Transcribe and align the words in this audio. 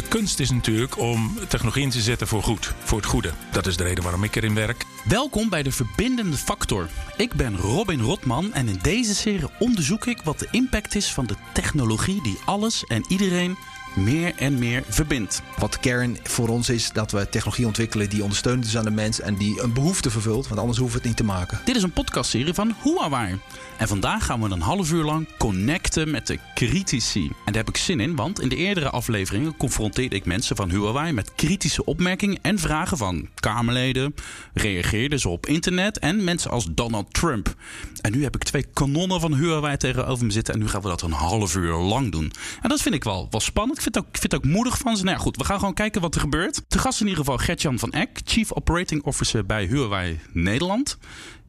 De 0.00 0.08
kunst 0.08 0.40
is 0.40 0.50
natuurlijk 0.50 0.98
om 0.98 1.38
technologie 1.48 1.82
in 1.82 1.90
te 1.90 2.00
zetten 2.00 2.26
voor 2.26 2.42
goed, 2.42 2.72
voor 2.84 2.98
het 2.98 3.06
goede. 3.06 3.32
Dat 3.52 3.66
is 3.66 3.76
de 3.76 3.82
reden 3.82 4.02
waarom 4.02 4.24
ik 4.24 4.36
erin 4.36 4.54
werk. 4.54 4.84
Welkom 5.04 5.48
bij 5.48 5.62
de 5.62 5.72
Verbindende 5.72 6.36
Factor. 6.36 6.88
Ik 7.16 7.32
ben 7.32 7.56
Robin 7.56 8.00
Rotman 8.00 8.52
en 8.52 8.68
in 8.68 8.78
deze 8.82 9.14
serie 9.14 9.48
onderzoek 9.58 10.06
ik 10.06 10.22
wat 10.22 10.38
de 10.38 10.48
impact 10.50 10.94
is 10.94 11.12
van 11.12 11.26
de 11.26 11.34
technologie 11.52 12.22
die 12.22 12.38
alles 12.44 12.84
en 12.84 13.04
iedereen 13.08 13.56
meer 13.96 14.32
en 14.36 14.58
meer 14.58 14.82
verbindt. 14.88 15.42
Wat 15.58 15.72
de 15.72 15.78
kern 15.78 16.18
voor 16.22 16.48
ons 16.48 16.68
is 16.68 16.90
dat 16.92 17.10
we 17.10 17.28
technologie 17.28 17.66
ontwikkelen 17.66 18.08
die 18.08 18.22
ondersteunend 18.22 18.66
is 18.66 18.76
aan 18.76 18.84
de 18.84 18.90
mens 18.90 19.20
en 19.20 19.34
die 19.34 19.62
een 19.62 19.72
behoefte 19.72 20.10
vervult, 20.10 20.48
want 20.48 20.60
anders 20.60 20.78
hoeven 20.78 20.96
we 20.96 21.02
het 21.02 21.08
niet 21.08 21.26
te 21.26 21.32
maken. 21.32 21.60
Dit 21.64 21.76
is 21.76 21.82
een 21.82 21.92
podcastserie 21.92 22.54
van 22.54 22.74
Huawei. 22.82 23.38
En 23.78 23.88
vandaag 23.88 24.24
gaan 24.24 24.40
we 24.40 24.50
een 24.50 24.60
half 24.60 24.92
uur 24.92 25.04
lang 25.04 25.28
connecten 25.38 26.10
met 26.10 26.26
de 26.26 26.38
critici. 26.54 27.24
En 27.24 27.52
daar 27.52 27.64
heb 27.64 27.68
ik 27.68 27.76
zin 27.76 28.00
in, 28.00 28.16
want 28.16 28.40
in 28.40 28.48
de 28.48 28.56
eerdere 28.56 28.90
afleveringen 28.90 29.56
confronteerde 29.56 30.16
ik 30.16 30.24
mensen 30.24 30.56
van 30.56 30.70
Huawei 30.70 31.12
met 31.12 31.34
kritische 31.34 31.84
opmerkingen 31.84 32.38
en 32.42 32.58
vragen 32.58 32.96
van 32.96 33.28
Kamerleden, 33.34 34.14
reageerden 34.54 35.20
ze 35.20 35.28
op 35.28 35.46
internet 35.46 35.98
en 35.98 36.24
mensen 36.24 36.50
als 36.50 36.66
Donald 36.70 37.14
Trump. 37.14 37.54
En 38.00 38.12
nu 38.12 38.22
heb 38.22 38.34
ik 38.34 38.42
twee 38.42 38.66
kanonnen 38.72 39.20
van 39.20 39.34
Huawei 39.34 39.76
tegenover 39.76 40.26
me 40.26 40.32
zitten 40.32 40.54
en 40.54 40.60
nu 40.60 40.68
gaan 40.68 40.82
we 40.82 40.88
dat 40.88 41.02
een 41.02 41.12
half 41.12 41.56
uur 41.56 41.74
lang 41.74 42.12
doen. 42.12 42.32
En 42.62 42.68
dat 42.68 42.82
vind 42.82 42.94
ik 42.94 43.04
wel, 43.04 43.26
wel 43.30 43.40
spannend. 43.40 43.79
Ik 43.80 43.86
vind, 43.86 43.94
het 43.94 44.04
ook, 44.04 44.14
ik 44.14 44.20
vind 44.20 44.34
ook 44.34 44.44
moedig 44.44 44.78
van 44.78 44.96
ze. 44.96 45.04
Nou 45.04 45.16
ja, 45.16 45.22
goed, 45.22 45.36
we 45.36 45.44
gaan 45.44 45.58
gewoon 45.58 45.74
kijken 45.74 46.00
wat 46.00 46.14
er 46.14 46.20
gebeurt. 46.20 46.62
Te 46.68 46.78
gast 46.78 47.00
in 47.00 47.06
ieder 47.06 47.24
geval 47.24 47.38
Gertjan 47.38 47.78
van 47.78 47.92
Eck, 47.92 48.20
Chief 48.24 48.52
Operating 48.52 49.02
Officer 49.02 49.46
bij 49.46 49.64
Huawei 49.64 50.20
Nederland. 50.32 50.98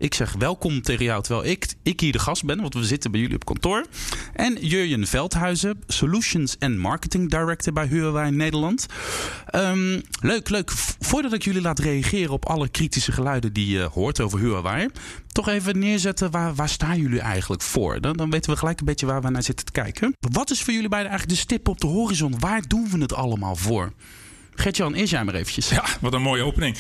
Ik 0.01 0.13
zeg 0.13 0.33
welkom 0.37 0.81
tegen 0.81 1.05
jou, 1.05 1.23
terwijl 1.23 1.47
ik, 1.47 1.73
ik 1.83 1.99
hier 1.99 2.11
de 2.11 2.19
gast 2.19 2.45
ben, 2.45 2.61
want 2.61 2.73
we 2.73 2.83
zitten 2.83 3.11
bij 3.11 3.19
jullie 3.19 3.35
op 3.35 3.45
kantoor. 3.45 3.85
En 4.33 4.57
Jurjen 4.67 5.07
Veldhuizen, 5.07 5.83
Solutions 5.87 6.55
and 6.59 6.77
Marketing 6.77 7.29
Director 7.29 7.73
bij 7.73 7.87
Huawei 7.87 8.31
Nederland. 8.31 8.85
Um, 9.55 10.01
leuk, 10.21 10.49
leuk. 10.49 10.71
Voordat 10.99 11.33
ik 11.33 11.43
jullie 11.43 11.61
laat 11.61 11.79
reageren 11.79 12.31
op 12.31 12.45
alle 12.45 12.69
kritische 12.69 13.11
geluiden 13.11 13.53
die 13.53 13.67
je 13.67 13.81
hoort 13.81 14.19
over 14.19 14.39
Huawei, 14.39 14.87
toch 15.27 15.47
even 15.47 15.79
neerzetten 15.79 16.31
waar, 16.31 16.55
waar 16.55 16.69
staan 16.69 16.99
jullie 16.99 17.21
eigenlijk 17.21 17.61
voor? 17.61 18.01
Dan, 18.01 18.17
dan 18.17 18.29
weten 18.29 18.51
we 18.51 18.57
gelijk 18.57 18.79
een 18.79 18.85
beetje 18.85 19.05
waar 19.05 19.21
we 19.21 19.29
naar 19.29 19.43
zitten 19.43 19.65
te 19.65 19.71
kijken. 19.71 20.15
Wat 20.19 20.51
is 20.51 20.61
voor 20.61 20.73
jullie 20.73 20.89
beiden 20.89 21.11
eigenlijk 21.11 21.39
de 21.39 21.45
stip 21.45 21.67
op 21.67 21.81
de 21.81 21.87
horizon? 21.87 22.39
Waar 22.39 22.67
doen 22.67 22.89
we 22.89 22.97
het 22.97 23.13
allemaal 23.13 23.55
voor? 23.55 23.91
Gertjan, 24.55 24.93
eerst 24.93 25.11
jij 25.11 25.23
maar 25.23 25.33
eventjes. 25.33 25.69
Ja, 25.69 25.85
wat 25.99 26.13
een 26.13 26.21
mooie 26.21 26.43
opening. 26.43 26.77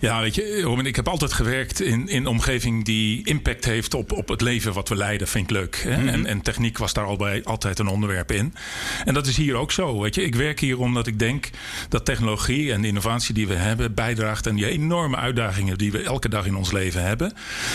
Ja, 0.00 0.20
weet 0.20 0.34
je, 0.34 0.60
Robin, 0.60 0.86
ik 0.86 0.96
heb 0.96 1.08
altijd 1.08 1.32
gewerkt 1.32 1.80
in, 1.80 2.08
in 2.08 2.16
een 2.16 2.26
omgeving 2.26 2.84
die 2.84 3.26
impact 3.26 3.64
heeft 3.64 3.94
op, 3.94 4.12
op 4.12 4.28
het 4.28 4.40
leven 4.40 4.72
wat 4.72 4.88
we 4.88 4.96
leiden. 4.96 5.28
Vind 5.28 5.44
ik 5.44 5.56
leuk. 5.56 5.80
Hè? 5.82 6.08
en, 6.10 6.26
en 6.26 6.40
techniek 6.40 6.78
was 6.78 6.92
daar 6.92 7.04
al 7.04 7.16
bij, 7.16 7.44
altijd 7.44 7.78
een 7.78 7.86
onderwerp 7.86 8.32
in. 8.32 8.54
En 9.04 9.14
dat 9.14 9.26
is 9.26 9.36
hier 9.36 9.54
ook 9.54 9.72
zo. 9.72 10.00
Weet 10.00 10.14
je, 10.14 10.24
ik 10.24 10.34
werk 10.34 10.60
hier 10.60 10.78
omdat 10.78 11.06
ik 11.06 11.18
denk 11.18 11.50
dat 11.88 12.04
technologie 12.04 12.72
en 12.72 12.80
de 12.80 12.88
innovatie 12.88 13.34
die 13.34 13.48
we 13.48 13.54
hebben 13.54 13.94
bijdraagt 13.94 14.48
aan 14.48 14.54
die 14.54 14.68
enorme 14.68 15.16
uitdagingen 15.16 15.78
die 15.78 15.92
we 15.92 16.02
elke 16.02 16.28
dag 16.28 16.46
in 16.46 16.56
ons 16.56 16.72
leven 16.72 17.02
hebben. 17.02 17.32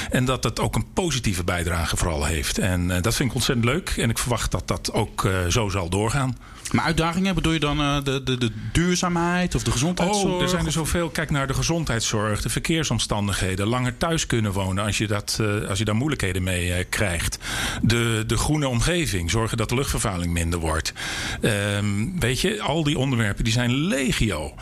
En 0.10 0.26
dat 0.26 0.44
het 0.44 0.60
ook 0.60 0.76
een 0.76 0.94
positieve 0.94 1.44
bijdrage 1.44 1.98
vooral 1.98 2.26
heeft. 2.26 2.58
En 2.58 2.90
uh, 2.90 3.02
dat 3.02 3.16
vind 3.16 3.30
ik 3.30 3.36
ontzettend 3.36 3.68
leuk. 3.68 3.90
En 3.90 4.10
ik 4.10 4.18
verwacht 4.18 4.52
dat 4.52 4.68
dat 4.68 4.94
ook 4.94 5.24
uh, 5.24 5.48
zo 5.48 5.70
zal 5.70 5.90
doorgaan. 5.90 6.38
Maar 6.74 6.86
uitdagingen 6.86 7.36
bedoel 7.36 7.54
je 7.54 7.60
dan 7.60 7.80
uh, 7.80 8.04
de, 8.04 8.24
de, 8.24 8.38
de 8.38 8.52
duurzaamheid 8.72 9.56
of 9.56 9.64
de 9.64 9.72
gezondheidszorg? 9.72 10.34
Oh, 10.34 10.42
er 10.42 10.50
zijn 10.50 10.66
er 10.66 10.72
zoveel. 10.72 11.10
Kijk 11.10 11.30
naar 11.30 11.48
de 11.48 11.54
gezondheidszorg, 11.54 12.42
de 12.42 12.50
verkeersomstandigheden, 12.50 13.68
langer 13.68 13.98
thuis 13.98 14.26
kunnen 14.26 14.52
wonen 14.52 14.84
als 14.84 14.98
je, 14.98 15.08
dat, 15.08 15.38
uh, 15.42 15.70
als 15.70 15.78
je 15.78 15.86
daar 15.86 15.96
moeilijkheden 15.96 16.44
mee 16.44 16.70
uh, 16.70 16.76
krijgt. 16.90 17.38
De, 17.82 18.24
de 18.28 18.38
groene 18.38 18.68
omgeving, 18.68 19.32
zorgen 19.32 19.58
dat 19.58 19.70
de 19.70 19.76
luchtvervuiling 19.76 20.34
minder 20.34 20.60
wordt. 20.60 20.94
Um, 21.42 22.20
weet 22.20 22.42
je, 22.42 22.62
al 22.62 22.84
die 22.84 22.98
onderwerpen 22.98 23.44
die 23.44 23.54
zijn 23.54 23.74
legio. 23.74 24.54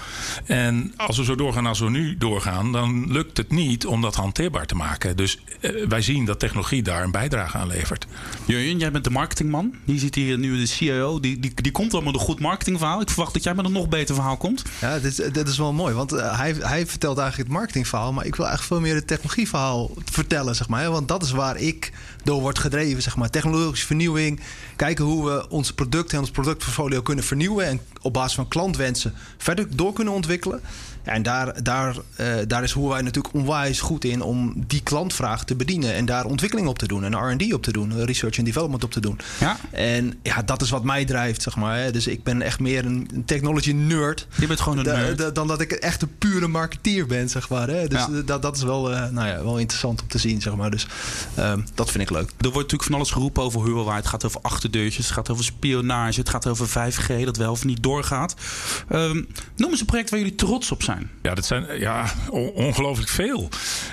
En 0.46 0.94
als 0.98 1.18
we 1.18 1.24
zo 1.24 1.36
doorgaan 1.36 1.66
als 1.66 1.80
we 1.80 1.90
nu 1.90 2.18
doorgaan, 2.18 2.72
dan 2.72 3.12
lukt 3.12 3.38
het 3.38 3.52
niet 3.52 3.86
om 3.86 4.02
dat 4.02 4.16
hanteerbaar 4.16 4.66
te 4.66 4.76
maken. 4.76 5.18
Dus 5.18 5.40
wij 5.88 6.02
zien 6.02 6.26
dat 6.26 6.40
technologie 6.40 6.82
daar 6.82 7.04
een 7.04 7.12
bijdrage 7.12 7.58
aan 7.58 7.68
levert. 7.68 8.08
Jurjen, 8.46 8.80
jij 8.80 8.92
bent 8.92 9.04
de 9.04 9.10
marketingman. 9.10 9.76
Je 9.86 10.00
ziet 10.00 10.16
hier 10.16 10.38
nu 10.38 10.58
de 10.58 10.66
CIO, 10.66 11.20
die, 11.20 11.40
die, 11.40 11.52
die 11.56 11.72
komt 11.72 11.94
al 11.94 12.01
een 12.08 12.20
goed 12.20 12.40
marketingverhaal. 12.40 13.02
Ik 13.02 13.10
verwacht 13.10 13.34
dat 13.34 13.44
jij 13.44 13.54
met 13.54 13.66
een 13.66 13.72
nog 13.72 13.90
beter 13.90 14.16
verhaal 14.16 14.38
komt. 14.38 14.64
Ja, 14.82 15.00
dit, 15.00 15.34
dit 15.34 15.48
is 15.48 15.58
wel 15.58 15.74
mooi, 15.74 15.94
want 15.94 16.14
uh, 16.14 16.38
hij, 16.38 16.56
hij 16.60 16.88
vertelt 16.88 17.18
eigenlijk 17.18 17.50
het 17.50 17.58
marketingverhaal, 17.58 18.14
maar 18.14 18.26
ik 18.26 18.36
wil 18.36 18.46
eigenlijk 18.46 18.74
veel 18.74 18.90
meer 18.90 19.00
het 19.00 19.08
technologieverhaal 19.08 19.92
vertellen, 20.06 20.56
zeg 20.56 20.68
maar. 20.68 20.92
Want 20.92 21.08
dat 21.08 21.24
is 21.24 21.32
waar 21.32 21.58
ik 21.58 21.92
door 22.24 22.42
word 22.42 22.60
gedreven, 22.60 23.02
zeg 23.02 23.16
maar. 23.16 23.30
Technologische 23.30 23.86
vernieuwing, 23.86 24.40
kijken 24.76 25.06
hoe 25.06 25.26
we 25.26 25.50
onze 25.50 25.74
producten 25.74 26.18
en 26.18 26.24
ons 26.24 26.32
productportfolio 26.32 27.02
kunnen 27.02 27.24
vernieuwen 27.24 27.68
en 27.68 27.80
op 28.02 28.14
basis 28.14 28.36
van 28.36 28.48
klantwensen 28.48 29.14
verder 29.38 29.68
door 29.76 29.94
kunnen 29.94 30.14
ontwikkelen. 30.14 30.62
En 31.04 31.24
daar, 31.24 31.64
daar, 31.64 31.96
uh, 32.20 32.28
daar 32.48 32.64
is 32.64 32.74
Huawei 32.74 33.04
natuurlijk 33.04 33.34
onwijs 33.34 33.80
goed 33.80 34.04
in 34.04 34.22
om 34.22 34.54
die 34.68 34.82
klantvraag 34.82 35.44
te 35.44 35.56
bedienen. 35.56 35.94
En 35.94 36.06
daar 36.06 36.26
ontwikkeling 36.26 36.68
op 36.68 36.80
te 36.80 36.88
doen 36.88 37.04
en 37.04 37.34
RD 37.34 37.54
op 37.54 37.64
te 37.64 37.72
doen, 37.72 38.06
research 38.06 38.38
and 38.38 38.46
development 38.46 38.84
op 38.84 38.92
te 38.92 39.00
doen. 39.00 39.20
Ja. 39.40 39.58
En 39.72 40.14
ja, 40.24 40.42
dat 40.42 40.62
is 40.62 40.70
wat 40.70 40.84
mij 40.84 41.06
drijft, 41.06 41.42
zeg 41.42 41.56
maar. 41.56 41.78
Hè. 41.78 41.92
Dus 41.92 42.08
ik 42.08 42.24
ben 42.24 42.42
echt 42.42 42.60
meer 42.60 42.86
een 42.86 43.24
technology 43.26 43.72
nerd. 43.72 44.28
Je 44.40 44.48
bent 44.48 44.60
gewoon 44.60 44.78
een 44.78 44.86
nerd. 44.86 45.18
da, 45.18 45.30
dan 45.30 45.48
dat 45.48 45.62
ik 45.62 45.72
echt 45.72 46.02
een 46.02 46.18
pure 46.18 46.48
marketeer 46.48 47.06
ben, 47.06 47.30
zeg 47.30 47.50
maar. 47.50 47.68
Hè. 47.68 47.88
Dus 47.88 48.00
Ja. 48.00 48.22
dat, 48.26 48.42
dat 48.42 48.56
is 48.56 48.64
wel, 48.64 48.92
uh, 48.92 49.10
nou 49.10 49.28
ja, 49.28 49.44
wel 49.44 49.58
interessant 49.58 50.02
om 50.02 50.08
te 50.08 50.18
zien, 50.18 50.42
zeg 50.42 50.56
maar. 50.56 50.72
Dus 50.72 50.88
um, 51.40 51.66
dat 51.76 51.92
vind 51.92 52.04
ik 52.04 52.10
leuk. 52.10 52.30
Er 52.30 52.36
wordt 52.38 52.56
natuurlijk 52.56 52.84
van 52.84 52.94
alles 52.94 53.12
geroepen 53.12 53.44
over 53.44 53.64
Huawei. 53.64 53.96
Het 53.96 54.08
gaat 54.08 54.26
over 54.26 54.42
achterdeurtjes, 54.42 55.06
het 55.06 55.14
gaat 55.14 55.30
over 55.30 55.44
spionage, 55.44 56.20
het 56.20 56.30
gaat 56.30 56.48
over 56.48 56.68
5G, 56.68 57.24
dat 57.26 57.38
wel 57.38 57.52
of 57.52 57.66
niet 57.66 57.84
doorgaat. 57.92 58.36
Um, 58.90 59.28
noem 59.56 59.70
eens 59.70 59.80
een 59.80 59.86
project 59.86 60.10
waar 60.10 60.20
jullie 60.20 60.36
trots 60.36 60.72
op 60.72 60.84
zijn. 60.84 61.10
Ja, 61.22 61.34
dat 61.36 61.46
zijn 61.46 61.80
ja, 61.80 62.14
ongelooflijk 62.54 63.10
veel. 63.10 63.50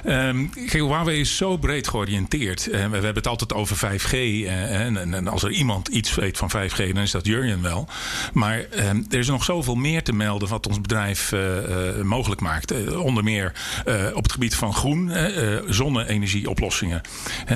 Um, 0.07 0.51
Huawei 0.55 1.21
is 1.21 1.37
zo 1.37 1.57
breed 1.57 1.89
georiënteerd. 1.89 2.67
Uh, 2.67 2.73
we, 2.73 2.79
hebben 2.79 3.15
het 3.15 3.27
altijd 3.27 3.55
over 3.55 3.77
5G. 3.77 4.13
Uh, 4.13 4.81
en, 4.81 5.29
als 5.29 5.43
er 5.43 5.51
iemand 5.51 5.89
iets 5.89 6.15
weet 6.15 6.39
van 6.39 6.51
5G, 6.51 6.77
dan 6.77 7.03
is 7.03 7.11
dat 7.11 7.27
Jurjen 7.27 7.63
wel. 7.63 7.89
Maar 8.33 8.59
um, 8.59 9.07
er 9.11 9.19
is 9.19 9.29
nog 9.29 9.45
zoveel 9.45 9.75
meer 9.75 10.03
te 10.03 10.13
melden 10.13 10.49
wat 10.49 10.67
ons 10.67 10.81
bedrijf 10.81 11.33
uh, 11.33 11.41
mogelijk 12.03 12.41
maakt. 12.41 12.97
onder 12.97 13.25
meer 13.25 13.53
op 14.15 14.23
het 14.23 14.33
gebied 14.33 14.55
van 14.55 14.75
groen, 14.75 15.13
zonne-energieoplossingen. 15.67 17.01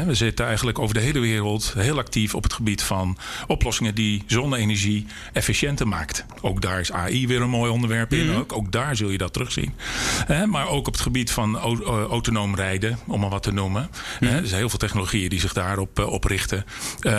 we 0.06 0.14
zitten 0.14 0.46
eigenlijk 0.46 0.78
over 0.78 0.94
de 0.94 1.00
hele 1.00 1.20
wereld 1.20 1.74
heel 1.76 1.98
actief 1.98 2.34
op 2.34 2.42
het 2.42 2.52
gebied 2.52 2.82
van 2.82 3.16
oplossingen 3.46 3.94
die 3.94 4.22
zonne-energie 4.26 5.06
efficiënter 5.32 5.88
maakt. 5.88 6.24
Ook 6.40 6.60
daar 6.60 6.80
is 6.80 6.92
AI 6.92 7.26
weer 7.26 7.40
een 7.40 7.50
mooi 7.50 7.70
onderwerp 7.70 8.12
in. 8.12 8.24
Mm 8.24 8.30
-hmm. 8.30 8.40
ook, 8.40 8.52
ook 8.52 8.72
daar 8.72 8.96
zul 8.96 9.10
je 9.10 9.18
dat 9.18 9.32
terugzien. 9.32 9.74
Maar 10.46 10.68
ook 10.68 10.86
op 10.86 10.92
het 10.92 11.02
gebied 11.02 11.30
van 11.30 11.56
autonoom 12.08 12.54
rijden, 12.54 12.98
om 13.06 13.20
maar 13.20 13.30
wat 13.30 13.42
te 13.42 13.52
noemen. 13.52 13.90
Mm. 14.20 14.28
Er 14.28 14.46
zijn 14.46 14.60
heel 14.60 14.68
veel 14.68 14.78
technologieën 14.78 15.28
die 15.28 15.40
zich 15.40 15.52
daarop 15.52 15.98
uh, 15.98 16.06
op 16.06 16.24
richten. 16.24 16.64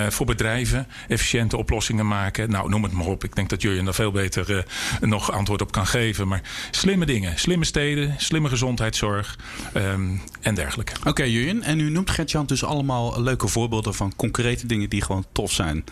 voor 0.10 0.26
bedrijven 0.26 0.88
efficiënte 1.08 1.58
oplossingen 1.58 2.08
maken. 2.08 2.50
Nou, 2.50 2.70
noem 2.70 2.84
het 2.84 2.92
maar 2.92 3.06
op. 3.06 3.24
Ik 3.24 3.36
denk 3.36 3.50
dat 3.50 3.62
Jurjen 3.62 3.86
daar 3.86 3.94
veel 3.94 4.12
beter 4.12 4.66
nog 5.02 5.32
antwoord 5.32 5.62
op 5.62 5.72
kan 5.72 5.88
geven. 5.88 6.28
Maar 6.28 6.42
slimme 6.72 7.06
dingen. 7.06 7.40
Slimme 7.40 7.66
steden, 7.66 8.16
slimme 8.18 8.50
gezondheidszorg 8.50 9.38
um, 9.74 10.22
en 10.42 10.56
dergelijke. 10.56 10.94
Oké, 11.00 11.10
okay, 11.10 11.30
Jurjen. 11.30 11.64
En 11.64 11.80
u 11.80 11.90
noemt 11.90 12.10
Gertjan 12.10 12.46
dus 12.46 12.64
allemaal 12.64 13.22
leuke 13.22 13.48
voorbeelden 13.48 13.94
van 13.94 14.14
concrete 14.16 14.68
dingen 14.68 14.90
die 14.90 15.02
gewoon 15.02 15.26
tof 15.32 15.52
zijn. 15.52 15.84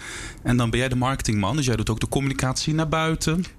En 0.44 0.58
dan 0.58 0.70
ben 0.70 0.80
jij 0.80 0.90
de 0.90 0.96
marketingman, 0.96 1.56
dus 1.56 1.66
jij 1.66 1.76
doet 1.76 1.90
ook 1.90 2.00
de 2.00 2.08
communicatie 2.08 2.74
naar 2.74 2.90
buiten. 2.90 3.11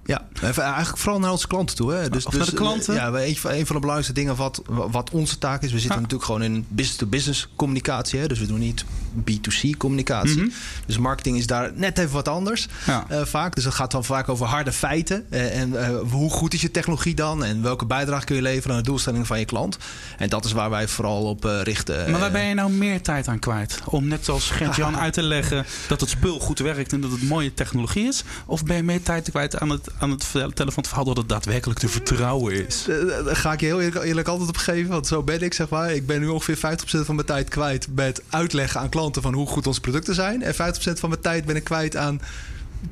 Ja, 0.04 0.28
eigenlijk 0.40 0.98
vooral 0.98 1.20
naar 1.20 1.30
onze 1.30 1.46
klanten 1.46 1.76
toe. 1.76 1.92
Hè. 1.92 2.08
Dus, 2.10 2.26
of 2.26 2.34
de 2.34 2.54
klanten? 2.54 2.94
Ja, 2.94 3.06
een 3.08 3.36
van, 3.36 3.50
een 3.50 3.66
van 3.66 3.74
de 3.74 3.80
belangrijkste 3.80 4.12
dingen 4.12 4.36
wat, 4.36 4.62
wat 4.66 5.10
onze 5.10 5.38
taak 5.38 5.62
is. 5.62 5.72
We 5.72 5.78
zitten 5.78 5.94
ja. 5.96 6.02
natuurlijk 6.02 6.24
gewoon 6.24 6.42
in 6.42 6.66
business-to-business 6.68 7.38
-business 7.38 7.56
communicatie. 7.56 8.18
Hè. 8.18 8.26
Dus 8.26 8.38
we 8.38 8.46
doen 8.46 8.58
niet 8.58 8.84
B2C 9.21 9.77
communicatie. 9.77 10.37
Mm 10.37 10.43
-hmm. 10.43 10.53
Dus 10.87 10.99
marketing 10.99 11.37
is 11.37 11.47
daar 11.47 11.71
net 11.75 11.99
even 11.99 12.12
wat 12.12 12.28
anders 12.28 12.69
ja. 12.87 13.06
uh, 13.11 13.25
vaak. 13.25 13.55
Dus 13.55 13.64
het 13.64 13.75
gaat 13.75 13.91
dan 13.91 14.05
vaak 14.05 14.29
over 14.29 14.47
harde 14.47 14.73
feiten. 14.73 15.26
Uh, 15.31 15.61
en 15.61 15.70
uh, 15.70 15.88
hoe 16.11 16.31
goed 16.31 16.55
is 16.55 16.61
je 16.61 16.70
technologie 16.70 17.14
dan? 17.14 17.44
En 17.44 17.62
welke 17.62 17.87
bijdrage 17.87 18.25
kun 18.25 18.37
je 18.37 18.43
leveren 18.43 18.76
aan 18.76 18.82
de 18.82 18.88
doelstellingen 18.88 19.26
van 19.26 19.38
je 19.38 19.44
klant? 19.44 19.79
En 20.19 20.29
dat 20.29 20.44
is 20.44 20.53
waar 20.53 20.70
wij 20.70 20.88
vooral 20.88 21.23
op 21.23 21.44
richten. 21.62 22.11
Maar 22.11 22.20
waar 22.20 22.31
ben 22.31 22.44
je 22.44 22.55
nou 22.55 22.70
meer 22.70 23.03
tijd 23.03 23.29
aan 23.29 23.38
kwijt? 23.38 23.79
Om 23.85 24.09
net 24.09 24.29
als 24.29 24.50
Gert-Jan 24.50 24.99
uit 25.05 25.12
te 25.12 25.23
leggen 25.23 25.67
dat 25.88 26.00
het 26.00 26.11
spul 26.11 26.41
goed 26.41 26.58
werkt 26.58 26.93
en 26.93 27.00
dat 27.00 27.11
het 27.11 27.23
mooie 27.23 27.55
technologie 27.55 28.06
is? 28.06 28.25
Of 28.47 28.65
ben 28.65 28.76
je 28.76 28.82
meer 28.82 29.03
tijd 29.03 29.31
kwijt 29.31 29.61
aan 29.61 29.70
het, 29.70 29.88
aan 29.99 30.11
het 30.11 30.25
vertellen 30.25 30.73
van 30.73 30.82
het 30.82 30.87
verhaal 30.87 31.05
dat 31.05 31.17
het 31.17 31.29
daadwerkelijk 31.29 31.79
te 31.79 31.88
vertrouwen 31.88 32.67
is? 32.67 32.85
Daar 33.25 33.37
ga 33.37 33.53
ik 33.53 33.61
je 33.61 33.67
heel 33.67 33.81
eerlijk, 33.81 34.05
eerlijk 34.05 34.29
altijd 34.29 34.49
op 34.49 34.56
geven. 34.56 34.91
Want 34.91 35.06
zo 35.06 35.23
ben 35.23 35.41
ik, 35.41 35.55
zeg 35.55 35.69
maar. 35.69 35.93
Ik 35.93 36.06
ben 36.06 36.20
nu 36.20 36.26
ongeveer 36.26 36.56
50% 36.56 36.61
van 36.85 37.15
mijn 37.15 37.26
tijd 37.26 37.49
kwijt 37.49 37.87
met 37.94 38.23
uitleggen 38.29 38.81
aan 38.81 38.88
klanten 38.88 39.01
van 39.10 39.34
hoe 39.34 39.46
goed 39.46 39.66
onze 39.66 39.81
producten 39.81 40.14
zijn. 40.14 40.43
En 40.43 40.54
50% 40.54 40.56
van 40.93 41.08
mijn 41.08 41.20
tijd 41.20 41.44
ben 41.44 41.56
ik 41.56 41.64
kwijt 41.64 41.96
aan 41.96 42.20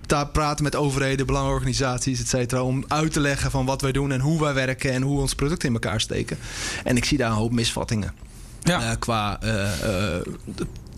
daar 0.06 0.26
praten 0.26 0.64
met 0.64 0.76
overheden, 0.76 1.26
belangenorganisaties, 1.26 2.20
et 2.20 2.28
cetera, 2.28 2.62
om 2.62 2.84
uit 2.88 3.12
te 3.12 3.20
leggen 3.20 3.50
van 3.50 3.66
wat 3.66 3.80
wij 3.80 3.92
doen 3.92 4.12
en 4.12 4.20
hoe 4.20 4.40
wij 4.40 4.54
werken 4.54 4.92
en 4.92 5.02
hoe 5.02 5.20
onze 5.20 5.34
producten 5.34 5.68
in 5.68 5.74
elkaar 5.74 6.00
steken. 6.00 6.38
En 6.84 6.96
ik 6.96 7.04
zie 7.04 7.18
daar 7.18 7.30
een 7.30 7.36
hoop 7.36 7.52
misvattingen. 7.52 8.14
Ja. 8.62 8.94
qua 8.94 9.38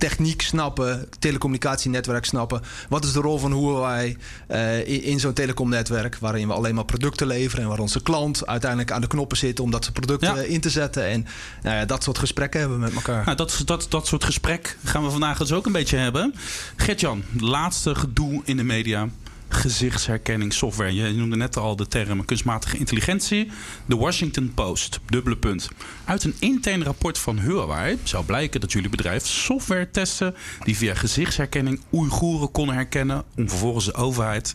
techniek 0.09 0.43
snappen, 0.43 1.09
telecommunicatienetwerk 1.19 2.25
snappen. 2.25 2.63
Wat 2.89 3.05
is 3.05 3.13
de 3.13 3.21
rol 3.21 3.39
van 3.39 3.53
Huawei 3.53 4.17
uh, 4.51 5.07
in, 5.07 5.21
zo'n 5.21 5.33
telecomnetwerk 5.33 6.17
waarin 6.17 6.49
we 6.49 6.55
alleen 6.55 6.75
maar 6.75 6.85
producten 6.85 7.27
leveren 7.27 7.63
en 7.63 7.71
waar 7.71 7.79
onze 7.79 8.03
klant 8.03 8.47
uiteindelijk 8.47 8.91
aan 8.91 9.01
de 9.01 9.07
knoppen 9.07 9.37
zit 9.37 9.61
om 9.61 9.71
dat 9.71 9.93
producten 9.93 10.49
in 10.49 10.61
te 10.61 10.71
zetten. 10.71 11.07
En 11.07 11.27
nou 11.63 11.77
ja, 11.77 11.85
dat 11.85 12.03
soort 12.03 12.19
gesprekken 12.19 12.61
hebben 12.61 12.79
we 12.79 12.85
met 12.85 12.95
elkaar. 12.95 13.25
Nou, 13.25 13.37
dat, 13.37 13.63
dat, 13.65 13.87
dat 13.89 14.07
soort 14.07 14.25
gesprek 14.25 14.77
gaan 14.85 15.05
we 15.05 15.11
vandaag 15.11 15.39
dus 15.39 15.53
ook 15.53 15.67
een 15.67 15.73
beetje 15.73 15.97
hebben. 15.97 16.35
Gertjan, 16.77 17.23
laatste 17.41 17.95
gedoe 17.95 18.43
in 18.45 18.57
de 18.57 18.65
media 18.65 19.09
gezichtsherkenningssoftware. 19.53 20.95
Je 20.95 21.13
noemde 21.13 21.37
net 21.37 21.57
al 21.57 21.77
de 21.77 21.89
term 21.89 22.25
kunstmatige 22.25 22.79
intelligentie. 22.79 23.51
De 23.87 23.97
Washington 23.97 24.53
Post, 24.55 25.01
dubbele 25.07 25.37
punt. 25.37 25.69
Uit 26.05 26.25
een 26.25 26.35
intern 26.39 26.83
rapport 26.83 27.19
van 27.19 27.39
Huawei 27.39 27.99
zou 28.03 28.25
blijken 28.25 28.61
dat 28.61 28.73
jullie 28.73 28.91
bedrijf 28.91 29.27
software 29.27 29.91
testen 29.91 30.35
die 30.63 30.77
via 30.77 30.95
gezichtsherkenning 30.95 31.81
Oeigoeren 31.93 32.51
konden 32.51 32.75
herkennen 32.75 33.25
om 33.37 33.49
vervolgens 33.49 33.85
de 33.85 33.95
overheid 33.95 34.55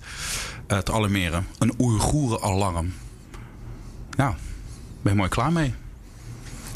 uh, 0.68 0.78
te 0.78 0.92
alarmeren. 0.92 1.48
Een 1.58 1.74
Oeigoeren-alarm. 1.80 2.94
Nou, 4.16 4.34
ben 5.02 5.12
je 5.12 5.18
mooi 5.18 5.30
klaar 5.30 5.52
mee. 5.52 5.74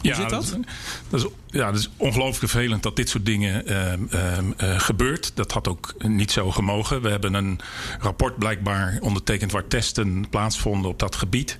Hoe 0.02 0.10
ja, 0.10 0.16
zit 0.16 0.30
dat? 0.30 0.58
Dat 1.10 1.20
is, 1.20 1.28
ja, 1.48 1.68
het 1.68 1.76
is 1.76 1.90
ongelooflijk 1.98 2.52
vervelend 2.52 2.84
dat 2.84 2.96
dit 2.96 3.10
soort 3.10 3.26
dingen 3.26 3.72
uh, 3.72 3.94
uh, 3.98 4.80
gebeurt. 4.80 5.32
Dat 5.36 5.52
had 5.52 5.68
ook 5.68 5.94
niet 5.98 6.32
zo 6.32 6.52
gemogen. 6.52 7.02
We 7.02 7.10
hebben 7.10 7.34
een 7.34 7.60
rapport 8.00 8.38
blijkbaar 8.38 8.98
ondertekend 9.02 9.52
waar 9.52 9.68
testen 9.68 10.30
plaatsvonden 10.30 10.92
op 10.92 11.00
dat 11.00 11.16
gebied. 11.16 11.58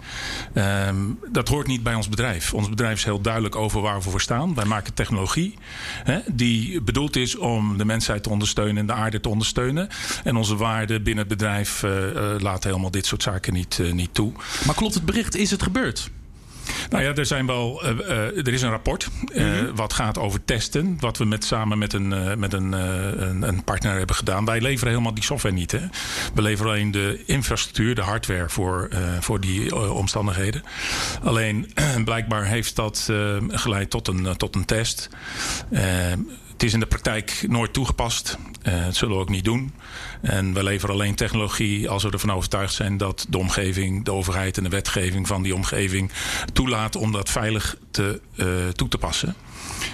Ehm, 0.54 0.96
dat 1.32 1.48
hoort 1.48 1.68
niet 1.68 1.84
bij 1.84 1.96
ons 1.96 2.10
bedrijf. 2.10 2.54
Ons 2.54 2.70
bedrijf 2.70 2.98
is 2.98 3.04
heel 3.04 3.22
duidelijk 3.22 3.56
over 3.56 3.82
waar 3.82 4.02
we 4.02 4.10
voor 4.10 4.22
staan. 4.22 4.54
Wij 4.56 4.66
maken 4.66 4.94
technologie 4.94 5.58
hè, 6.04 6.20
die 6.32 6.82
bedoeld 6.82 7.16
is 7.16 7.38
om 7.38 7.78
de 7.78 7.86
mensheid 7.86 8.24
te 8.24 8.30
ondersteunen 8.30 8.78
en 8.78 8.86
de 8.86 8.94
aarde 8.94 9.20
te 9.20 9.30
ondersteunen. 9.30 9.90
En 10.24 10.36
onze 10.36 10.56
waarden 10.56 11.04
binnen 11.04 11.26
het 11.28 11.38
bedrijf 11.38 11.84
uh, 11.84 11.92
laten 12.40 12.70
helemaal 12.70 12.92
dit 12.92 13.06
soort 13.06 13.24
zaken 13.24 13.54
niet, 13.54 13.82
niet 13.94 14.14
toe. 14.14 14.32
Maar 14.66 14.76
klopt 14.76 14.94
het 14.94 15.06
bericht? 15.06 15.36
Is 15.36 15.52
het 15.52 15.64
gebeurd? 15.64 16.12
Nou 16.90 17.04
ja, 17.04 17.14
er, 17.14 17.26
zijn 17.26 17.46
wel, 17.46 17.86
uh, 17.86 18.38
er 18.38 18.54
is 18.54 18.62
een 18.62 18.70
rapport 18.70 19.08
uh, 19.34 19.62
wat 19.76 19.94
gaat 19.94 20.18
over 20.18 20.46
testen. 20.46 20.98
Wat 21.00 21.18
we 21.18 21.26
met, 21.26 21.44
samen 21.44 21.78
met, 21.78 21.94
een, 21.94 22.40
met 22.40 22.54
een, 22.54 22.72
een, 22.72 23.42
een, 23.42 23.64
partner 23.64 23.98
hebben 23.98 24.16
gedaan. 24.16 24.46
Wij 24.46 24.62
leveren 24.62 24.90
helemaal 24.90 25.14
die 25.14 25.24
software 25.24 25.56
niet. 25.56 25.72
Hè. 25.72 25.80
We 26.34 26.42
leveren 26.42 26.72
alleen 26.72 26.92
de 26.92 27.24
infrastructuur, 27.26 27.96
de 27.96 28.02
hardware 28.02 28.50
voor, 28.50 28.90
voor 29.20 29.40
die 29.40 29.76
omstandigheden. 29.76 30.64
Alleen 31.24 31.72
blijkbaar 32.06 32.46
heeft 32.46 32.76
dat 32.76 33.10
geleid 33.48 33.90
tot 33.90 34.08
een, 34.08 34.38
tot 34.38 34.56
een 34.56 34.66
test. 34.66 35.10
Het 36.62 36.70
is 36.70 36.76
in 36.76 36.82
de 36.82 36.96
praktijk 36.96 37.46
nooit 37.48 37.74
toegepast. 37.74 38.38
Uh, 38.64 38.86
dat 38.86 38.96
zullen 38.96 39.16
we 39.16 39.22
ook 39.22 39.30
niet 39.30 39.44
doen. 39.44 39.74
En 40.22 40.54
we 40.54 40.64
leveren 40.64 40.96
alleen 40.96 41.16
technologie 41.16 41.90
als 41.90 42.04
we 42.04 42.12
ervan 42.12 42.32
overtuigd 42.32 42.74
zijn 42.74 42.98
dat 42.98 43.26
de 43.30 43.38
omgeving, 43.38 44.06
de 44.06 44.12
overheid 44.12 44.58
en 44.58 44.64
de 44.64 44.70
wetgeving 44.70 45.28
van 45.28 45.42
die 45.42 45.56
omgeving 45.56 46.12
toelaat 46.54 46.96
om 46.96 47.12
dat 47.12 47.30
veilig 47.30 47.78
te, 47.92 48.22
uh, 48.36 48.68
toe 48.68 48.88
te 48.88 48.98
passen. 48.98 49.36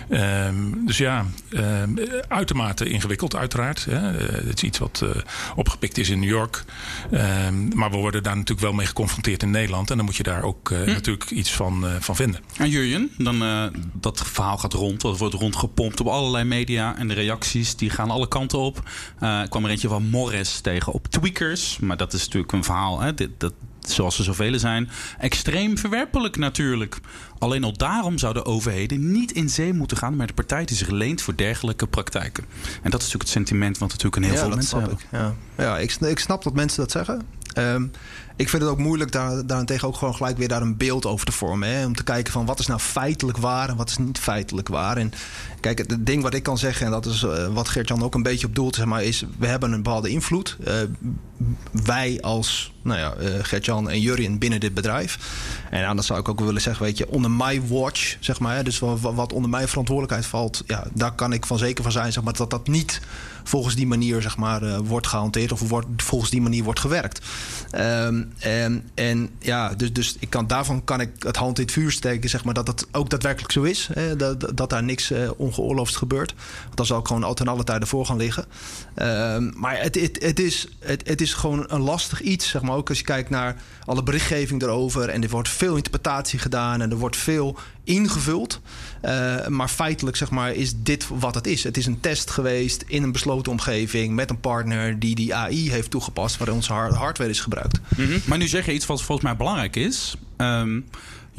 Um, 0.10 0.86
dus 0.86 0.98
ja, 0.98 1.25
um, 1.50 2.00
uitermate 2.28 2.89
ingewikkeld 2.89 3.36
uiteraard. 3.36 3.86
Hè. 3.86 4.13
Uh, 4.13 4.48
het 4.48 4.57
is 4.57 4.63
iets 4.63 4.78
wat 4.78 5.01
uh, 5.04 5.10
opgepikt 5.56 5.98
is 5.98 6.10
in 6.10 6.19
New 6.19 6.30
York. 6.30 6.63
Um, 7.12 7.75
maar 7.75 7.92
we 7.92 7.98
worden 7.98 8.24
daar 8.24 8.36
natuurlijk 8.36 8.68
wel 8.68 8.74
mee 8.74 8.86
geconfronteerd 8.86 9.44
in 9.44 9.51
Nederland. 9.51 9.89
En 9.89 9.98
dan 9.98 10.06
moet 10.06 10.16
je 10.16 10.24
daar 10.24 10.44
ook 10.44 10.69
uh, 10.69 10.81
hm. 10.81 10.89
natuurlijk 10.89 11.31
iets 11.31 11.51
van, 11.51 11.86
van 12.00 12.16
vinden. 12.16 12.42
En 12.57 12.69
Jurjen, 12.69 13.12
dan, 13.18 13.72
dat 13.94 14.24
verhaal 14.25 14.57
gaat 14.57 14.74
rond. 14.74 15.01
Dat 15.01 15.18
wordt 15.18 15.34
rondgepompt 15.34 16.00
op 16.00 16.07
allerlei 16.07 16.44
media. 16.44 16.98
En 16.98 17.07
de 17.07 17.13
reacties 17.13 17.75
die 17.75 17.90
gaan 17.90 18.10
alle 18.10 18.28
kanten 18.28 18.60
op. 18.60 18.78
ik 19.44 19.50
kwam 19.50 19.63
er 19.63 19.69
eentje 19.69 19.88
van 19.88 20.10
Morris 20.10 20.60
tegen 20.60 20.94
op 20.94 21.07
Tweakers. 21.07 21.78
Maar 21.80 21.98
dat 21.98 22.13
is 22.13 22.24
natuurlijk 22.24 22.51
een 22.51 22.63
verhaal. 22.63 23.00
Hè. 23.00 23.13
Dit, 23.13 23.30
dat, 23.38 23.54
zoals 23.92 24.18
er 24.18 24.24
zoveel 24.24 24.60
zijn, 24.60 24.89
extreem 25.19 25.78
verwerpelijk 25.78 26.38
natuurlijk. 26.38 27.00
Alleen 27.39 27.63
al 27.63 27.74
daarom 27.74 28.18
zouden 28.18 28.45
overheden 28.45 29.12
niet 29.12 29.31
in 29.31 29.50
zee 29.50 29.74
moeten 29.74 29.98
gaan 29.98 30.16
met 30.16 30.28
de 30.28 30.34
partij 30.34 30.66
die 30.66 30.78
zich 30.78 30.89
leent 30.89 31.22
voor 31.22 31.36
dergelijke 31.36 31.88
praktijken. 31.88 32.44
En 32.63 32.92
dat 32.92 33.01
is 33.01 33.06
natuurlijk 33.06 33.24
het 33.24 33.30
sentiment 33.30 33.78
wat 33.78 33.89
natuurlijk 33.89 34.16
een 34.16 34.24
heel 34.24 34.36
veel 34.38 34.50
mensen 34.50 34.80
hebben. 34.80 34.98
Ik. 34.98 35.07
Ja, 35.12 35.34
ja 35.57 35.78
ik, 35.78 35.95
ik 35.95 36.19
snap 36.19 36.44
dat 36.44 36.54
mensen 36.54 36.80
dat 36.80 36.92
zeggen. 36.92 37.22
Um, 37.57 37.92
ik 38.38 38.50
vind 38.50 38.62
het 38.62 38.72
ook 38.72 38.78
moeilijk 38.78 39.12
daar, 39.12 39.45
daarentegen 39.45 39.88
ook 39.88 39.95
gewoon 39.95 40.16
gelijk 40.16 40.38
weer 40.38 40.48
daar 40.48 40.62
een 40.62 40.78
beeld 40.78 41.06
over 41.06 41.25
te 41.25 41.31
vormen. 41.31 41.69
Hè? 41.69 41.86
Om 41.86 41.95
te 41.95 42.04
kijken 42.04 42.34
van 42.34 42.45
wat 42.45 42.60
is 42.60 42.68
nou 42.68 42.80
feitelijk 42.80 43.38
waar 43.38 43.69
en 43.69 43.75
wat 43.75 43.89
is 43.89 43.98
niet 43.98 44.19
feitelijk 44.19 44.68
waar. 44.68 44.98
En 44.98 45.12
kijk, 45.60 45.78
het 45.78 46.06
ding 46.06 46.24
wat 46.24 46.34
ik 46.34 46.44
kan 46.44 46.57
zeggen, 46.57 46.86
en 46.86 46.92
dat 46.92 47.06
is 47.06 47.24
uh, 47.24 47.48
wat 47.48 47.69
Gert-Jan 47.69 48.04
ook 48.04 48.16
een 48.16 48.24
beetje 48.24 48.48
op 48.48 48.56
doelt, 48.56 48.75
zeg 48.75 48.86
maar, 48.86 49.04
is 49.04 49.25
we 49.38 49.48
hebben 49.48 49.72
een 49.72 49.84
bepaalde 49.84 50.10
invloed. 50.10 50.57
Uh, 50.68 50.74
wij 51.72 52.22
als 52.22 52.74
nou 52.81 53.00
ja, 53.00 53.13
uh, 53.19 53.30
Gert-Jan 53.42 53.89
en 53.89 54.01
Jurien 54.01 54.38
binnen 54.38 54.60
dit 54.60 54.74
bedrijf. 54.74 55.19
En 55.69 55.95
dan 55.95 56.04
zou 56.04 56.19
ik 56.19 56.30
ook 56.30 56.40
willen 56.40 56.62
zeggen, 56.62 56.86
weet 56.86 56.98
je, 56.98 57.10
onder 57.10 57.31
my 57.31 57.68
watch, 57.68 58.18
zeg 58.19 58.40
maar. 58.40 58.63
Dus 58.63 58.80
wat, 58.80 59.00
wat 59.00 59.33
onder 59.33 59.50
mijn 59.50 59.68
verantwoordelijkheid 59.68 60.25
valt, 60.25 60.63
ja, 60.68 60.83
daar 60.94 61.12
kan 61.12 61.33
ik 61.33 61.45
van 61.45 61.57
zeker 61.57 61.83
van 61.83 61.92
zijn, 61.92 62.13
zeg 62.13 62.24
maar, 62.24 62.33
dat 62.33 62.50
dat 62.50 62.68
niet 62.68 63.01
volgens 63.47 63.75
die 63.75 63.88
manier 63.88 64.21
zeg 64.21 64.38
maar, 64.38 64.63
uh, 64.63 64.77
wordt 64.77 65.07
gehanteerd 65.07 65.51
of 65.51 65.69
wordt, 65.69 65.88
volgens 65.97 66.31
die 66.31 66.41
manier 66.41 66.63
wordt 66.63 66.79
gewerkt. 66.79 67.25
Um, 67.75 68.33
en, 68.38 68.89
en 68.94 69.29
ja, 69.39 69.73
dus, 69.75 69.94
dus 69.94 70.15
ik 70.19 70.29
kan, 70.29 70.47
daarvan 70.47 70.83
kan 70.83 71.01
ik 71.01 71.09
het 71.19 71.35
hand 71.35 71.57
in 71.57 71.63
het 71.63 71.73
vuur 71.73 71.91
steken, 71.91 72.29
zeg 72.29 72.44
maar, 72.44 72.53
dat 72.53 72.65
dat 72.65 72.88
ook 72.91 73.09
daadwerkelijk 73.09 73.51
zo 73.51 73.63
is. 73.63 73.89
Hè, 73.94 74.15
dat, 74.15 74.57
dat 74.57 74.69
daar 74.69 74.83
niks 74.83 75.11
uh, 75.11 75.29
ongeoorloofd 75.38 75.95
gebeurt. 75.95 76.33
Dan 76.73 76.85
zal 76.85 76.99
ik 76.99 77.07
gewoon 77.07 77.23
altijd 77.23 77.49
alle 77.49 77.63
tijden 77.63 77.88
voor 77.88 78.05
gaan 78.05 78.17
liggen. 78.17 78.45
Um, 78.95 79.53
maar 79.55 79.81
het, 79.81 79.95
het, 79.95 80.23
het, 80.23 80.39
is, 80.39 80.67
het, 80.79 81.07
het 81.07 81.21
is 81.21 81.33
gewoon 81.33 81.65
een 81.67 81.81
lastig 81.81 82.21
iets, 82.21 82.49
zeg 82.49 82.61
maar. 82.61 82.75
Ook 82.75 82.89
als 82.89 82.97
je 82.97 83.03
kijkt 83.03 83.29
naar 83.29 83.61
alle 83.85 84.03
berichtgeving 84.03 84.61
erover. 84.61 85.09
En 85.09 85.23
er 85.23 85.29
wordt 85.29 85.49
veel 85.49 85.75
interpretatie 85.75 86.39
gedaan 86.39 86.81
en 86.81 86.91
er 86.91 86.97
wordt 86.97 87.17
veel 87.17 87.57
ingevuld. 87.83 88.59
Uh, 89.05 89.47
maar 89.47 89.67
feitelijk 89.67 90.17
zeg 90.17 90.29
maar, 90.29 90.53
is 90.53 90.73
dit 90.75 91.07
wat 91.19 91.35
het 91.35 91.47
is. 91.47 91.63
Het 91.63 91.77
is 91.77 91.85
een 91.85 91.99
test 91.99 92.29
geweest 92.29 92.83
in 92.88 93.03
een 93.03 93.11
besloten 93.11 93.37
omgeving 93.45 94.16
met 94.16 94.30
een 94.30 94.39
partner 94.39 95.00
die 95.00 95.16
die 95.16 95.36
AI 95.36 95.72
heeft 95.72 95.89
toegepast, 95.89 96.38
waar 96.38 96.50
onze 96.50 96.74
hardware 96.74 97.30
is 97.30 97.39
gebruikt. 97.39 97.80
Mm 97.98 98.06
-hmm. 98.06 98.22
Maar 98.25 98.38
nu 98.38 98.48
zeg 98.48 98.66
je 98.66 98.74
iets 98.74 98.86
wat 98.86 99.01
volgens 99.01 99.28
mij 99.28 99.38
belangrijk 99.38 99.75
is. 99.75 100.16
Um, 100.38 100.86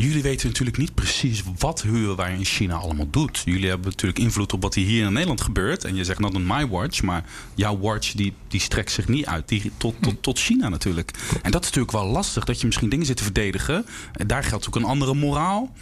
Jullie 0.00 0.22
weten 0.22 0.46
natuurlijk 0.46 0.76
niet 0.76 0.94
precies 0.94 1.42
wat 1.58 1.82
Huawei 1.82 2.34
in 2.34 2.44
China 2.44 2.74
allemaal 2.74 3.10
doet. 3.10 3.42
Jullie 3.44 3.68
hebben 3.68 3.90
natuurlijk 3.90 4.18
invloed 4.18 4.52
op 4.52 4.62
wat 4.62 4.74
hier 4.74 5.04
in 5.06 5.12
Nederland 5.12 5.40
gebeurt. 5.40 5.84
En 5.84 5.94
je 5.94 6.04
zegt 6.04 6.18
not 6.18 6.34
on 6.34 6.46
my 6.46 6.68
watch, 6.68 7.02
maar 7.02 7.24
jouw 7.54 7.78
watch 7.78 8.12
die, 8.12 8.32
die 8.48 8.60
strekt 8.60 8.90
zich 8.90 9.08
niet 9.08 9.26
uit 9.26 9.48
die, 9.48 9.72
tot, 9.76 9.94
tot, 10.00 10.22
tot 10.22 10.38
China 10.38 10.68
natuurlijk. 10.68 11.10
En 11.42 11.50
dat 11.50 11.60
is 11.60 11.66
natuurlijk 11.66 11.92
wel 11.92 12.06
lastig, 12.06 12.44
dat 12.44 12.60
je 12.60 12.66
misschien 12.66 12.88
dingen 12.88 13.06
zit 13.06 13.16
te 13.16 13.22
verdedigen. 13.22 13.86
En 14.12 14.26
daar 14.26 14.44
geldt 14.44 14.66
ook 14.66 14.76
een 14.76 14.84
andere 14.84 15.14
moraal. 15.14 15.72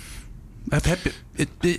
Heb, 0.68 0.84
heb, 0.84 1.12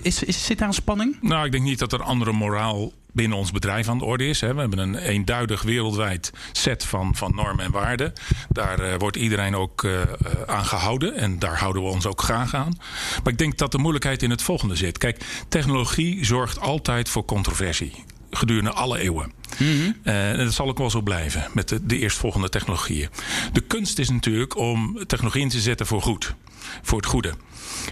is, 0.02 0.24
is, 0.24 0.46
zit 0.46 0.58
daar 0.58 0.68
een 0.68 0.74
spanning? 0.74 1.18
Nou, 1.22 1.46
ik 1.46 1.52
denk 1.52 1.64
niet 1.64 1.80
dat 1.80 1.94
er 1.94 2.04
andere 2.04 2.32
moraal 2.32 2.92
binnen 3.18 3.38
ons 3.38 3.52
bedrijf 3.52 3.90
aan 3.90 3.98
de 3.98 4.06
orde 4.06 4.28
is. 4.28 4.40
We 4.40 4.46
hebben 4.46 4.80
een 4.80 4.96
eenduidig 4.96 5.62
wereldwijd 5.62 6.32
set 6.52 6.86
van, 6.86 7.16
van 7.16 7.36
normen 7.36 7.66
en 7.66 7.72
waarden. 7.72 8.14
Daar 8.50 8.80
uh, 8.80 8.94
wordt 8.98 9.18
iedereen 9.18 9.56
ook 9.56 9.84
uh, 9.84 10.02
aan 10.46 10.66
gehouden. 10.66 11.16
En 11.16 11.40
daar 11.40 11.60
houden 11.60 11.84
we 11.84 11.90
ons 11.90 12.06
ook 12.06 12.22
graag 12.22 12.54
aan. 12.54 12.78
Maar 13.24 13.34
ik 13.34 13.38
denk 13.38 13.58
dat 13.58 13.72
de 13.72 13.78
moeilijkheid 13.78 14.24
in 14.24 14.30
het 14.30 14.42
volgende 14.42 14.76
zit. 14.76 14.98
Kijk, 14.98 15.46
technologie 15.50 16.26
zorgt 16.26 16.60
altijd 16.60 17.10
voor 17.10 17.26
controversie 17.26 18.04
gedurende 18.32 18.72
alle 18.72 19.00
eeuwen. 19.00 19.32
Mm 19.58 19.68
-hmm. 19.68 19.96
uh, 20.04 20.32
en 20.32 20.38
dat 20.38 20.54
zal 20.54 20.68
ook 20.68 20.78
wel 20.78 20.90
zo 20.90 21.02
blijven 21.02 21.46
met 21.54 21.70
de, 21.70 21.86
de 21.86 21.98
eerstvolgende 21.98 22.50
technologieën. 22.50 23.10
De 23.54 23.62
kunst 23.62 24.00
is 24.00 24.10
natuurlijk 24.10 24.58
om 24.58 25.04
technologie 25.08 25.42
in 25.42 25.50
te 25.50 25.60
zetten 25.60 25.86
voor 25.86 26.02
goed. 26.02 26.34
Voor 26.82 26.98
het 26.98 27.08
goede. 27.08 27.34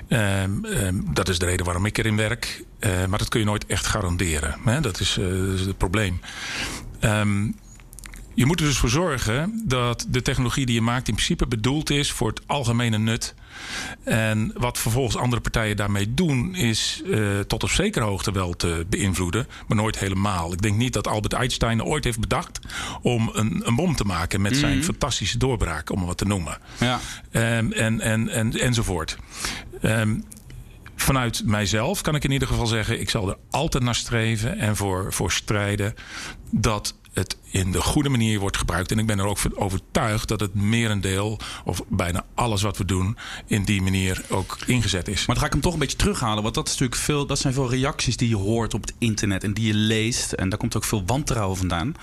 Um, 0.09 0.65
um, 0.65 1.13
dat 1.13 1.29
is 1.29 1.39
de 1.39 1.45
reden 1.45 1.65
waarom 1.65 1.85
ik 1.85 1.97
erin 1.97 2.15
werk. 2.15 2.63
Uh, 2.79 3.05
maar 3.05 3.19
dat 3.19 3.29
kun 3.29 3.39
je 3.39 3.45
nooit 3.45 3.65
echt 3.65 3.85
garanderen. 3.85 4.55
Hè? 4.65 4.81
Dat, 4.81 4.99
is, 4.99 5.13
dat, 5.13 5.59
is, 5.59 5.65
het 5.65 5.77
probleem. 5.77 6.21
Um, 7.01 7.55
je 8.35 8.45
moet 8.45 8.59
er 8.59 8.65
dus 8.65 8.77
voor 8.77 8.89
zorgen 8.89 9.61
dat 9.65 10.05
de 10.09 10.21
technologie 10.21 10.65
die 10.65 10.75
je 10.75 10.81
maakt 10.81 11.07
in 11.07 11.13
principe 11.13 11.47
bedoeld 11.47 11.89
is 11.89 12.11
voor 12.11 12.27
het 12.27 12.41
algemene 12.45 12.97
nut. 12.97 13.33
En 14.03 14.51
wat 14.57 14.77
vervolgens 14.77 15.17
andere 15.17 15.41
partijen 15.41 15.75
daarmee 15.75 16.13
doen, 16.13 16.55
is 16.55 17.01
uh, 17.05 17.39
tot 17.39 17.63
op 17.63 17.69
zekere 17.69 18.05
hoogte 18.05 18.31
wel 18.31 18.53
te 18.53 18.85
beïnvloeden, 18.89 19.47
maar 19.67 19.77
nooit 19.77 19.99
helemaal. 19.99 20.53
Ik 20.53 20.61
denk 20.61 20.77
niet 20.77 20.93
dat 20.93 21.07
Albert 21.07 21.33
Einstein 21.33 21.83
ooit 21.83 22.03
heeft 22.03 22.19
bedacht 22.19 22.59
om 23.01 23.29
een, 23.33 23.61
een 23.65 23.75
bom 23.75 23.95
te 23.95 24.03
maken 24.03 24.41
met 24.41 24.57
zijn 24.57 24.71
mm 24.71 24.77
-hmm. 24.77 24.85
fantastische 24.85 25.37
doorbraak, 25.37 25.89
om 25.91 25.97
het 25.97 26.07
wat 26.07 26.17
te 26.17 26.25
noemen. 26.25 26.57
Ja. 26.79 26.99
Um, 27.31 27.71
en, 27.71 28.01
en, 28.01 28.29
en, 28.29 28.59
enzovoort. 28.59 29.17
Um, 29.81 30.23
vanuit 30.95 31.41
mijzelf 31.45 32.01
kan 32.01 32.15
ik 32.15 32.23
in 32.23 32.31
ieder 32.31 32.47
geval 32.47 32.65
zeggen: 32.67 32.99
ik 32.99 33.09
zal 33.09 33.29
er 33.29 33.37
altijd 33.49 33.83
naar 33.83 33.95
streven 33.95 34.57
en 34.57 34.75
voor, 34.75 35.13
voor 35.13 35.31
strijden 35.31 35.93
dat 36.51 36.95
het 37.15 37.37
in 37.49 37.71
de 37.71 37.81
goede 37.81 38.09
manier 38.09 38.39
wordt 38.39 38.57
gebruikt. 38.57 38.91
En 38.91 38.99
ik 38.99 39.05
ben 39.05 39.19
er 39.19 39.25
ook 39.25 39.37
van 39.37 39.57
overtuigd 39.57 40.27
dat 40.27 40.39
het 40.39 40.53
merendeel, 40.53 41.39
of 41.63 41.81
bijna 41.87 42.25
alles 42.33 42.61
wat 42.61 42.77
we 42.77 42.85
doen, 42.85 43.17
in 43.47 43.63
die 43.63 43.81
manier 43.81 44.21
ook 44.29 44.57
ingezet 44.65 45.07
is. 45.07 45.17
Maar 45.25 45.35
dan 45.35 45.37
ga 45.37 45.45
ik 45.45 45.51
hem 45.51 45.61
toch 45.61 45.73
een 45.73 45.79
beetje 45.79 45.97
terughalen. 45.97 46.43
Want 46.43 46.55
dat, 46.55 46.65
is 46.65 46.71
natuurlijk 46.71 47.01
veel, 47.01 47.25
dat 47.25 47.39
zijn 47.39 47.53
veel 47.53 47.69
reacties 47.69 48.17
die 48.17 48.29
je 48.29 48.35
hoort 48.35 48.73
op 48.73 48.81
het 48.81 48.93
internet 48.97 49.43
en 49.43 49.53
die 49.53 49.67
je 49.67 49.73
leest. 49.73 50.31
En 50.31 50.49
daar 50.49 50.59
komt 50.59 50.75
ook 50.75 50.83
veel 50.83 51.03
wantrouwen 51.05 51.57
vandaan. 51.57 51.95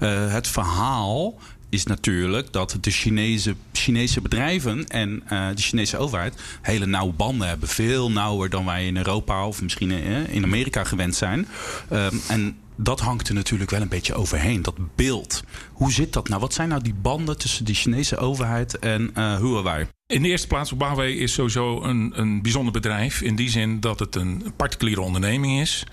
Uh, 0.00 0.32
het 0.32 0.48
verhaal 0.48 1.38
is 1.74 1.84
natuurlijk 1.84 2.52
dat 2.52 2.78
de 2.80 2.90
Chinese, 2.90 3.54
Chinese 3.72 4.20
bedrijven 4.20 4.88
en 4.88 5.22
uh, 5.32 5.48
de 5.54 5.62
Chinese 5.62 5.96
overheid 5.96 6.34
hele 6.62 6.86
nauwe 6.86 7.12
banden 7.12 7.48
hebben. 7.48 7.68
Veel 7.68 8.10
nauwer 8.10 8.50
dan 8.50 8.64
wij 8.64 8.86
in 8.86 8.96
Europa 8.96 9.46
of 9.46 9.62
misschien 9.62 9.90
uh, 9.90 10.28
in 10.28 10.44
Amerika 10.44 10.84
gewend 10.84 11.14
zijn. 11.14 11.48
Um, 11.92 12.20
en 12.28 12.56
dat 12.76 13.00
hangt 13.00 13.28
er 13.28 13.34
natuurlijk 13.34 13.70
wel 13.70 13.80
een 13.80 13.88
beetje 13.88 14.14
overheen, 14.14 14.62
dat 14.62 14.96
beeld. 14.96 15.42
Hoe 15.72 15.92
zit 15.92 16.12
dat 16.12 16.28
nou? 16.28 16.40
Wat 16.40 16.54
zijn 16.54 16.68
nou 16.68 16.82
die 16.82 16.94
banden 16.94 17.38
tussen 17.38 17.64
de 17.64 17.74
Chinese 17.74 18.16
overheid 18.16 18.78
en 18.78 19.10
uh, 19.18 19.36
Huawei? 19.36 19.86
In 20.06 20.22
de 20.22 20.28
eerste 20.28 20.46
plaats, 20.46 20.70
Huawei 20.70 21.18
is 21.18 21.32
sowieso 21.32 21.82
een, 21.82 22.12
een 22.14 22.42
bijzonder 22.42 22.72
bedrijf. 22.72 23.20
In 23.20 23.36
die 23.36 23.50
zin 23.50 23.80
dat 23.80 23.98
het 23.98 24.14
een 24.14 24.52
particuliere 24.56 25.00
onderneming 25.00 25.60
is. 25.60 25.86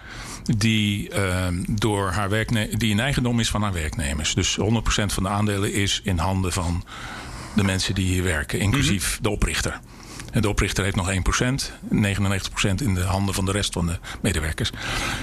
Die, 0.44 1.10
uh, 1.14 1.48
door 1.70 2.10
haar 2.10 2.30
die 2.78 2.92
in 2.92 3.00
eigendom 3.00 3.40
is 3.40 3.50
van 3.50 3.62
haar 3.62 3.74
werknemers. 3.74 4.34
Dus 4.34 4.58
100% 4.60 4.64
van 5.06 5.24
de 5.24 5.30
aandelen 5.30 5.74
is 5.74 6.02
in 6.04 6.18
handen 6.18 6.52
van 6.52 6.84
de 7.56 7.64
mensen 7.64 7.96
die 7.96 8.06
hier 8.06 8.24
werken, 8.24 8.60
inclusief 8.60 9.06
mm 9.06 9.14
-hmm. 9.14 9.24
de 9.24 9.30
oprichter. 9.30 9.80
En 10.32 10.42
de 10.42 10.50
oprichter 10.50 10.84
heeft 10.84 10.96
nog 10.96 11.12
1%, 11.12 11.14
99% 11.14 12.84
in 12.84 12.94
de 12.94 13.04
handen 13.04 13.34
van 13.34 13.46
de 13.46 13.52
rest 13.52 13.74
van 13.74 13.86
de 13.86 14.00
medewerkers. 14.22 14.72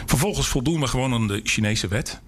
Vervolgens 0.07 0.49
voldoen 0.49 0.81
we 0.81 0.87
gewoon 0.87 1.13
aan 1.13 1.27
de 1.27 1.41
Chinese 1.45 1.89
wet. 1.89 2.21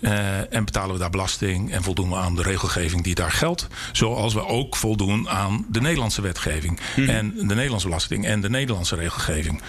Uh, 0.00 0.54
en 0.54 0.64
betalen 0.64 0.92
we 0.92 1.00
daar 1.00 1.10
belasting 1.10 1.72
en 1.72 1.82
voldoen 1.82 2.08
we 2.08 2.16
aan 2.16 2.36
de 2.36 2.42
regelgeving 2.42 3.02
die 3.02 3.14
daar 3.14 3.30
geldt. 3.30 3.66
Zoals 3.92 4.34
we 4.34 4.46
ook 4.46 4.76
voldoen 4.76 5.28
aan 5.28 5.66
de 5.68 5.80
Nederlandse 5.80 6.22
wetgeving. 6.22 6.80
Hmm. 6.94 7.08
En 7.08 7.34
de 7.34 7.54
Nederlandse 7.54 7.86
belasting 7.86 8.26
en 8.26 8.40
de 8.40 8.50
Nederlandse 8.50 8.96
regelgeving. 8.96 9.62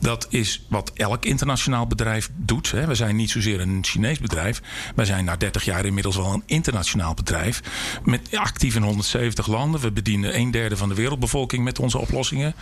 Dat 0.00 0.26
is 0.30 0.66
wat 0.68 0.90
elk 0.94 1.24
internationaal 1.24 1.86
bedrijf 1.86 2.30
doet. 2.36 2.70
Hè. 2.70 2.86
We 2.86 2.94
zijn 2.94 3.16
niet 3.16 3.30
zozeer 3.30 3.60
een 3.60 3.78
Chinees 3.82 4.18
bedrijf. 4.18 4.62
Wij 4.94 5.04
zijn 5.04 5.24
na 5.24 5.36
30 5.36 5.64
jaar 5.64 5.84
inmiddels 5.84 6.16
wel 6.16 6.32
een 6.32 6.42
internationaal 6.46 7.14
bedrijf. 7.14 7.62
Met 8.04 8.36
actief 8.36 8.74
in 8.74 8.82
170 8.82 9.46
landen. 9.46 9.80
We 9.80 9.92
bedienen 9.92 10.38
een 10.38 10.50
derde 10.50 10.76
van 10.76 10.88
de 10.88 10.94
wereldbevolking 10.94 11.64
met 11.64 11.78
onze 11.78 11.98
oplossingen. 11.98 12.54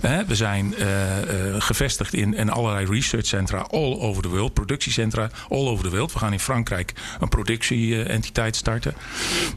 Hè. 0.00 0.24
We 0.24 0.34
zijn 0.34 0.74
uh, 0.78 0.86
uh, 0.86 1.54
gevestigd 1.58 2.14
in, 2.14 2.34
in 2.34 2.50
allerlei 2.50 2.86
researchcentra 2.86 3.58
all 3.70 3.98
over 3.98 4.22
the 4.22 4.28
world. 4.28 4.54
Productiecentra 4.54 5.30
all 5.48 5.68
over 5.68 5.84
the 5.84 5.90
world. 5.90 6.12
We 6.12 6.18
gaan 6.18 6.32
in 6.32 6.40
Frankrijk 6.40 6.62
een 6.70 7.28
productieentiteit 7.28 8.56
starten. 8.56 8.94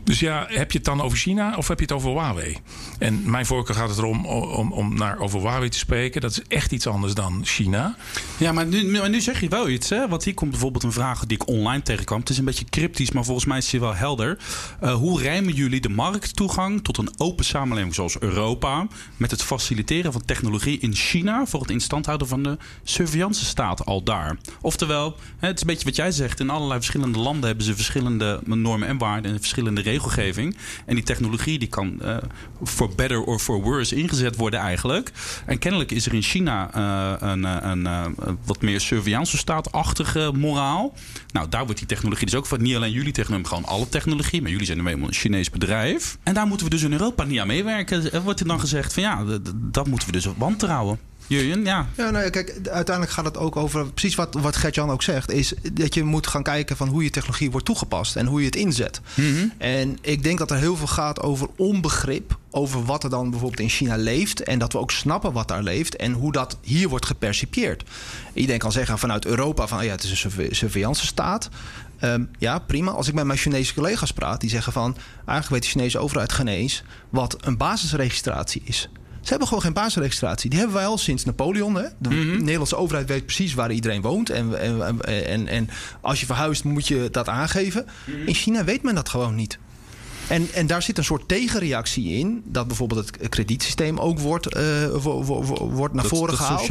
Dus 0.04 0.20
ja, 0.20 0.46
heb 0.50 0.72
je 0.72 0.78
het 0.78 0.88
dan 0.88 1.02
over 1.02 1.18
China 1.18 1.56
of 1.56 1.68
heb 1.68 1.78
je 1.78 1.86
het 1.86 1.94
over 1.94 2.10
Huawei? 2.10 2.58
En 3.00 3.30
mijn 3.30 3.46
voorkeur 3.46 3.76
gaat 3.76 3.90
het 3.90 3.98
erom 3.98 4.26
om, 4.26 4.72
om 4.72 4.96
naar 4.96 5.20
over 5.20 5.40
Huawei 5.40 5.70
te 5.70 5.78
spreken. 5.78 6.22
Dat 6.22 6.32
is 6.32 6.42
echt 6.48 6.72
iets 6.72 6.88
anders 6.88 7.14
dan 7.14 7.42
China. 7.46 7.96
Ja, 8.38 8.52
maar 8.52 8.66
nu, 8.66 9.00
maar 9.00 9.10
nu 9.10 9.22
zeg 9.22 9.42
je 9.42 9.50
wel 9.50 9.70
iets. 9.70 9.90
Hè? 9.90 10.08
Want 10.08 10.24
hier 10.24 10.34
komt 10.34 10.52
bijvoorbeeld 10.52 10.84
een 10.84 10.92
vraag 10.92 11.26
die 11.26 11.38
ik 11.38 11.48
online 11.48 11.82
tegenkwam. 11.82 12.20
Het 12.20 12.30
is 12.30 12.38
een 12.38 12.46
beetje 12.46 12.66
cryptisch, 12.70 13.12
maar 13.12 13.26
volgens 13.26 13.46
mij 13.46 13.58
is 13.58 13.72
het 13.72 13.82
wel 13.82 13.96
helder. 13.96 14.38
Uh, 14.84 14.94
hoe 14.94 15.22
rijmen 15.22 15.54
jullie 15.54 15.82
de 15.82 15.90
markttoegang 15.90 16.84
tot 16.84 16.98
een 16.98 17.10
open 17.18 17.46
samenleving 17.46 17.96
zoals 17.96 18.20
Europa... 18.20 18.88
met 19.18 19.32
het 19.32 19.44
faciliteren 19.44 20.12
van 20.12 20.26
technologie 20.26 20.80
in 20.80 20.94
China... 20.94 21.46
voor 21.46 21.62
het 21.62 21.70
instand 21.70 22.06
houden 22.06 22.28
van 22.28 22.44
de 22.44 22.58
surveillance 22.84 23.46
staat 23.46 23.86
al 23.86 24.04
daar? 24.04 24.38
Oftewel, 24.62 25.16
het 25.38 25.56
is 25.56 25.62
een 25.62 25.68
beetje 25.68 25.86
wat 25.86 25.96
jij 25.96 26.12
zegt... 26.12 26.40
in 26.40 26.50
allerlei 26.50 26.76
verschillende 26.76 26.97
landen 27.00 27.48
hebben 27.48 27.66
ze 27.66 27.76
verschillende 27.76 28.40
normen 28.46 28.88
en 28.88 28.98
waarden 28.98 29.32
en 29.32 29.40
verschillende 29.40 29.82
regelgeving. 29.82 30.58
En 30.86 30.96
die 30.96 31.04
technologie 31.04 31.60
die 31.60 31.68
kan 31.68 32.02
voor 32.62 32.90
uh, 32.90 32.96
better 32.96 33.24
or 33.24 33.40
for 33.40 33.62
worse 33.62 33.96
ingezet 33.96 34.36
worden 34.36 34.60
eigenlijk. 34.60 35.12
En 35.46 35.58
kennelijk 35.58 35.92
is 35.92 36.06
er 36.06 36.14
in 36.14 36.22
China 36.22 36.70
uh, 36.76 37.30
een, 37.30 37.44
een, 37.44 37.86
een, 37.86 38.16
wat 38.46 38.62
meer 38.62 38.82
surveillance 38.82 39.38
staatachtige 39.38 40.32
moraal. 40.36 40.94
Nou, 41.32 41.50
daar 41.50 41.64
wordt 41.64 41.78
die 41.78 41.88
technologie 41.88 42.26
dus 42.26 42.36
ook 42.36 42.46
van. 42.46 42.62
Niet 42.62 42.76
alleen 42.76 42.92
jullie 42.92 43.12
technologie, 43.12 43.48
gewoon 43.48 43.66
alle 43.66 43.90
technologie. 43.90 44.42
Maar 44.42 44.52
jullie 44.52 44.66
zijn 44.66 44.84
nu 44.84 44.88
eenmaal 44.88 45.08
een 45.08 45.14
Chinees 45.14 45.50
bedrijf. 45.50 46.18
En 46.24 46.34
daar 46.34 46.48
moeten 46.48 46.66
we 46.66 46.72
dus 46.72 46.84
in 46.84 46.92
Europa 46.92 47.24
niet 47.24 47.40
aan 47.40 47.48
meewerken. 47.48 48.12
Er 48.14 48.22
wordt 48.22 48.40
er 48.40 48.48
dan 48.48 48.60
gezegd 48.60 48.94
van 48.94 49.04
ja, 49.04 49.24
dat 49.56 49.88
moeten 49.88 50.08
we 50.08 50.14
dus 50.14 50.28
wantrouwen. 50.38 51.00
Jurjen, 51.28 51.66
ja. 51.66 51.88
Ja, 51.98 52.10
nou 52.10 52.24
ja, 52.24 52.30
kijk, 52.30 52.50
uiteindelijk 52.64 53.16
gaat 53.16 53.26
het 53.26 53.38
ook 53.38 53.56
over 53.56 53.92
precies 53.92 54.16
wat, 54.16 54.34
wat 54.34 54.56
Gert-Jan 54.56 54.90
ook 54.90 55.04
zegt, 55.04 55.32
is 55.32 55.54
dat 55.74 55.94
je 55.94 56.04
moet 56.04 56.28
gaan 56.28 56.44
kijken 56.44 56.78
van 56.78 56.88
hoe 56.88 57.04
je 57.04 57.10
technologie 57.10 57.52
wordt 57.52 57.66
toegepast 57.66 58.16
en 58.16 58.26
hoe 58.26 58.40
je 58.40 58.46
het 58.46 58.56
inzet. 58.56 59.02
Mm 59.14 59.36
-hmm. 59.36 59.54
En 59.58 59.98
ik 60.02 60.24
denk 60.24 60.38
dat 60.38 60.52
er 60.52 60.58
heel 60.58 60.76
veel 60.76 60.88
gaat 60.88 61.22
over 61.22 61.48
onbegrip 61.56 62.38
over 62.52 62.86
wat 62.86 63.04
er 63.04 63.10
dan 63.10 63.30
bijvoorbeeld 63.30 63.62
in 63.62 63.70
China 63.70 63.98
leeft 63.98 64.44
en 64.44 64.60
dat 64.60 64.74
we 64.74 64.80
ook 64.80 64.92
snappen 64.92 65.34
wat 65.34 65.48
daar 65.48 65.64
leeft 65.64 65.96
en 65.96 66.12
hoe 66.12 66.32
dat 66.32 66.58
hier 66.62 66.90
wordt 66.90 67.06
gepercipieerd. 67.06 67.84
Iedereen 68.34 68.60
kan 68.60 68.72
zeggen 68.72 69.00
vanuit 69.00 69.26
Europa 69.26 69.68
van 69.68 69.86
ja, 69.86 69.92
het 69.92 70.04
is 70.04 70.24
een 70.24 70.56
surveillance 70.56 71.06
staat. 71.06 71.50
Um, 72.02 72.30
ja, 72.38 72.60
prima. 72.60 72.92
Als 72.92 73.08
ik 73.08 73.14
met 73.14 73.26
mijn 73.26 73.40
Chinese 73.40 73.74
collega's 73.74 74.12
praat, 74.12 74.42
die 74.42 74.50
zeggen 74.50 74.74
van 74.74 74.98
eigenlijk 75.16 75.50
weet 75.50 75.64
de 75.64 75.80
Chinese 75.80 76.00
overheid 76.00 76.32
geen 76.32 76.48
eens 76.48 76.84
wat 77.10 77.38
een 77.40 77.58
basisregistratie 77.58 78.62
is. 78.66 78.90
Ze 79.28 79.34
hebben 79.34 79.48
gewoon 79.48 79.64
geen 79.64 79.84
basisregistratie. 79.84 80.50
Die 80.50 80.60
hebben 80.60 80.78
wij 80.78 80.86
al 80.86 80.98
sinds 80.98 81.26
Napoleon. 81.26 81.76
Hè? 81.76 81.88
De 81.98 82.10
mm 82.10 82.22
-hmm. 82.22 82.38
Nederlandse 82.40 82.76
overheid 82.76 83.08
weet 83.08 83.26
precies 83.26 83.54
waar 83.54 83.72
iedereen 83.72 84.02
woont. 84.02 84.30
En, 84.30 84.60
en, 84.60 85.02
en, 85.26 85.48
en 85.48 85.70
als 86.02 86.20
je 86.20 86.26
verhuist, 86.26 86.64
moet 86.64 86.88
je 86.88 87.08
dat 87.12 87.28
aangeven. 87.28 87.86
Mm 88.06 88.14
-hmm. 88.14 88.28
In 88.28 88.34
China 88.34 88.64
weet 88.64 88.84
men 88.84 88.96
dat 88.96 89.10
gewoon 89.10 89.36
niet. 89.36 89.60
En, 90.28 90.48
en 90.54 90.68
daar 90.68 90.82
zit 90.82 90.98
een 90.98 91.04
soort 91.04 91.28
tegenreactie 91.28 92.10
in. 92.10 92.42
Dat 92.46 92.68
bijvoorbeeld 92.68 93.12
het 93.20 93.30
kredietsysteem 93.30 94.00
ook 94.00 94.20
wordt, 94.20 94.58
uh, 94.58 94.62
wo, 94.88 95.24
wo, 95.24 95.44
wo, 95.44 95.70
wordt 95.70 95.94
naar 95.94 96.04
dat, 96.04 96.12
voren 96.12 96.30
dat 96.30 96.40
gehaald. 96.40 96.60
Het 96.60 96.68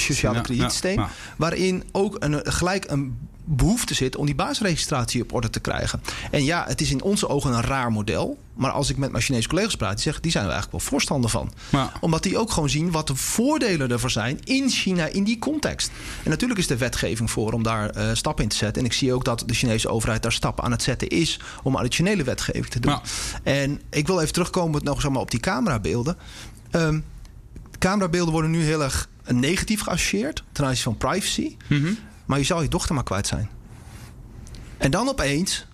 sociale 0.00 0.34
ja, 0.34 0.40
kredietsysteem. 0.40 0.98
Ja, 0.98 1.02
ja. 1.02 1.10
Waarin 1.36 1.84
ook 1.92 2.16
een, 2.18 2.40
gelijk 2.44 2.90
een 2.90 3.18
behoefte 3.44 3.94
zit 3.94 4.16
om 4.16 4.26
die 4.26 4.34
basisregistratie 4.34 5.22
op 5.22 5.32
orde 5.32 5.50
te 5.50 5.60
krijgen. 5.60 6.02
En 6.30 6.44
ja, 6.44 6.64
het 6.66 6.80
is 6.80 6.90
in 6.90 7.02
onze 7.02 7.28
ogen 7.28 7.52
een 7.52 7.62
raar 7.62 7.92
model. 7.92 8.38
Maar 8.54 8.70
als 8.70 8.90
ik 8.90 8.96
met 8.96 9.10
mijn 9.10 9.22
Chinese 9.22 9.48
collega's 9.48 9.76
praat, 9.76 9.94
die 9.94 10.02
zeggen, 10.02 10.22
die 10.22 10.30
zijn 10.30 10.44
er 10.44 10.50
eigenlijk 10.50 10.80
wel 10.80 10.90
voorstander 10.90 11.30
van. 11.30 11.52
Ja. 11.68 11.92
Omdat 12.00 12.22
die 12.22 12.38
ook 12.38 12.50
gewoon 12.50 12.68
zien 12.68 12.90
wat 12.90 13.06
de 13.06 13.16
voordelen 13.16 13.90
ervoor 13.90 14.10
zijn 14.10 14.38
in 14.44 14.68
China, 14.68 15.06
in 15.06 15.24
die 15.24 15.38
context. 15.38 15.90
En 16.24 16.30
natuurlijk 16.30 16.60
is 16.60 16.66
de 16.66 16.76
wetgeving 16.76 17.30
voor 17.30 17.52
om 17.52 17.62
daar 17.62 17.96
uh, 17.96 18.10
stappen 18.12 18.44
in 18.44 18.50
te 18.50 18.56
zetten. 18.56 18.82
En 18.82 18.88
ik 18.88 18.94
zie 18.94 19.12
ook 19.12 19.24
dat 19.24 19.42
de 19.46 19.54
Chinese 19.54 19.88
overheid 19.88 20.22
daar 20.22 20.32
stappen 20.32 20.64
aan 20.64 20.70
het 20.70 20.82
zetten 20.82 21.08
is 21.08 21.40
om 21.62 21.76
additionele 21.76 22.22
wetgeving 22.22 22.66
te 22.66 22.80
doen. 22.80 22.92
Ja. 22.92 23.02
En 23.42 23.80
ik 23.90 24.06
wil 24.06 24.20
even 24.20 24.32
terugkomen 24.32 24.84
nog 24.84 25.00
zeg 25.00 25.10
maar, 25.10 25.20
op 25.20 25.30
die 25.30 25.40
camerabeelden. 25.40 26.16
Um, 26.70 27.04
camerabeelden 27.78 28.32
worden 28.32 28.50
nu 28.50 28.62
heel 28.62 28.82
erg 28.82 29.08
negatief 29.26 29.80
geassocieerd 29.80 30.42
ten 30.52 30.64
aanzien 30.64 30.82
van 30.82 30.96
privacy. 30.96 31.56
Mm 31.68 31.82
-hmm. 31.82 31.98
Maar 32.26 32.38
je 32.38 32.44
zal 32.44 32.62
je 32.62 32.68
dochter 32.68 32.94
maar 32.94 33.04
kwijt 33.04 33.26
zijn. 33.26 33.50
En 34.78 34.90
dan 34.90 35.08
opeens, 35.08 35.66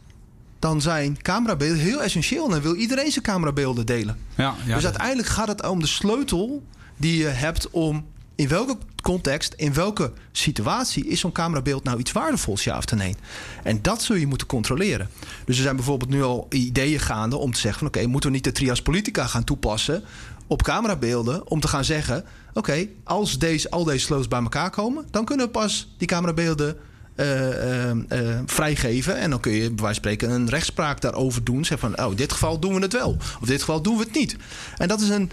dan 0.59 0.81
zijn 0.81 1.23
camerabeelden 1.23 1.79
heel 1.79 2.03
essentieel. 2.03 2.45
En 2.45 2.51
dan 2.51 2.61
wil 2.61 2.75
iedereen 2.75 3.11
zijn 3.11 3.25
camerabeelden 3.25 3.87
delen. 3.87 4.19
Ja, 4.35 4.55
ja, 4.67 4.75
dus 4.75 4.85
uiteindelijk 4.85 5.29
gaat 5.29 5.49
het 5.49 5.67
om 5.67 5.81
de 5.81 5.87
sleutel 5.87 6.63
die 6.97 7.17
je 7.17 7.27
hebt 7.27 7.71
om 7.71 8.07
in 8.35 8.49
welke 8.49 8.77
context, 9.03 9.55
in 9.57 9.73
welke 9.73 10.13
situatie 10.33 11.07
is 11.07 11.21
zo'n 11.21 11.33
camerabeeld 11.33 11.85
nou 11.85 11.99
iets 11.99 12.13
waardevols, 12.13 12.65
ja 12.65 12.77
of 12.77 12.91
nee? 12.95 13.17
En 13.63 13.83
dat 13.83 14.03
zul 14.03 14.17
je 14.17 14.27
moeten 14.27 14.47
controleren. 14.47 15.11
Dus 15.45 15.57
er 15.57 15.63
zijn 15.63 15.77
bijvoorbeeld 15.77 16.11
nu 16.11 16.23
al 16.23 16.47
ideeën 16.51 17.01
gaande 17.01 17.37
om 17.37 17.53
te 17.53 17.61
zeggen: 17.61 17.79
van 17.79 17.89
oké, 17.89 17.99
okay, 17.99 18.11
moeten 18.11 18.31
we 18.31 18.37
niet 18.37 18.45
de 18.45 18.53
trias 18.53 18.83
politica 18.83 19.27
gaan 19.27 19.45
toepassen 19.45 20.05
op 20.47 20.63
camerabeelden 20.63 21.51
om 21.51 21.61
te 21.61 21.69
gaan 21.69 21.85
zeggen: 21.85 22.25
oké, 22.59 22.87
als 23.05 23.39
deze, 23.39 23.71
al 23.71 23.85
deze 23.85 24.05
sleutels 24.05 24.29
bij 24.29 24.43
elkaar 24.43 24.71
komen, 24.71 25.07
dan 25.11 25.25
kunnen 25.25 25.47
we 25.47 25.53
pas 25.53 25.95
die 25.97 26.09
camerabeelden 26.09 26.77
uh, 27.17 28.39
vrijgeven. 28.47 29.17
En 29.17 29.31
dan 29.31 29.41
kun 29.41 29.53
je 29.53 29.59
bij 29.59 29.69
wijze 29.69 29.85
van 29.85 29.95
spreken 29.95 30.31
een 30.31 30.49
rechtspraak 30.49 31.01
daarover 31.01 31.45
doen. 31.45 31.65
Zeg 31.65 31.79
van, 31.79 32.01
oh, 32.01 32.17
dit 32.17 32.33
geval 32.33 32.59
doen 32.59 32.75
we 32.75 32.81
het 32.81 32.93
wel. 32.93 33.17
Of 33.41 33.47
dit 33.47 33.61
geval 33.61 33.83
doen 33.83 33.97
we 33.97 34.03
het 34.03 34.15
niet. 34.15 34.37
En 34.77 34.89
dat 34.89 35.01
is 35.01 35.09
een, 35.09 35.31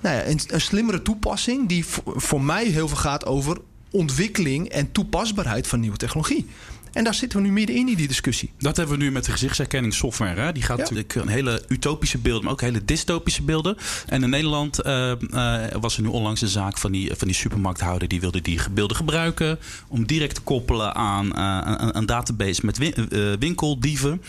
nou 0.00 0.16
ja, 0.16 0.26
een 0.26 0.60
slimmere 0.60 1.02
toepassing 1.02 1.68
die 1.68 1.84
voor 2.04 2.42
mij 2.42 2.66
heel 2.66 2.88
veel 2.88 2.96
gaat 2.96 3.26
over 3.26 3.58
ontwikkeling 3.90 4.68
en 4.68 4.92
toepasbaarheid 4.92 5.66
van 5.66 5.80
nieuwe 5.80 5.96
technologie. 5.96 6.46
En 6.92 7.04
daar 7.04 7.14
zitten 7.14 7.40
we 7.40 7.46
nu 7.46 7.52
middenin 7.52 7.88
in 7.88 7.96
die 7.96 8.08
discussie. 8.08 8.50
Dat 8.58 8.76
hebben 8.76 8.98
we 8.98 9.04
nu 9.04 9.10
met 9.10 9.24
de 9.24 9.30
gezichtsherkenningssoftware. 9.30 10.40
Hè? 10.40 10.52
Die 10.52 10.62
gaat 10.62 10.76
ja. 10.76 10.82
natuurlijk 10.82 11.14
een 11.14 11.28
hele 11.28 11.62
utopische 11.68 12.18
beelden, 12.18 12.44
maar 12.44 12.52
ook 12.52 12.60
hele 12.60 12.84
dystopische 12.84 13.42
beelden. 13.42 13.76
En 14.06 14.22
in 14.22 14.30
Nederland 14.30 14.86
uh, 14.86 15.12
uh, 15.30 15.64
was 15.80 15.96
er 15.96 16.02
nu 16.02 16.08
onlangs 16.08 16.40
een 16.40 16.48
zaak 16.48 16.78
van 16.78 16.92
die, 16.92 17.14
van 17.16 17.26
die 17.26 17.36
supermarkthouder. 17.36 18.08
Die 18.08 18.20
wilde 18.20 18.40
die 18.40 18.60
beelden 18.70 18.96
gebruiken 18.96 19.58
om 19.88 20.06
direct 20.06 20.34
te 20.34 20.40
koppelen 20.40 20.94
aan 20.94 21.26
uh, 21.26 21.90
een, 21.92 22.06
database 22.06 22.60
met 22.64 22.78
win, 22.78 22.94
winkeldieven. 23.38 24.22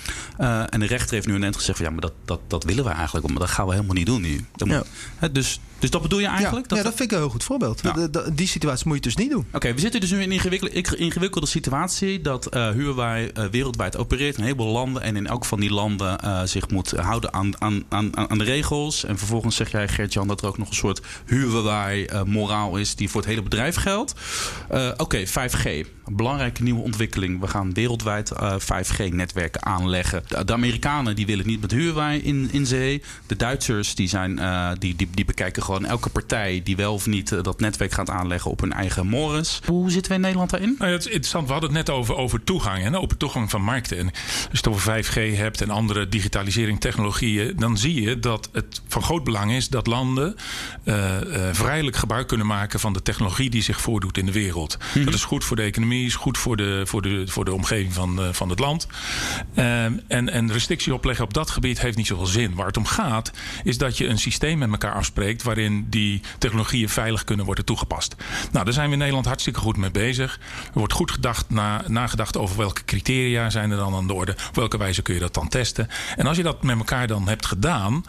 en 0.69 0.79
de 0.79 0.85
rechter 0.85 1.13
heeft 1.13 1.27
nu 1.27 1.35
ineens 1.35 1.55
gezegd 1.55 1.77
van 1.77 1.85
ja, 1.85 1.91
maar 1.91 2.01
dat, 2.01 2.13
dat, 2.25 2.39
dat 2.47 2.63
willen 2.63 2.83
we 2.83 2.89
eigenlijk. 2.89 3.27
Maar 3.27 3.39
dat 3.39 3.49
gaan 3.49 3.65
we 3.65 3.73
helemaal 3.73 3.95
niet 3.95 4.05
doen 4.05 4.21
nu. 4.21 4.45
Dat 4.55 4.67
ja. 4.67 4.83
moet, 5.19 5.35
dus 5.35 5.59
dus 5.83 5.91
dat 5.91 6.01
bedoel 6.01 6.19
je 6.19 6.27
eigenlijk? 6.27 6.63
Ja, 6.63 6.67
dat, 6.67 6.77
ja, 6.77 6.83
dat 6.83 6.93
vind 6.93 7.11
ik 7.11 7.17
een 7.17 7.23
heel 7.23 7.31
goed 7.31 7.43
voorbeeld. 7.43 7.81
Ja. 7.83 8.07
Die 8.33 8.47
situatie 8.47 8.87
moet 8.87 8.95
je 8.95 9.01
dus 9.01 9.15
niet 9.15 9.29
doen. 9.29 9.45
Oké, 9.47 9.55
okay, 9.55 9.73
we 9.73 9.79
zitten 9.79 9.99
dus 9.99 10.11
nu 10.11 10.17
in 10.17 10.23
een 10.23 10.31
ingewikkelde, 10.31 10.97
ingewikkelde 10.97 11.47
situatie. 11.47 12.21
Dat 12.21 12.47
Huawei 12.53 13.31
wereldwijd 13.51 13.97
opereert 13.97 14.33
in 14.33 14.39
een 14.39 14.45
heleboel 14.45 14.71
landen 14.71 15.01
en 15.01 15.15
in 15.15 15.27
elk 15.27 15.45
van 15.45 15.59
die 15.59 15.69
landen 15.69 16.19
zich 16.49 16.69
moet 16.69 16.91
houden 16.91 17.33
aan, 17.33 17.61
aan, 17.61 17.83
aan, 17.89 18.17
aan 18.29 18.37
de 18.37 18.43
regels. 18.43 19.05
En 19.05 19.17
vervolgens 19.17 19.55
zeg 19.55 19.71
jij, 19.71 19.87
Gert-Jan, 19.87 20.27
dat 20.27 20.41
er 20.41 20.47
ook 20.47 20.57
nog 20.57 20.69
een 20.69 20.75
soort 20.75 21.01
Huawei-moraal 21.25 22.77
is 22.77 22.95
die 22.95 23.09
voor 23.09 23.21
het 23.21 23.29
hele 23.29 23.43
bedrijf 23.43 23.75
geldt. 23.75 24.13
Oké, 24.97 25.27
5G. 25.27 25.63
Een 26.05 26.15
belangrijke 26.15 26.63
nieuwe 26.63 26.81
ontwikkeling. 26.81 27.39
We 27.39 27.47
gaan 27.47 27.73
wereldwijd 27.73 28.31
5G-netwerken 28.59 29.65
aanleggen. 29.65 30.23
De, 30.45 30.53
Amerikanen 30.53 31.15
die 31.15 31.25
willen 31.25 31.47
niet 31.47 31.61
met 31.61 31.71
Huawei 31.71 32.19
in, 32.19 32.49
in 32.51 32.65
zee. 32.65 33.03
De 33.27 33.35
Duitsers 33.35 33.95
die, 33.95 34.07
zijn, 34.07 34.39
die, 34.79 34.95
die, 34.95 35.09
die 35.13 35.25
bekijken 35.25 35.63
gewoon 35.63 35.72
elke 35.81 36.09
partij 36.09 36.61
die 36.63 36.75
wel 36.75 36.93
of 36.93 37.05
niet 37.05 37.43
dat 37.43 37.59
netwerk 37.59 37.91
gaat 37.91 38.09
aanleggen 38.09 38.51
op 38.51 38.59
hun 38.59 38.73
eigen 38.73 39.07
mores. 39.07 39.61
Hoe 39.65 39.91
zitten 39.91 40.11
we 40.11 40.15
in 40.17 40.21
Nederland 40.21 40.49
daarin? 40.49 40.75
Nou 40.79 40.91
is 40.93 41.05
interessant. 41.05 41.45
We 41.45 41.51
hadden 41.51 41.75
het 41.75 41.87
net 41.87 41.95
over, 41.95 42.15
over 42.15 42.43
toegang 42.43 42.83
en 42.83 42.95
open 42.95 43.17
toegang 43.17 43.49
van 43.49 43.61
markten. 43.61 43.97
En 43.97 44.05
als 44.05 44.47
je 44.51 44.57
het 44.57 44.67
over 44.67 45.03
5G 45.03 45.37
hebt 45.37 45.61
en 45.61 45.69
andere 45.69 46.09
digitalisering 46.09 46.79
technologieën, 46.79 47.53
dan 47.55 47.77
zie 47.77 48.01
je 48.01 48.19
dat 48.19 48.49
het 48.51 48.81
van 48.87 49.03
groot 49.03 49.23
belang 49.23 49.51
is 49.51 49.69
dat 49.69 49.87
landen 49.87 50.35
uh, 50.83 50.95
uh, 50.95 51.49
vrijelijk 51.51 51.95
gebruik 51.95 52.27
kunnen 52.27 52.47
maken 52.47 52.79
van 52.79 52.93
de 52.93 53.01
technologie 53.01 53.49
die 53.49 53.61
zich 53.61 53.81
voordoet 53.81 54.17
in 54.17 54.25
de 54.25 54.31
wereld. 54.31 54.77
Mhm. 54.93 55.05
Dat 55.05 55.13
is 55.13 55.23
goed 55.23 55.43
voor 55.43 55.55
de 55.55 55.61
economie, 55.61 56.05
is 56.05 56.15
goed 56.15 56.37
voor 56.37 56.57
de, 56.57 56.81
voor 56.85 57.01
de, 57.01 57.23
voor 57.27 57.45
de 57.45 57.53
omgeving 57.53 57.93
van, 57.93 58.19
uh, 58.19 58.27
van 58.31 58.49
het 58.49 58.59
land. 58.59 58.87
en, 59.53 60.29
en 60.29 60.51
restrictie 60.51 60.93
opleggen 60.93 61.25
op 61.25 61.33
dat 61.33 61.49
gebied 61.49 61.81
heeft 61.81 61.97
niet 61.97 62.07
zoveel 62.07 62.25
zin. 62.25 62.55
Waar 62.55 62.67
het 62.67 62.77
om 62.77 62.85
gaat, 62.85 63.31
is 63.63 63.77
dat 63.77 63.97
je 63.97 64.07
een 64.07 64.19
systeem 64.19 64.57
met 64.57 64.71
elkaar 64.71 64.93
afspreekt 64.93 65.43
waarin 65.43 65.62
die 65.71 66.21
technologieën 66.37 66.89
veilig 66.89 67.23
kunnen 67.23 67.45
worden 67.45 67.65
toegepast. 67.65 68.15
Nou, 68.51 68.65
daar 68.65 68.73
zijn 68.73 68.87
we 68.87 68.93
in 68.93 68.97
Nederland 68.97 69.25
hartstikke 69.25 69.59
goed 69.59 69.77
mee 69.77 69.91
bezig. 69.91 70.39
Er 70.65 70.79
wordt 70.79 70.93
goed 70.93 71.11
gedacht, 71.11 71.49
na, 71.49 71.83
nagedacht 71.87 72.37
over 72.37 72.57
welke 72.57 72.85
criteria 72.85 73.49
zijn 73.49 73.71
er 73.71 73.77
dan 73.77 73.95
aan 73.95 74.07
de 74.07 74.13
orde. 74.13 74.35
Op 74.47 74.55
welke 74.55 74.77
wijze 74.77 75.01
kun 75.01 75.13
je 75.13 75.19
dat 75.19 75.33
dan 75.33 75.47
testen. 75.47 75.87
En 76.15 76.27
als 76.27 76.37
je 76.37 76.43
dat 76.43 76.63
met 76.63 76.77
elkaar 76.77 77.07
dan 77.07 77.27
hebt 77.27 77.45
gedaan, 77.45 78.05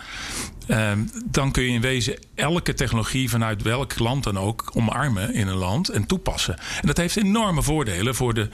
Ehm, 0.66 0.99
dan 1.25 1.52
kun 1.52 1.62
je 1.62 1.68
in 1.68 1.80
wezen 1.80 2.18
elke 2.35 2.75
technologie 2.75 3.30
vanuit 3.30 3.62
welk 3.62 3.99
land 3.99 4.25
dan 4.25 4.38
ook 4.38 4.71
omarmen 4.75 5.35
in 5.35 5.47
een 5.47 5.56
land 5.56 5.88
en 5.88 6.06
toepassen. 6.06 6.56
En 6.80 6.87
dat 6.87 6.97
heeft 6.97 7.16
enorme 7.16 7.62
voordelen 7.62 8.14
voor 8.14 8.35
de, 8.35 8.49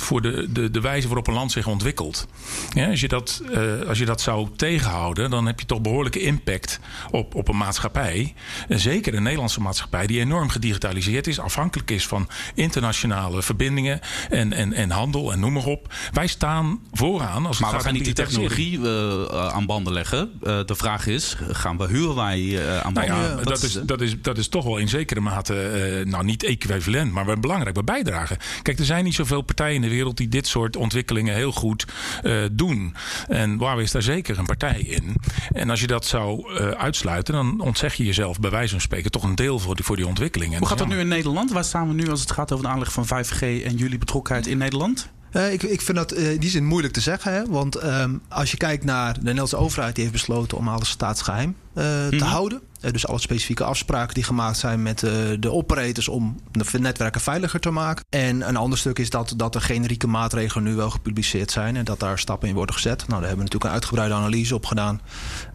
voor 0.00 0.22
de, 0.22 0.46
de, 0.52 0.70
de 0.70 0.80
wijze 0.80 1.06
waarop 1.06 1.26
een 1.26 1.34
land 1.34 1.52
zich 1.52 1.66
ontwikkelt. 1.66 2.26
Ja, 2.74 2.88
als, 2.88 3.00
je 3.00 3.08
dat, 3.08 3.42
uh, 3.50 3.88
als 3.88 3.98
je 3.98 4.04
dat 4.04 4.20
zou 4.20 4.48
tegenhouden, 4.56 5.30
dan 5.30 5.46
heb 5.46 5.60
je 5.60 5.66
toch 5.66 5.80
behoorlijke 5.80 6.20
impact 6.20 6.80
op, 7.10 7.34
op 7.34 7.48
een 7.48 7.56
maatschappij. 7.56 8.34
En 8.68 8.80
zeker 8.80 9.14
een 9.14 9.22
Nederlandse 9.22 9.60
maatschappij 9.60 10.06
die 10.06 10.20
enorm 10.20 10.48
gedigitaliseerd 10.48 11.26
is, 11.26 11.40
afhankelijk 11.40 11.90
is 11.90 12.06
van 12.06 12.28
internationale 12.54 13.42
verbindingen 13.42 14.00
en, 14.30 14.52
en, 14.52 14.72
en 14.72 14.90
handel 14.90 15.32
en 15.32 15.40
noem 15.40 15.52
maar 15.52 15.66
op. 15.66 15.94
Wij 16.12 16.26
staan 16.26 16.80
vooraan 16.92 17.46
als 17.46 17.58
het 17.58 17.66
maar 17.66 17.76
we 17.76 17.84
gaan 17.84 17.92
niet 17.92 18.04
die 18.04 18.12
technologie 18.12 18.78
uh, 18.78 19.24
aan 19.28 19.66
banden 19.66 19.92
leggen. 19.92 20.30
Uh, 20.42 20.64
de 20.64 20.74
vraag 20.74 21.06
is 21.06 21.36
gaan 21.54 21.76
we 21.76 21.86
Huawei 21.86 22.58
uh, 22.58 22.80
aan 22.80 22.92
nou 22.92 23.06
ja, 23.06 23.34
dat, 23.34 23.62
is, 23.62 23.72
dat, 23.72 24.00
is, 24.00 24.20
dat 24.20 24.38
is 24.38 24.48
toch 24.48 24.64
wel 24.64 24.76
in 24.76 24.88
zekere 24.88 25.20
mate, 25.20 25.54
uh, 26.00 26.10
nou 26.10 26.24
niet 26.24 26.42
equivalent, 26.42 27.12
maar 27.12 27.26
wel 27.26 27.38
belangrijk, 27.40 27.74
bij 27.74 27.84
bijdragen. 27.84 28.36
Kijk, 28.62 28.78
er 28.78 28.84
zijn 28.84 29.04
niet 29.04 29.14
zoveel 29.14 29.42
partijen 29.42 29.74
in 29.74 29.80
de 29.80 29.88
wereld 29.88 30.16
die 30.16 30.28
dit 30.28 30.46
soort 30.46 30.76
ontwikkelingen 30.76 31.34
heel 31.34 31.52
goed 31.52 31.86
uh, 32.22 32.44
doen. 32.52 32.94
En 33.28 33.58
Huawei 33.58 33.82
is 33.82 33.90
daar 33.90 34.02
zeker 34.02 34.38
een 34.38 34.46
partij 34.46 34.80
in. 34.80 35.16
En 35.52 35.70
als 35.70 35.80
je 35.80 35.86
dat 35.86 36.06
zou 36.06 36.58
uitsluiten, 36.76 37.34
dan 37.34 37.60
ontzeg 37.60 37.94
je 37.94 38.04
jezelf 38.04 38.40
bij 38.40 38.50
wijze 38.50 38.70
van 38.70 38.80
spreken 38.80 39.10
toch 39.10 39.22
een 39.22 39.34
deel 39.34 39.58
voor 39.58 39.74
die, 39.74 39.84
voor 39.84 39.96
die 39.96 40.06
ontwikkelingen. 40.06 40.58
Hoe 40.58 40.68
gaat 40.68 40.78
dat 40.78 40.88
nu 40.88 40.98
in 40.98 41.08
Nederland? 41.08 41.52
Waar 41.52 41.64
staan 41.64 41.88
we 41.88 41.94
nu 41.94 42.10
als 42.10 42.20
het 42.20 42.32
gaat 42.32 42.52
over 42.52 42.64
de 42.64 42.70
aanleg 42.70 42.92
van 42.92 43.06
5G 43.06 43.40
en 43.40 43.76
jullie 43.76 43.98
betrokkenheid 43.98 44.46
in 44.46 44.58
Nederland? 44.58 45.12
Uh, 45.36 45.52
ik, 45.52 45.62
ik 45.62 45.80
vind 45.80 45.96
dat 45.96 46.16
uh, 46.16 46.32
in 46.32 46.38
die 46.38 46.50
zin 46.50 46.64
moeilijk 46.64 46.94
te 46.94 47.00
zeggen. 47.00 47.32
Hè? 47.32 47.46
Want 47.46 47.84
um, 47.84 48.22
als 48.28 48.50
je 48.50 48.56
kijkt 48.56 48.84
naar 48.84 49.14
de 49.14 49.20
Nederlandse 49.20 49.56
overheid, 49.56 49.94
die 49.94 50.04
heeft 50.04 50.16
besloten 50.16 50.58
om 50.58 50.68
alles 50.68 50.88
staatsgeheim 50.88 51.48
mm 51.48 51.82
-hmm. 51.82 52.10
te 52.10 52.16
mhm. 52.16 52.24
houden. 52.24 52.60
Uh, 52.84 52.90
dus 52.90 53.06
alle 53.06 53.18
specifieke 53.18 53.64
afspraken 53.64 54.14
die 54.14 54.24
gemaakt 54.24 54.58
zijn 54.58 54.82
met 54.82 55.02
uh, 55.02 55.10
de 55.38 55.50
operators 55.50 56.08
om 56.08 56.40
de 56.50 56.78
netwerken 56.78 57.20
veiliger 57.20 57.60
te 57.60 57.70
maken. 57.70 58.04
En 58.08 58.48
een 58.48 58.56
ander 58.56 58.78
stuk 58.78 58.98
is 58.98 59.10
dat, 59.10 59.34
dat 59.36 59.54
er 59.54 59.60
generieke 59.60 60.06
maatregelen 60.06 60.64
nu 60.64 60.74
wel 60.74 60.90
gepubliceerd 60.90 61.50
zijn 61.50 61.76
en 61.76 61.84
dat 61.84 62.00
daar 62.00 62.18
stappen 62.18 62.48
in 62.48 62.54
worden 62.54 62.74
gezet. 62.74 62.98
Nou, 62.98 63.10
daar 63.10 63.28
hebben 63.28 63.36
we 63.36 63.42
natuurlijk 63.42 63.64
een 63.64 63.70
uitgebreide 63.70 64.14
analyse 64.14 64.54
op 64.54 64.66
gedaan. 64.66 65.00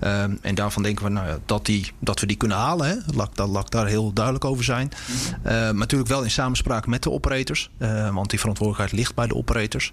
Um, 0.04 0.40
en 0.42 0.56
daarvan 0.56 0.84
denken 0.84 1.06
we 1.06 1.12
nou 1.12 1.28
ja, 1.28 1.38
dat, 1.46 1.66
die, 1.66 1.92
dat 2.00 2.20
we 2.20 2.26
die 2.26 2.38
kunnen 2.38 2.58
halen. 2.58 2.88
Hè. 2.88 2.96
Dat, 3.16 3.36
dat 3.36 3.50
laat 3.50 3.72
daar 3.72 3.88
heel 3.88 4.14
duidelijk 4.14 4.46
over 4.46 4.64
zijn. 4.64 4.92
Uh, 5.20 5.52
maar 5.52 5.74
natuurlijk 5.74 6.10
wel 6.10 6.24
in 6.24 6.32
samenspraak 6.32 6.88
met 6.88 7.04
de 7.04 7.12
operators, 7.12 7.70
want 8.12 8.30
die 8.30 8.40
verantwoordelijkheid 8.40 9.00
ligt 9.00 9.16
bij 9.16 9.28
de 9.28 9.36
operators. 9.36 9.92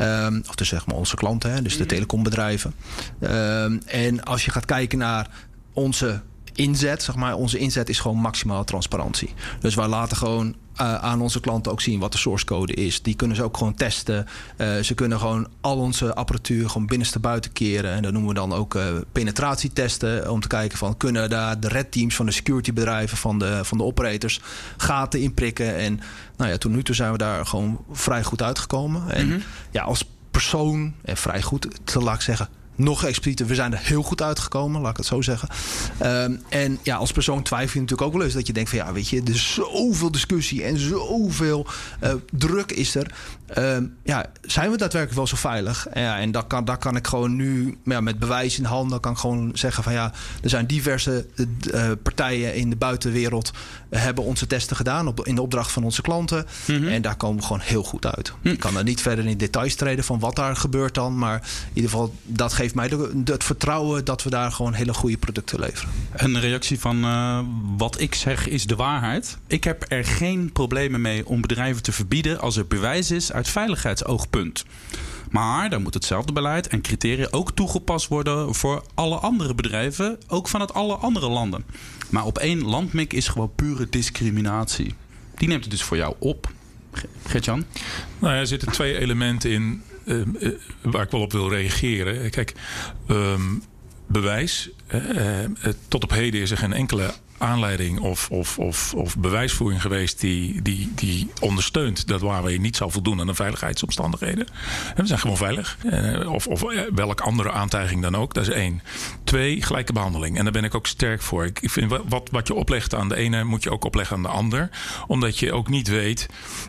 Um, 0.00 0.42
of 0.48 0.54
dus 0.54 0.68
zeg 0.68 0.86
maar 0.86 0.96
onze 0.96 1.16
klanten, 1.16 1.52
hè, 1.52 1.62
dus 1.62 1.76
de 1.76 1.86
telecombedrijven. 1.86 2.74
Um, 3.20 3.80
en 3.86 4.24
als 4.24 4.44
je 4.44 4.50
gaat 4.50 4.64
kijken 4.64 4.98
naar 4.98 5.28
onze 5.72 6.20
inzet, 6.58 7.02
zeg 7.02 7.14
maar, 7.14 7.34
onze 7.34 7.58
inzet 7.58 7.88
is 7.88 7.98
gewoon 7.98 8.16
maximaal 8.16 8.64
transparantie. 8.64 9.34
Dus 9.60 9.74
wij 9.74 9.86
laten 9.86 10.16
gewoon 10.16 10.54
uh, 10.80 10.94
aan 10.94 11.20
onze 11.20 11.40
klanten 11.40 11.72
ook 11.72 11.80
zien 11.80 12.00
wat 12.00 12.12
de 12.12 12.18
source 12.18 12.44
code 12.44 12.74
is. 12.74 13.02
Die 13.02 13.14
kunnen 13.14 13.36
ze 13.36 13.42
ook 13.42 13.56
gewoon 13.56 13.74
testen. 13.74 14.26
Uh, 14.56 14.78
ze 14.78 14.94
kunnen 14.94 15.18
gewoon 15.18 15.48
al 15.60 15.76
onze 15.78 16.14
apparatuur 16.14 16.68
gewoon 16.68 16.86
binnenste 16.86 17.18
buiten 17.18 17.52
keren. 17.52 17.92
En 17.92 18.02
dat 18.02 18.12
noemen 18.12 18.28
we 18.30 18.34
dan 18.34 18.52
ook 18.52 18.74
uh, 18.74 18.82
penetratietesten. 19.12 20.30
Om 20.30 20.40
te 20.40 20.48
kijken 20.48 20.78
van 20.78 20.96
kunnen 20.96 21.30
daar 21.30 21.60
de 21.60 21.68
red 21.68 21.92
teams 21.92 22.14
van 22.14 22.26
de 22.26 22.32
security 22.32 22.72
bedrijven, 22.72 23.16
van 23.16 23.38
de, 23.38 23.60
van 23.64 23.78
de 23.78 23.84
operators, 23.84 24.40
gaten 24.76 25.20
inprikken. 25.20 25.76
En 25.76 26.00
nou 26.36 26.50
ja, 26.50 26.58
tot 26.58 26.72
nu 26.72 26.82
toe 26.82 26.94
zijn 26.94 27.12
we 27.12 27.18
daar 27.18 27.46
gewoon 27.46 27.84
vrij 27.92 28.22
goed 28.24 28.42
uitgekomen. 28.42 29.10
En 29.10 29.24
mm 29.24 29.32
-hmm. 29.32 29.42
ja, 29.70 29.82
als 29.82 30.04
persoon, 30.30 30.94
en 31.02 31.16
vrij 31.16 31.42
goed, 31.42 31.68
te 31.84 32.00
laat 32.00 32.14
ik 32.14 32.20
zeggen, 32.20 32.48
nog 32.78 33.04
explicieter. 33.04 33.46
We 33.46 33.54
zijn 33.54 33.72
er 33.72 33.78
heel 33.82 34.02
goed 34.02 34.22
uitgekomen, 34.22 34.80
laat 34.80 34.90
ik 34.90 34.96
het 34.96 35.06
zo 35.06 35.22
zeggen. 35.22 35.48
Um, 36.02 36.42
en 36.48 36.78
ja, 36.82 36.96
als 36.96 37.12
persoon 37.12 37.42
twijfel 37.42 37.74
je 37.74 37.80
natuurlijk 37.80 38.08
ook 38.08 38.16
wel 38.16 38.24
eens 38.24 38.34
dat 38.34 38.46
je 38.46 38.52
denkt 38.52 38.70
van 38.70 38.78
ja, 38.78 38.92
weet 38.92 39.08
je, 39.08 39.22
er 39.22 39.34
is 39.34 39.54
zoveel 39.54 40.10
discussie 40.10 40.64
en 40.64 40.78
zoveel 40.78 41.66
uh, 42.04 42.12
druk 42.30 42.72
is 42.72 42.94
er. 42.94 43.14
Um, 43.58 43.96
ja, 44.04 44.26
zijn 44.42 44.70
we 44.70 44.76
daadwerkelijk 44.76 45.16
wel 45.16 45.26
zo 45.26 45.36
veilig? 45.36 45.86
En, 45.88 46.02
ja, 46.02 46.18
en 46.18 46.30
dat 46.30 46.46
kan, 46.46 46.64
dat 46.64 46.78
kan 46.78 46.96
ik 46.96 47.06
gewoon 47.06 47.36
nu 47.36 47.78
ja, 47.84 48.00
met 48.00 48.18
bewijs 48.18 48.58
in 48.58 48.64
handen 48.64 49.00
kan 49.00 49.12
ik 49.12 49.18
gewoon 49.18 49.50
zeggen 49.54 49.82
van 49.82 49.92
ja, 49.92 50.12
er 50.42 50.48
zijn 50.50 50.66
diverse 50.66 51.26
uh, 51.36 51.90
partijen 52.02 52.54
in 52.54 52.70
de 52.70 52.76
buitenwereld 52.76 53.50
hebben 53.90 54.24
onze 54.24 54.46
testen 54.46 54.76
gedaan 54.76 55.06
op, 55.06 55.26
in 55.26 55.34
de 55.34 55.42
opdracht 55.42 55.72
van 55.72 55.84
onze 55.84 56.02
klanten. 56.02 56.46
Mm 56.66 56.76
-hmm. 56.76 56.88
En 56.88 57.02
daar 57.02 57.16
komen 57.16 57.36
we 57.36 57.42
gewoon 57.42 57.62
heel 57.62 57.82
goed 57.82 58.06
uit. 58.06 58.32
Mm. 58.42 58.52
Ik 58.52 58.60
kan 58.60 58.76
er 58.76 58.84
niet 58.84 59.00
verder 59.00 59.26
in 59.26 59.36
details 59.36 59.74
treden 59.74 60.04
van 60.04 60.18
wat 60.18 60.36
daar 60.36 60.56
gebeurt 60.56 60.94
dan, 60.94 61.18
maar 61.18 61.36
in 61.36 61.74
ieder 61.74 61.90
geval 61.90 62.14
dat 62.22 62.52
geeft 62.52 62.67
mij 62.74 62.88
de, 62.88 63.10
de, 63.14 63.32
het 63.32 63.44
vertrouwen 63.44 64.04
dat 64.04 64.22
we 64.22 64.30
daar 64.30 64.52
gewoon 64.52 64.72
hele 64.72 64.94
goede 64.94 65.18
producten 65.18 65.60
leveren. 65.60 65.90
Een 66.12 66.40
reactie 66.40 66.80
van 66.80 67.04
uh, 67.04 67.40
wat 67.76 68.00
ik 68.00 68.14
zeg 68.14 68.48
is 68.48 68.66
de 68.66 68.76
waarheid. 68.76 69.38
Ik 69.46 69.64
heb 69.64 69.84
er 69.88 70.04
geen 70.04 70.52
problemen 70.52 71.00
mee 71.00 71.26
om 71.26 71.40
bedrijven 71.40 71.82
te 71.82 71.92
verbieden 71.92 72.40
als 72.40 72.56
er 72.56 72.66
bewijs 72.66 73.10
is 73.10 73.32
uit 73.32 73.48
veiligheidsoogpunt. 73.48 74.64
Maar 75.30 75.70
dan 75.70 75.82
moet 75.82 75.94
hetzelfde 75.94 76.32
beleid 76.32 76.68
en 76.68 76.80
criteria 76.80 77.28
ook 77.30 77.52
toegepast 77.52 78.08
worden 78.08 78.54
voor 78.54 78.82
alle 78.94 79.16
andere 79.16 79.54
bedrijven, 79.54 80.18
ook 80.26 80.48
van 80.48 80.60
het 80.60 80.74
alle 80.74 80.94
andere 80.94 81.28
landen. 81.28 81.64
Maar 82.10 82.24
op 82.24 82.38
één 82.38 82.64
landmik 82.64 83.12
is 83.12 83.28
gewoon 83.28 83.54
pure 83.54 83.86
discriminatie. 83.90 84.94
Die 85.34 85.48
neemt 85.48 85.62
het 85.62 85.70
dus 85.70 85.82
voor 85.82 85.96
jou 85.96 86.14
op. 86.18 86.50
Gertjan? 87.26 87.64
Nou 88.18 88.34
ja, 88.34 88.40
er 88.40 88.46
zitten 88.46 88.72
twee 88.72 88.98
elementen 88.98 89.50
in 89.50 89.82
uh, 90.08 90.22
uh, 90.40 90.52
waar 90.82 91.02
ik 91.02 91.10
wel 91.10 91.20
op 91.20 91.32
wil 91.32 91.50
reageren. 91.50 92.30
Kijk, 92.30 92.54
um, 93.08 93.62
bewijs. 94.06 94.70
Uh, 94.94 95.44
tot 95.88 96.04
op 96.04 96.10
heden 96.10 96.40
is 96.40 96.50
er 96.50 96.58
geen 96.58 96.72
enkele 96.72 97.14
aanleiding 97.38 98.00
of, 98.00 98.30
of, 98.30 98.58
of, 98.58 98.94
of 98.94 99.16
bewijsvoering 99.16 99.80
geweest 99.80 100.20
die, 100.20 100.62
die, 100.62 100.92
die 100.94 101.30
ondersteunt 101.40 102.06
dat 102.06 102.20
Huawei 102.20 102.58
niet 102.58 102.76
zou 102.76 102.90
voldoen 102.90 103.20
aan 103.20 103.26
de 103.26 103.34
veiligheidsomstandigheden. 103.34 104.46
En 104.94 105.02
we 105.02 105.06
zijn 105.06 105.18
gewoon 105.18 105.36
veilig. 105.36 105.78
Of, 106.26 106.46
of 106.46 106.62
welke 106.94 107.22
andere 107.22 107.50
aantijging 107.50 108.02
dan 108.02 108.16
ook. 108.16 108.34
Dat 108.34 108.42
is 108.42 108.54
één. 108.54 108.82
Twee, 109.24 109.62
gelijke 109.62 109.92
behandeling. 109.92 110.36
En 110.38 110.42
daar 110.44 110.52
ben 110.52 110.64
ik 110.64 110.74
ook 110.74 110.86
sterk 110.86 111.22
voor. 111.22 111.44
Ik 111.44 111.60
vind 111.62 111.92
wat, 112.08 112.28
wat 112.30 112.46
je 112.46 112.54
oplegt 112.54 112.94
aan 112.94 113.08
de 113.08 113.16
ene 113.16 113.44
moet 113.44 113.62
je 113.62 113.70
ook 113.70 113.84
opleggen 113.84 114.16
aan 114.16 114.22
de 114.22 114.28
ander. 114.28 114.70
Omdat 115.06 115.38
je 115.38 115.52
ook 115.52 115.68
niet 115.68 115.88
weet 115.88 116.26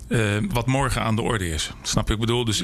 uh, 0.08 0.38
wat 0.50 0.66
morgen 0.66 1.02
aan 1.02 1.16
de 1.16 1.22
orde 1.22 1.50
is. 1.50 1.72
Snap? 1.82 2.10
Ik 2.10 2.20
bedoel, 2.20 2.46
dus 2.46 2.64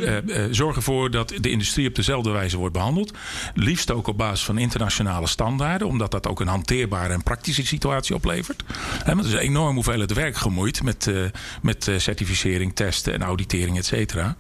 zorg 0.51 0.75
ervoor 0.75 1.11
dat 1.11 1.33
de 1.41 1.49
industrie 1.49 1.87
op 1.87 1.95
dezelfde 1.95 2.29
wijze 2.29 2.57
wordt 2.57 2.73
behandeld. 2.73 3.13
Liefst 3.53 3.91
ook 3.91 4.07
op 4.07 4.17
basis 4.17 4.45
van 4.45 4.57
internationale 4.57 5.27
standaarden. 5.27 5.87
Omdat 5.87 6.11
dat 6.11 6.27
ook 6.27 6.39
een 6.39 6.47
hanteerbare 6.47 7.13
en 7.13 7.23
praktische 7.23 7.65
situatie 7.65 7.93
oplevert. 8.13 8.63
Er 9.05 9.19
is 9.19 9.31
een 9.31 9.38
enorm 9.38 9.75
hoeveelheid 9.75 10.13
werk 10.13 10.38
gemoeid 10.38 10.84
met, 10.84 11.05
uh, 11.08 11.25
met 11.62 11.88
uh, 11.88 11.97
certificering, 11.97 12.75
testen 12.75 13.13
en 13.13 13.21
auditering, 13.21 13.77
et 13.77 13.86
cetera. 13.86 14.36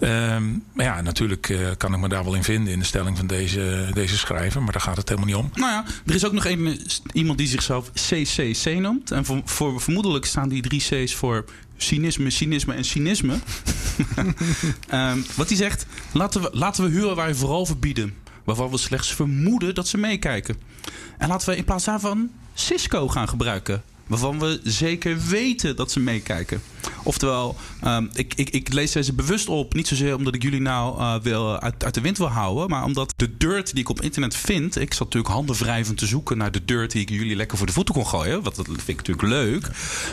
Um, 0.00 0.64
maar 0.72 0.84
ja, 0.84 1.00
natuurlijk 1.00 1.48
uh, 1.48 1.68
kan 1.76 1.94
ik 1.94 2.00
me 2.00 2.08
daar 2.08 2.24
wel 2.24 2.34
in 2.34 2.44
vinden 2.44 2.72
in 2.72 2.78
de 2.78 2.84
stelling 2.84 3.16
van 3.16 3.26
deze, 3.26 3.88
deze 3.92 4.18
schrijver. 4.18 4.62
Maar 4.62 4.72
daar 4.72 4.82
gaat 4.82 4.96
het 4.96 5.08
helemaal 5.08 5.28
niet 5.28 5.38
om. 5.38 5.50
Nou 5.54 5.72
ja, 5.72 5.84
er 6.06 6.14
is 6.14 6.26
ook 6.26 6.32
nog 6.32 6.46
een, 6.46 6.80
iemand 7.12 7.38
die 7.38 7.46
zichzelf 7.46 7.90
CCC 7.92 8.78
noemt. 8.78 9.10
En 9.10 9.24
voor, 9.44 9.80
vermoedelijk 9.80 10.24
staan 10.24 10.48
die 10.48 10.62
drie 10.62 10.80
C's 10.80 11.14
voor 11.14 11.44
cynisme, 11.76 12.30
cynisme 12.30 12.74
en 12.74 12.84
cynisme. 12.84 13.38
Ehm, 14.88 15.18
wat 15.36 15.48
hij 15.48 15.56
zegt, 15.56 15.86
laten 16.12 16.42
we, 16.42 16.50
laten 16.52 16.84
we 16.84 16.90
huren 16.90 17.16
waar 17.16 17.28
we 17.28 17.34
vooral 17.34 17.66
verbieden. 17.66 18.14
Waarvan 18.44 18.70
we 18.70 18.78
slechts 18.78 19.14
vermoeden 19.14 19.74
dat 19.74 19.88
ze 19.88 19.98
meekijken. 19.98 20.56
En 21.18 21.28
laten 21.28 21.48
we 21.48 21.56
in 21.56 21.64
plaats 21.64 21.84
daarvan 21.84 22.30
Cisco 22.54 23.08
gaan 23.08 23.28
gebruiken 23.28 23.82
waarvan 24.06 24.38
we 24.38 24.60
zeker 24.62 25.18
weten 25.28 25.76
dat 25.76 25.90
ze 25.90 26.00
meekijken. 26.00 26.62
Oftewel, 27.02 27.56
um, 27.84 28.10
ik, 28.14 28.34
ik, 28.34 28.50
ik, 28.50 28.72
lees 28.72 28.92
deze 28.92 29.12
bewust 29.12 29.48
op, 29.48 29.74
niet 29.74 29.88
zozeer 29.88 30.16
omdat 30.16 30.34
ik 30.34 30.42
jullie 30.42 30.60
nou 30.60 30.98
uh, 30.98 31.14
wil, 31.22 31.60
uit, 31.60 31.84
uit, 31.84 31.94
de 31.94 32.00
wind 32.00 32.18
wil 32.18 32.28
houden, 32.28 32.68
maar 32.68 32.84
omdat 32.84 33.14
de 33.16 33.36
dirt 33.36 33.70
die 33.70 33.80
ik 33.80 33.88
op 33.88 34.00
internet 34.00 34.36
vind, 34.36 34.76
ik 34.76 34.94
zat 34.94 35.04
natuurlijk 35.04 35.34
handen 35.34 35.56
wrijvend 35.56 35.98
te 35.98 36.06
zoeken 36.06 36.38
naar 36.38 36.52
de 36.52 36.64
dirt 36.64 36.92
die 36.92 37.02
ik 37.02 37.08
jullie 37.08 37.36
lekker 37.36 37.58
voor 37.58 37.66
de 37.66 37.72
voeten 37.72 37.94
kon 37.94 38.06
gooien, 38.06 38.42
wat 38.42 38.56
dat 38.56 38.66
vind 38.66 38.88
ik 38.88 38.96
natuurlijk 38.96 39.28
leuk. 39.28 39.70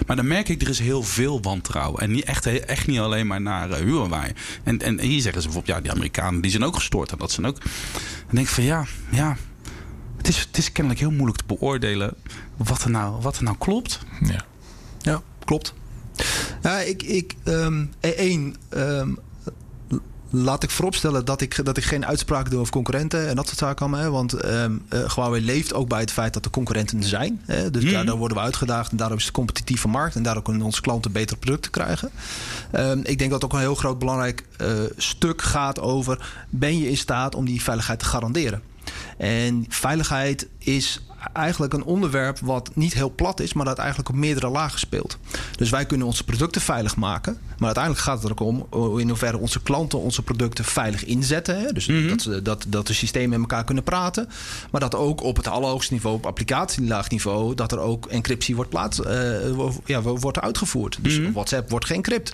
Maar 0.08 0.16
dan 0.16 0.28
merk 0.28 0.50
ik, 0.50 0.62
er 0.62 0.70
is 0.70 0.80
heel 0.80 1.04
veel 1.04 1.42
wantrouwen. 1.42 2.02
En 2.02 2.12
niet 2.12 2.24
echt, 2.24 2.46
echt 2.46 2.88
niet 2.88 3.00
alleen 3.00 3.28
maar 3.28 3.42
naar 3.42 3.70
uh, 3.70 3.76
Huawei. 3.76 4.32
En, 4.64 4.82
en 4.82 5.00
hier 5.00 5.22
zeggen 5.22 5.42
ze 5.42 5.48
bijvoorbeeld, 5.48 5.78
ja, 5.78 5.82
die 5.82 5.92
Amerikanen 5.92 6.42
die 6.42 6.52
zijn 6.52 6.64
ook 6.64 6.76
gestoord 6.76 7.12
en 7.12 7.18
dat 7.18 7.32
zijn 7.32 7.48
ook. 7.48 7.60
Dan 7.62 8.36
denk 8.36 8.48
ik 8.48 8.54
van 8.54 8.64
ja, 8.64 8.86
ja, 9.10 9.38
het 10.22 10.30
is, 10.30 10.40
het 10.40 10.58
is 10.58 10.72
kennelijk 10.72 11.02
heel 11.02 11.12
moeilijk 11.12 11.38
te 11.38 11.44
beoordelen 11.48 12.14
wat 12.58 12.84
er 12.84 12.90
nou, 12.90 13.22
wat 13.22 13.38
er 13.38 13.44
nou 13.44 13.58
klopt. 13.58 14.00
Ja, 14.22 14.46
ja 15.00 15.22
klopt. 15.46 15.74
Ja, 16.62 16.80
ik, 16.80 17.04
ik 17.04 17.36
um, 17.44 17.94
één, 18.00 18.56
um, 18.70 19.20
laat 20.30 20.64
ik 20.64 20.70
vooropstellen 20.70 21.26
dat 21.26 21.42
ik, 21.42 21.66
dat 21.66 21.78
ik 21.78 21.84
geen 21.84 22.06
uitspraak 22.06 22.50
doe 22.50 22.60
over 22.60 22.72
concurrenten 22.72 23.30
en 23.30 23.36
dat 23.36 23.48
soort 23.48 23.58
zaken 23.58 23.86
allemaal. 23.86 24.12
Want 24.12 24.46
um, 24.46 24.82
uh, 24.94 25.14
Huawei 25.14 25.46
leeft 25.46 25.74
ook 25.74 25.88
bij 25.88 26.00
het 26.00 26.12
feit 26.12 26.34
dat 26.34 26.46
er 26.46 26.52
concurrenten 26.52 27.04
zijn. 27.04 27.42
Hè? 27.46 27.72
Dus 27.72 27.84
mm. 27.84 27.92
daardoor 27.92 28.18
worden 28.18 28.38
we 28.38 28.44
uitgedaagd 28.44 28.92
en 28.92 28.98
daarom 28.98 29.18
is 29.18 29.26
het 29.26 29.36
een 29.36 29.44
competitieve 29.44 29.88
markt. 29.88 30.16
En 30.16 30.24
daardoor 30.24 30.44
kunnen 30.44 30.62
onze 30.62 30.82
klanten 30.82 31.12
betere 31.12 31.40
producten 31.40 31.72
krijgen. 31.72 32.12
Um, 32.76 33.02
ik 33.04 33.18
denk 33.18 33.32
dat 33.32 33.44
ook 33.44 33.54
een 33.54 33.60
heel 33.60 33.76
groot 33.76 34.00
belangrijk 34.00 34.46
uh, 34.62 34.68
stuk 34.98 35.42
gaat 35.42 35.80
over... 35.80 36.46
ben 36.50 36.80
je 36.80 36.90
in 36.90 36.98
staat 36.98 37.36
om 37.36 37.46
die 37.46 37.62
veiligheid 37.62 38.00
te 38.00 38.06
garanderen? 38.06 38.62
En 39.18 39.66
veiligheid 39.70 40.48
is 40.58 41.02
eigenlijk 41.34 41.74
een 41.74 41.84
onderwerp 41.84 42.40
wat 42.40 42.70
niet 42.74 42.94
heel 42.94 43.12
plat 43.16 43.40
is, 43.40 43.54
maar 43.54 43.66
dat 43.66 43.78
eigenlijk 43.78 44.10
op 44.10 44.16
meerdere 44.16 44.50
lagen 44.50 44.80
speelt. 44.80 45.18
Dus 45.56 45.70
wij 45.70 45.86
kunnen 45.86 46.08
onze 46.08 46.24
producten 46.24 46.62
veilig 46.62 46.96
maken. 46.96 47.38
Maar 47.58 47.66
uiteindelijk 47.66 48.04
gaat 48.04 48.16
het 48.24 48.26
er 48.26 48.32
ook 48.32 48.70
om 48.72 49.00
in 49.00 49.08
hoeverre 49.08 49.38
onze 49.38 49.62
klanten 49.62 50.00
onze 50.00 50.22
producten 50.22 50.66
veilig 50.66 51.06
inzetten. 51.06 51.60
Hè? 51.60 51.72
Dus 51.72 51.88
mm 51.88 51.98
-hmm. 51.98 52.08
dat, 52.08 52.22
ze, 52.22 52.42
dat, 52.42 52.66
dat 52.68 52.88
de 52.88 52.94
systemen 52.94 53.30
met 53.30 53.40
elkaar 53.40 53.64
kunnen 53.64 53.84
praten. 53.84 54.30
Maar 54.72 54.82
dat 54.82 54.96
ook 54.96 55.24
op 55.24 55.36
het 55.38 55.48
allerhoogste 55.48 55.94
niveau, 55.94 56.16
op 56.16 56.26
applicatielaag 56.26 57.10
niveau, 57.10 57.56
dat 57.56 57.72
er 57.72 57.80
ook 57.80 58.06
encryptie 58.06 58.56
wordt, 58.56 58.70
plaats, 58.70 59.00
uh, 59.00 59.70
ja, 59.86 60.02
wordt 60.02 60.40
uitgevoerd. 60.40 60.98
Dus 61.02 61.18
mm 61.18 61.24
-hmm. 61.24 61.34
WhatsApp 61.34 61.70
wordt 61.70 61.86
geëncrypt. 61.86 62.34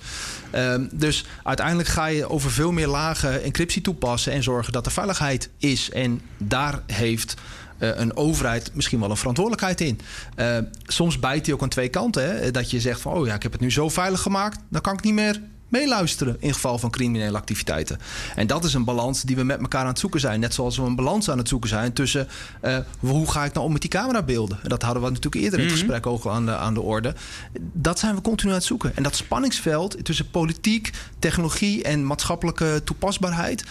Um, 0.55 0.89
dus 0.91 1.25
uiteindelijk 1.43 1.89
ga 1.89 2.05
je 2.05 2.29
over 2.29 2.51
veel 2.51 2.71
meer 2.71 2.87
lagen 2.87 3.43
encryptie 3.43 3.81
toepassen 3.81 4.33
en 4.33 4.43
zorgen 4.43 4.73
dat 4.73 4.85
er 4.85 4.91
veiligheid 4.91 5.49
is. 5.57 5.91
En 5.91 6.21
daar 6.37 6.81
heeft 6.85 7.35
een 7.77 8.15
overheid 8.15 8.71
misschien 8.73 8.99
wel 8.99 9.09
een 9.09 9.17
verantwoordelijkheid 9.17 9.81
in. 9.81 9.99
Uh, 10.35 10.57
soms 10.83 11.19
bijt 11.19 11.45
hij 11.45 11.55
ook 11.55 11.61
aan 11.61 11.69
twee 11.69 11.89
kanten. 11.89 12.23
Hè? 12.23 12.51
Dat 12.51 12.71
je 12.71 12.79
zegt 12.79 13.01
van, 13.01 13.13
oh 13.13 13.25
ja, 13.25 13.33
ik 13.33 13.43
heb 13.43 13.51
het 13.51 13.61
nu 13.61 13.71
zo 13.71 13.89
veilig 13.89 14.21
gemaakt, 14.21 14.59
dan 14.69 14.81
kan 14.81 14.93
ik 14.93 15.03
niet 15.03 15.13
meer 15.13 15.41
meeluisteren 15.67 16.37
in 16.39 16.53
geval 16.53 16.77
van 16.77 16.89
criminele 16.89 17.37
activiteiten. 17.37 17.99
En 18.35 18.47
dat 18.47 18.63
is 18.63 18.73
een 18.73 18.83
balans 18.83 19.21
die 19.21 19.35
we 19.35 19.43
met 19.43 19.59
elkaar 19.59 19.81
aan 19.81 19.87
het 19.87 19.99
zoeken 19.99 20.19
zijn. 20.19 20.39
Net 20.39 20.53
zoals 20.53 20.77
we 20.77 20.83
een 20.83 20.95
balans 20.95 21.29
aan 21.29 21.37
het 21.37 21.47
zoeken 21.47 21.69
zijn 21.69 21.93
tussen 21.93 22.27
uh, 22.63 22.77
hoe 22.99 23.31
ga 23.31 23.45
ik 23.45 23.53
nou 23.53 23.65
om 23.65 23.71
met 23.71 23.81
die 23.81 23.89
camerabeelden. 23.89 24.59
Dat 24.63 24.81
hadden 24.81 25.03
we 25.03 25.09
natuurlijk 25.09 25.43
eerder 25.43 25.59
in 25.59 25.65
het 25.65 25.73
mm 25.73 25.79
-hmm. 25.79 25.89
gesprek 25.89 26.13
ook 26.13 26.27
aan 26.27 26.45
de, 26.45 26.55
aan 26.55 26.73
de 26.73 26.81
orde. 26.81 27.15
Dat 27.59 27.99
zijn 27.99 28.15
we 28.15 28.21
continu 28.21 28.51
aan 28.51 28.57
het 28.57 28.65
zoeken. 28.65 28.95
En 28.95 29.03
dat 29.03 29.15
spanningsveld 29.15 30.05
tussen 30.05 30.29
politiek, 30.29 30.91
technologie 31.19 31.83
en 31.83 32.05
maatschappelijke 32.05 32.81
toepasbaarheid 32.83 33.63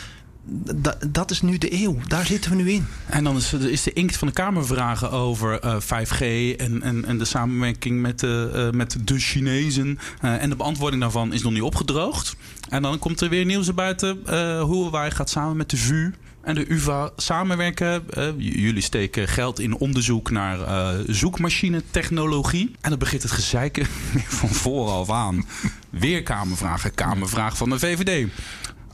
dat, 1.10 1.30
is 1.30 1.42
nu 1.42 1.58
de 1.58 1.82
eeuw. 1.82 1.96
Daar 2.06 2.26
zitten 2.26 2.50
we 2.50 2.56
nu 2.56 2.70
in. 2.70 2.86
En 3.06 3.24
dan 3.24 3.36
is, 3.36 3.52
is 3.52 3.82
de 3.82 3.92
inkt 3.92 4.16
van 4.16 4.28
de 4.28 4.34
Kamervragen 4.34 5.10
over 5.10 5.64
uh, 5.64 5.76
5G 5.80 6.20
en, 6.56 6.82
en, 6.82 7.04
en 7.04 7.18
de 7.18 7.24
samenwerking 7.24 8.00
met, 8.00 8.22
uh, 8.22 8.70
met 8.70 8.96
de 9.04 9.18
Chinezen. 9.18 9.98
Uh, 10.24 10.42
en 10.42 10.50
de 10.50 10.56
beantwoording 10.56 11.02
daarvan 11.02 11.32
is 11.32 11.42
nog 11.42 11.52
niet 11.52 11.62
opgedroogd. 11.62 12.36
En 12.68 12.82
dan 12.82 12.98
komt 12.98 13.20
er 13.20 13.28
weer 13.28 13.44
nieuws 13.44 13.66
naar 13.66 13.74
buiten 13.74 14.18
hoe 14.60 14.90
wij 14.90 15.10
gaat 15.10 15.30
samen 15.30 15.56
met 15.56 15.70
de 15.70 15.76
VU 15.76 16.14
en 16.40 16.54
de 16.54 16.70
UvA 16.70 17.10
samenwerken. 17.16 18.04
Jullie 18.38 18.82
steken 18.82 19.28
geld 19.28 19.60
in 19.60 19.76
onderzoek 19.76 20.30
naar 20.30 20.58
zoekmachinetechnologie. 21.06 22.76
En 22.80 22.90
dan 22.90 22.98
begint 22.98 23.22
het 23.22 23.32
gezeiken 23.32 23.86
van 24.40 24.48
vooraf 24.48 25.10
aan. 25.10 25.46
Weer 25.90 26.22
Kamervragen, 26.22 26.94
Kamervraag 26.94 27.56
van 27.56 27.70
de 27.70 27.78
VVD 27.78 28.28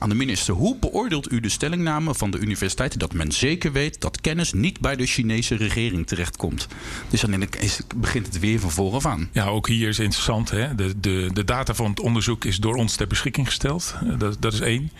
aan 0.02 0.08
de 0.08 0.14
minister. 0.14 0.54
Hoe 0.54 0.76
beoordeelt 0.76 1.32
u 1.32 1.40
de 1.40 1.48
stellingname 1.48 2.14
van 2.14 2.30
de 2.30 2.38
universiteit 2.38 2.98
dat 2.98 3.12
men 3.12 3.32
zeker 3.32 3.72
weet 3.72 4.00
dat 4.00 4.20
kennis 4.20 4.52
niet 4.52 4.80
bij 4.80 4.96
de 4.96 5.06
Chinese 5.06 5.54
regering 5.54 6.06
terechtkomt? 6.06 6.68
Dus 7.08 7.20
dan 7.20 7.48
begint 7.96 8.26
het 8.26 8.38
weer 8.38 8.60
van 8.60 8.70
vooraf 8.70 9.06
aan. 9.06 9.28
Ja, 9.32 9.46
ook 9.46 9.68
hier 9.68 9.88
is 9.88 9.98
interessant. 9.98 10.50
Hè? 10.50 10.74
De, 10.74 11.00
de, 11.00 11.30
de 11.32 11.44
data 11.44 11.74
van 11.74 11.90
het 11.90 12.00
onderzoek 12.00 12.44
is 12.44 12.56
door 12.56 12.74
ons 12.74 12.96
ter 12.96 13.06
beschikking 13.06 13.46
gesteld. 13.46 13.94
Dat, 14.18 14.36
dat 14.40 14.52
is 14.52 14.60
één. 14.60 14.90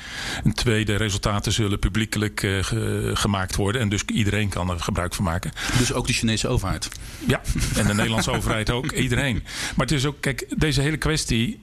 En 0.45 0.53
twee, 0.53 0.85
de 0.85 0.97
resultaten 0.97 1.53
zullen 1.53 1.79
publiekelijk 1.79 2.43
uh, 2.43 2.65
ge, 2.65 3.11
gemaakt 3.15 3.57
worden. 3.57 3.81
En 3.81 3.89
dus 3.89 4.03
iedereen 4.07 4.49
kan 4.49 4.71
er 4.71 4.81
gebruik 4.81 5.15
van 5.15 5.25
maken. 5.25 5.53
Dus 5.79 5.93
ook 5.93 6.07
de 6.07 6.13
Chinese 6.13 6.49
overheid? 6.49 6.89
Ja, 7.27 7.41
en 7.75 7.87
de 7.87 7.95
Nederlandse 7.95 8.31
overheid 8.31 8.71
ook. 8.71 8.93
Iedereen. 9.07 9.43
Maar 9.77 9.87
het 9.87 9.95
is 9.95 10.07
ook, 10.07 10.21
kijk, 10.21 10.47
deze 10.57 10.81
hele 10.81 10.97
kwestie. 10.97 11.61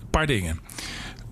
Een 0.00 0.10
paar 0.10 0.26
dingen. 0.26 0.60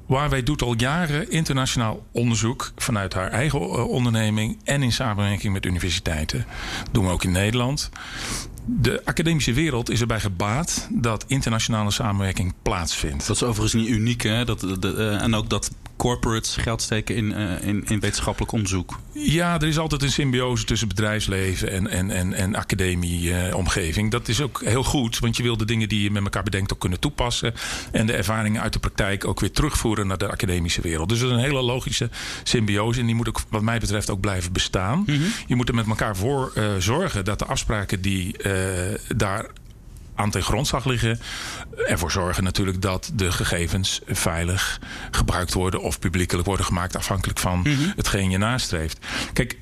Huawei 0.06 0.42
doet 0.42 0.62
al 0.62 0.74
jaren 0.76 1.30
internationaal 1.30 2.06
onderzoek 2.12 2.72
vanuit 2.76 3.14
haar 3.14 3.30
eigen 3.30 3.88
onderneming 3.88 4.58
en 4.64 4.82
in 4.82 4.92
samenwerking 4.92 5.52
met 5.52 5.66
universiteiten. 5.66 6.46
Dat 6.84 6.94
doen 6.94 7.04
we 7.04 7.10
ook 7.10 7.24
in 7.24 7.32
Nederland. 7.32 7.90
De 8.64 9.00
academische 9.04 9.52
wereld 9.52 9.90
is 9.90 10.00
erbij 10.00 10.20
gebaat 10.20 10.88
dat 10.92 11.24
internationale 11.26 11.90
samenwerking 11.90 12.54
plaatsvindt. 12.62 13.26
Dat 13.26 13.36
is 13.36 13.42
overigens 13.42 13.82
niet 13.82 13.88
uniek, 13.88 14.22
hè? 14.22 14.44
Dat, 14.44 14.60
de, 14.60 14.94
uh, 14.96 15.22
en 15.22 15.34
ook 15.34 15.50
dat 15.50 15.70
corporates 15.96 16.56
geld 16.56 16.82
steken 16.82 17.16
in, 17.16 17.30
uh, 17.30 17.62
in, 17.62 17.84
in, 17.86 18.00
wetenschappelijk 18.00 18.52
onderzoek. 18.52 19.00
Ja, 19.12 19.54
er 19.54 19.66
is 19.66 19.78
altijd 19.78 20.02
een 20.02 20.10
symbiose 20.10 20.64
tussen 20.64 20.88
bedrijfsleven 20.88 21.70
en, 21.70 21.88
en, 21.88 22.10
en, 22.10 22.32
en 22.32 22.54
academie-omgeving. 22.54 24.04
Uh, 24.04 24.10
dat 24.10 24.28
is 24.28 24.40
ook 24.40 24.62
heel 24.64 24.84
goed, 24.84 25.18
want 25.18 25.36
je 25.36 25.42
wil 25.42 25.56
de 25.56 25.64
dingen 25.64 25.88
die 25.88 26.02
je 26.02 26.10
met 26.10 26.22
elkaar 26.22 26.42
bedenkt 26.42 26.72
ook 26.72 26.78
kunnen 26.78 27.00
toepassen. 27.00 27.54
En 27.92 28.06
de 28.06 28.12
ervaringen 28.12 28.62
uit 28.62 28.72
de 28.72 28.78
praktijk 28.78 29.26
ook 29.26 29.40
weer 29.40 29.50
terugvoeren 29.50 30.06
naar 30.06 30.18
de 30.18 30.30
academische 30.30 30.80
wereld. 30.80 31.08
Dus 31.08 31.18
dat 31.18 31.28
is 31.28 31.34
een 31.34 31.42
hele 31.42 31.62
logische 31.62 32.10
symbiose. 32.42 33.00
En 33.00 33.06
die 33.06 33.14
moet 33.14 33.28
ook, 33.28 33.40
wat 33.48 33.62
mij 33.62 33.78
betreft, 33.78 34.10
ook 34.10 34.20
blijven 34.20 34.52
bestaan. 34.52 34.98
Mm 34.98 35.04
-hmm. 35.06 35.32
Je 35.46 35.56
moet 35.56 35.68
er 35.68 35.74
met 35.74 35.86
elkaar 35.86 36.16
voor 36.16 36.52
uh, 36.54 36.64
zorgen 36.78 37.24
dat 37.24 37.38
de 37.38 37.44
afspraken 37.44 38.00
die 38.00 38.34
daar 39.16 39.46
aan 40.16 40.30
ten 40.30 40.42
grondslag 40.42 40.84
liggen. 40.84 41.20
Ervoor 41.86 42.10
zorgen 42.10 42.44
natuurlijk 42.44 42.82
dat 42.82 43.10
de 43.14 43.32
gegevens 43.32 44.00
veilig 44.06 44.80
gebruikt 45.10 45.52
worden 45.52 45.82
of 45.82 45.98
publiekelijk 45.98 46.46
worden 46.46 46.66
gemaakt, 46.66 46.96
afhankelijk 46.96 47.38
van 47.38 47.58
mm 47.58 47.64
-hmm. 47.64 47.92
hetgeen 47.96 48.30
je 48.30 48.38
nastreeft. 48.38 48.98
Kijk, 49.32 49.56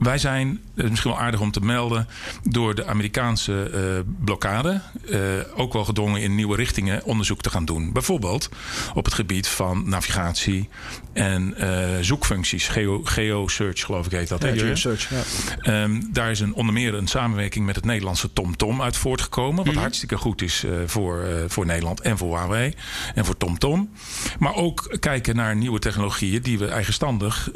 wij 0.00 0.18
zijn, 0.18 0.60
misschien 0.74 1.10
wel 1.10 1.20
aardig 1.20 1.40
om 1.40 1.50
te 1.50 1.60
melden, 1.60 2.08
door 2.42 2.74
de 2.74 2.86
Amerikaanse 2.86 3.70
uh, 3.74 4.14
blokkade 4.24 4.80
uh, 5.04 5.18
ook 5.54 5.72
wel 5.72 5.84
gedwongen 5.84 6.20
in 6.20 6.34
nieuwe 6.34 6.56
richtingen 6.56 7.04
onderzoek 7.04 7.40
te 7.40 7.50
gaan 7.50 7.64
doen. 7.64 7.92
Bijvoorbeeld 7.92 8.48
op 8.94 9.04
het 9.04 9.14
gebied 9.14 9.48
van 9.48 9.88
navigatie 9.88 10.68
en 11.12 11.54
uh, 11.58 11.88
zoekfuncties. 12.00 12.68
Geo, 12.68 13.00
Geo-search 13.04 13.84
geloof 13.84 14.06
ik 14.06 14.12
heet 14.12 14.28
dat. 14.28 14.42
Ja, 14.42 14.52
Geo-search, 14.52 15.10
ja. 15.10 15.82
Um, 15.82 16.08
daar 16.12 16.30
is 16.30 16.40
een, 16.40 16.54
onder 16.54 16.74
meer 16.74 16.94
een 16.94 17.08
samenwerking 17.08 17.66
met 17.66 17.76
het 17.76 17.84
Nederlandse 17.84 18.32
TomTom 18.32 18.56
-Tom 18.56 18.82
uit 18.82 18.96
voortgekomen. 18.96 19.56
Wat 19.56 19.64
mm 19.64 19.72
-hmm. 19.72 19.80
hartstikke 19.80 20.16
goed 20.16 20.42
is 20.42 20.64
voor, 20.86 21.26
voor 21.48 21.66
Nederland 21.66 22.00
en 22.00 22.18
voor 22.18 22.28
Huawei 22.28 22.74
en 23.14 23.24
voor 23.24 23.36
TomTom. 23.36 23.58
-Tom. 23.58 23.90
Maar 24.38 24.54
ook 24.54 24.96
kijken 25.00 25.36
naar 25.36 25.56
nieuwe 25.56 25.78
technologieën 25.78 26.42
die 26.42 26.58
we 26.58 26.66
eigenstandig 26.66 27.50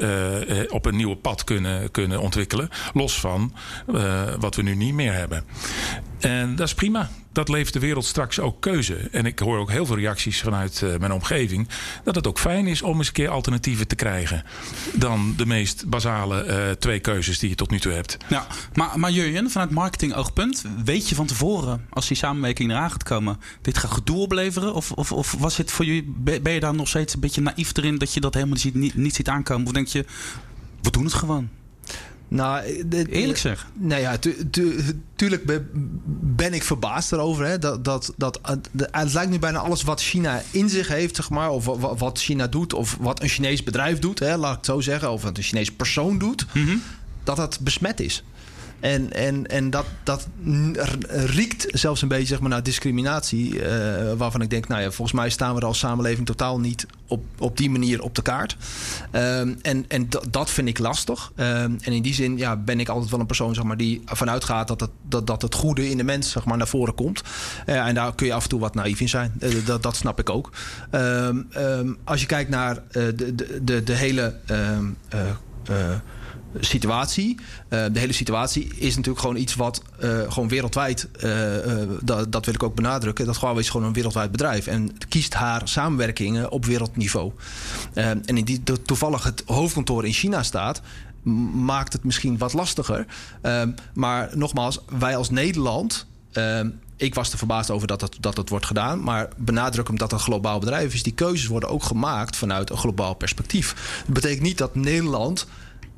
op 0.69 0.85
een 0.85 0.95
nieuwe 0.95 1.15
pad 1.15 1.43
kunnen, 1.43 1.91
kunnen 1.91 2.19
ontwikkelen 2.19 2.34
ontwikkelen. 2.35 2.69
Los 2.93 3.19
van 3.19 3.53
uh, 3.89 4.21
wat 4.39 4.55
we 4.55 4.61
nu 4.61 4.75
niet 4.75 4.93
meer 4.93 5.13
hebben. 5.13 5.43
En 6.19 6.55
dat 6.55 6.67
is 6.67 6.73
prima. 6.73 7.09
Dat 7.31 7.49
levert 7.49 7.73
de 7.73 7.79
wereld 7.79 8.05
straks 8.05 8.39
ook 8.39 8.61
keuze. 8.61 8.95
En 9.11 9.25
ik 9.25 9.39
hoor 9.39 9.57
ook 9.57 9.71
heel 9.71 9.85
veel 9.85 9.95
reacties 9.95 10.41
vanuit 10.41 10.81
uh, 10.83 10.97
mijn 10.97 11.11
omgeving. 11.11 11.67
Dat 12.03 12.15
het 12.15 12.27
ook 12.27 12.39
fijn 12.39 12.67
is 12.67 12.81
om 12.81 12.97
eens 12.97 13.07
een 13.07 13.13
keer 13.13 13.29
alternatieven 13.29 13.87
te 13.87 13.95
krijgen. 13.95 14.43
Dan 14.93 15.33
de 15.37 15.45
meest 15.45 15.85
basale 15.89 16.45
uh, 16.45 16.71
twee 16.71 16.99
keuzes 16.99 17.39
die 17.39 17.49
je 17.49 17.55
tot 17.55 17.69
nu 17.69 17.79
toe 17.79 17.91
hebt. 17.91 18.17
Ja, 18.27 18.47
maar, 18.73 18.99
maar 18.99 19.11
Jurjen, 19.11 19.49
vanuit 19.49 19.69
marketing-oogpunt. 19.69 20.63
Weet 20.85 21.09
je 21.09 21.15
van 21.15 21.25
tevoren, 21.25 21.85
als 21.89 22.07
die 22.07 22.17
samenwerking 22.17 22.71
eraan 22.71 22.91
gaat 22.91 23.03
komen. 23.03 23.39
Dit 23.61 23.77
gaat 23.77 23.91
gedoe 23.91 24.17
opleveren? 24.17 24.73
Of, 24.73 24.91
of, 24.91 25.11
of 25.11 25.35
was 25.39 25.57
het 25.57 25.71
voor 25.71 25.85
jullie. 25.85 26.13
Ben 26.41 26.53
je 26.53 26.59
daar 26.59 26.75
nog 26.75 26.87
steeds 26.87 27.13
een 27.13 27.19
beetje 27.19 27.41
naïef 27.41 27.77
erin 27.77 27.97
dat 27.97 28.13
je 28.13 28.19
dat 28.19 28.33
helemaal 28.33 28.57
niet, 28.73 28.95
niet 28.95 29.15
ziet 29.15 29.29
aankomen? 29.29 29.67
Of 29.67 29.73
denk 29.73 29.87
je, 29.87 30.05
we 30.81 30.91
doen 30.91 31.03
het 31.03 31.13
gewoon? 31.13 31.49
Nou, 32.35 32.63
Eerlijk 33.09 33.37
zeg. 33.37 33.67
Nou 33.73 34.01
ja, 34.01 34.17
tu 34.17 34.49
tu 34.49 34.75
tuurlijk 35.15 35.61
ben 36.35 36.53
ik 36.53 36.63
verbaasd 36.63 37.11
erover. 37.11 37.45
Hè, 37.45 37.59
dat, 37.59 37.83
dat, 37.83 38.13
dat, 38.17 38.39
het 38.91 39.13
lijkt 39.13 39.31
nu 39.31 39.39
bijna 39.39 39.59
alles 39.59 39.83
wat 39.83 40.01
China 40.01 40.41
in 40.51 40.69
zich 40.69 40.87
heeft, 40.87 41.15
zeg 41.15 41.29
maar. 41.29 41.49
Of 41.49 41.65
wat 41.99 42.19
China 42.19 42.47
doet, 42.47 42.73
of 42.73 42.97
wat 42.99 43.21
een 43.21 43.29
Chinees 43.29 43.63
bedrijf 43.63 43.99
doet, 43.99 44.19
hè, 44.19 44.37
laat 44.37 44.51
ik 44.51 44.57
het 44.57 44.65
zo 44.65 44.81
zeggen. 44.81 45.11
Of 45.11 45.21
wat 45.21 45.37
een 45.37 45.43
Chinees 45.43 45.71
persoon 45.71 46.17
doet. 46.17 46.45
Mm 46.53 46.81
Dat 47.23 47.35
dat 47.35 47.59
besmet 47.59 47.99
is. 47.99 48.23
En, 48.79 49.11
en, 49.13 49.47
en 49.47 49.69
dat, 49.69 49.85
dat 50.03 50.27
riekt 51.09 51.65
zelfs 51.67 52.01
een 52.01 52.07
beetje 52.07 52.25
zeg 52.25 52.39
maar, 52.39 52.49
naar 52.49 52.63
discriminatie. 52.63 53.53
Uh, 53.53 53.63
waarvan 54.17 54.41
ik 54.41 54.49
denk, 54.49 54.67
nou 54.67 54.81
ja, 54.81 54.91
volgens 54.91 55.17
mij 55.17 55.29
staan 55.29 55.53
we 55.53 55.59
er 55.59 55.67
als 55.67 55.79
samenleving 55.79 56.25
totaal 56.25 56.59
niet 56.59 56.85
op, 57.07 57.23
op 57.37 57.57
die 57.57 57.69
manier 57.69 58.01
op 58.01 58.15
de 58.15 58.21
kaart. 58.21 58.57
Um, 59.11 59.57
en 59.61 59.85
en 59.87 60.09
dat 60.29 60.49
vind 60.49 60.67
ik 60.67 60.79
lastig. 60.79 61.31
Um, 61.35 61.45
en 61.81 61.93
in 61.93 62.01
die 62.01 62.13
zin 62.13 62.37
ja, 62.37 62.55
ben 62.55 62.79
ik 62.79 62.89
altijd 62.89 63.11
wel 63.11 63.19
een 63.19 63.25
persoon 63.25 63.53
zeg 63.53 63.63
maar, 63.63 63.77
die 63.77 64.01
vanuit 64.05 64.43
gaat 64.43 64.67
dat 64.67 64.79
het, 64.79 64.89
dat, 65.07 65.27
dat 65.27 65.41
het 65.41 65.55
goede 65.55 65.89
in 65.89 65.97
de 65.97 66.03
mens 66.03 66.31
zeg 66.31 66.45
maar, 66.45 66.57
naar 66.57 66.67
voren 66.67 66.95
komt. 66.95 67.21
En 67.65 67.95
daar 67.95 68.15
kun 68.15 68.27
je 68.27 68.33
af 68.33 68.43
en 68.43 68.49
toe 68.49 68.59
wat 68.59 68.75
naïef 68.75 68.99
in 68.99 69.09
zijn. 69.09 69.33
Uh, 69.39 69.65
dat, 69.65 69.83
dat 69.83 69.95
snap 69.95 70.19
ik 70.19 70.29
ook. 70.29 70.51
Um, 70.91 71.47
als 72.03 72.21
je 72.21 72.27
kijkt 72.27 72.49
naar 72.49 72.79
de, 72.91 73.35
de, 73.35 73.61
de, 73.63 73.83
de 73.83 73.93
hele 73.93 74.35
situatie. 76.59 77.35
Uh, 77.69 77.85
de 77.91 77.99
hele 77.99 78.13
situatie 78.13 78.67
is 78.75 78.95
natuurlijk 78.95 79.19
gewoon 79.19 79.35
iets 79.35 79.55
wat 79.55 79.81
uh, 80.03 80.31
gewoon 80.31 80.49
wereldwijd, 80.49 81.07
uh, 81.23 81.31
dat, 82.01 82.31
dat 82.31 82.45
wil 82.45 82.53
ik 82.53 82.63
ook 82.63 82.75
benadrukken, 82.75 83.25
dat 83.25 83.39
Huawei 83.39 83.59
is 83.59 83.69
gewoon 83.69 83.87
een 83.87 83.93
wereldwijd 83.93 84.31
bedrijf 84.31 84.67
en 84.67 84.97
kiest 85.09 85.33
haar 85.33 85.61
samenwerkingen 85.67 86.51
op 86.51 86.65
wereldniveau. 86.65 87.31
en 87.93 88.23
in 88.25 88.45
die 88.45 88.63
toevallig 88.63 89.23
het 89.23 89.43
hoofdkantoor 89.45 90.05
in 90.05 90.13
China 90.13 90.43
staat, 90.43 90.81
maakt 91.53 91.93
het 91.93 92.03
misschien 92.03 92.37
wat 92.37 92.53
lastiger. 92.53 93.05
maar 93.93 94.29
nogmaals, 94.33 94.79
wij 94.99 95.15
als 95.15 95.29
Nederland 95.29 96.05
ik 96.97 97.15
was 97.15 97.31
er 97.31 97.37
verbaasd 97.37 97.69
over 97.69 97.87
dat 97.87 98.01
het, 98.01 98.17
dat 98.19 98.49
wordt 98.49 98.65
gedaan. 98.65 99.03
Maar 99.03 99.29
benadruk 99.37 99.87
hem 99.87 99.97
dat 99.97 100.11
een 100.11 100.19
globaal 100.19 100.59
bedrijf 100.59 100.93
is. 100.93 101.03
Die 101.03 101.13
keuzes 101.13 101.47
worden 101.47 101.69
ook 101.69 101.83
gemaakt 101.83 102.35
vanuit 102.35 102.69
een 102.69 102.77
globaal 102.77 103.13
perspectief. 103.13 104.01
Dat 104.05 104.13
betekent 104.13 104.41
niet 104.41 104.57
dat 104.57 104.75
Nederland 104.75 105.47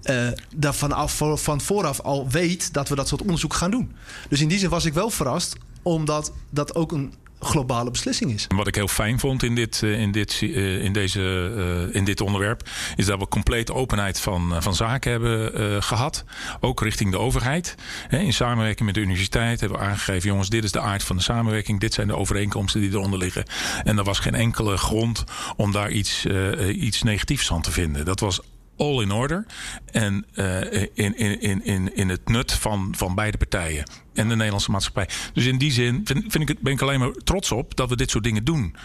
uh, 0.10 0.28
daar 0.56 0.76
vanaf, 0.76 1.22
van 1.34 1.62
vooraf 1.62 2.00
al 2.00 2.30
weet 2.30 2.74
dat 2.74 2.89
we 2.89 2.96
dat 2.96 3.08
soort 3.08 3.22
onderzoek 3.22 3.54
gaan 3.54 3.72
doen. 3.72 3.96
Dus 4.30 4.41
in 4.41 4.48
die 4.48 4.60
zin 4.60 4.70
was 4.70 4.86
ik 4.86 4.93
wel 4.93 5.10
verrast, 5.10 5.56
omdat 5.82 6.34
dat 6.50 6.76
ook 6.76 6.91
een 6.91 7.13
globale 7.39 7.91
beslissing 7.91 8.34
is. 8.34 8.46
Wat 8.56 8.67
ik 8.67 8.76
heel 8.76 8.88
fijn 8.88 9.20
vond 9.20 9.43
in 9.43 9.56
dit, 9.56 9.84
eh, 9.84 10.00
in 10.00 10.12
dit, 10.12 10.39
eh, 10.41 10.84
in 10.84 10.93
deze, 10.93 11.89
in 11.91 12.06
dit 12.06 12.22
onderwerp, 12.22 12.70
is 12.96 13.06
dat 13.06 13.20
we 13.20 13.28
complete 13.28 13.74
openheid 13.74 14.20
van, 14.20 14.56
van 14.60 14.76
zaken 14.76 15.12
hebben 15.12 15.84
gehad. 15.84 16.24
Ook 16.60 16.82
richting 16.82 17.12
de 17.12 17.20
overheid. 17.20 17.76
In 18.10 18.34
samenwerking 18.34 18.86
met 18.86 18.96
de 18.96 19.02
universiteit 19.02 19.60
hebben 19.60 19.80
we 19.80 19.86
aangegeven: 19.86 20.30
jongens, 20.30 20.50
dit 20.50 20.63
is 20.63 20.72
de 20.72 20.80
aard 20.80 21.04
van 21.04 21.15
de 21.15 21.22
samenwerking. 21.22 21.80
Dit 21.80 21.93
zijn 21.93 22.08
de 22.08 22.15
overeenkomsten 22.15 22.82
die 22.82 22.89
eronder 22.89 23.20
liggen. 23.20 23.46
En 23.84 23.98
er 23.98 24.04
was 24.04 24.20
geen 24.20 24.36
enkele 24.36 24.78
grond 24.78 25.24
om 25.56 25.72
daar 25.72 25.91
iets, 25.91 26.26
iets 26.70 27.04
negatiefs 27.04 27.52
aan 27.52 27.62
te 27.62 27.72
vinden. 27.72 28.06
Dat 28.06 28.20
was 28.20 28.41
all 28.78 29.02
in 29.02 29.12
order. 29.12 29.46
En 29.92 30.26
uh, 30.36 30.62
in, 30.94 31.18
in, 31.18 31.63
in, 31.66 31.96
in 31.96 32.10
het 32.10 32.30
nut 32.30 32.54
van, 32.54 32.94
van 32.98 33.16
beide 33.16 33.38
partijen. 33.38 33.90
En 34.13 34.30
de 34.30 34.36
Nederlandse 34.36 34.72
maatschappij. 34.72 35.10
Dus 35.34 35.46
in 35.46 35.58
die 35.58 35.72
zin 35.72 36.02
vind, 36.06 36.36
ik 36.40 36.48
het, 36.48 36.60
ben 36.60 36.74
ik 36.74 36.82
alleen 36.82 37.00
maar 37.00 37.12
trots 37.12 37.52
op 37.52 37.76
dat 37.76 37.90
we 37.90 37.96
dit 37.96 38.10
soort 38.10 38.24
dingen 38.24 38.44
doen. 38.44 38.76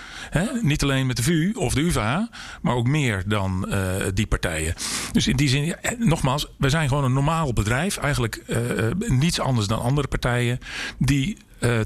Niet 0.63 0.83
alleen 0.83 1.07
met 1.07 1.17
de 1.17 1.23
VU 1.23 1.53
of 1.55 1.75
de 1.75 1.81
UvA, 1.81 2.31
maar 2.63 2.75
ook 2.75 2.87
meer 2.87 3.23
dan 3.27 3.67
uh, 3.69 3.77
die 4.15 4.27
partijen. 4.27 4.75
Dus 5.13 5.27
in 5.27 5.37
die 5.37 5.49
zin, 5.49 5.65
ja, 5.65 5.79
nogmaals, 5.99 6.47
we 6.57 6.69
zijn 6.69 6.89
gewoon 6.89 7.05
een 7.05 7.13
normaal 7.13 7.53
bedrijf. 7.53 7.97
Eigenlijk 7.97 8.43
niets 9.09 9.41
anders 9.41 9.67
dan 9.67 9.83
andere 9.83 10.09
partijen 10.09 10.59
die 10.99 11.37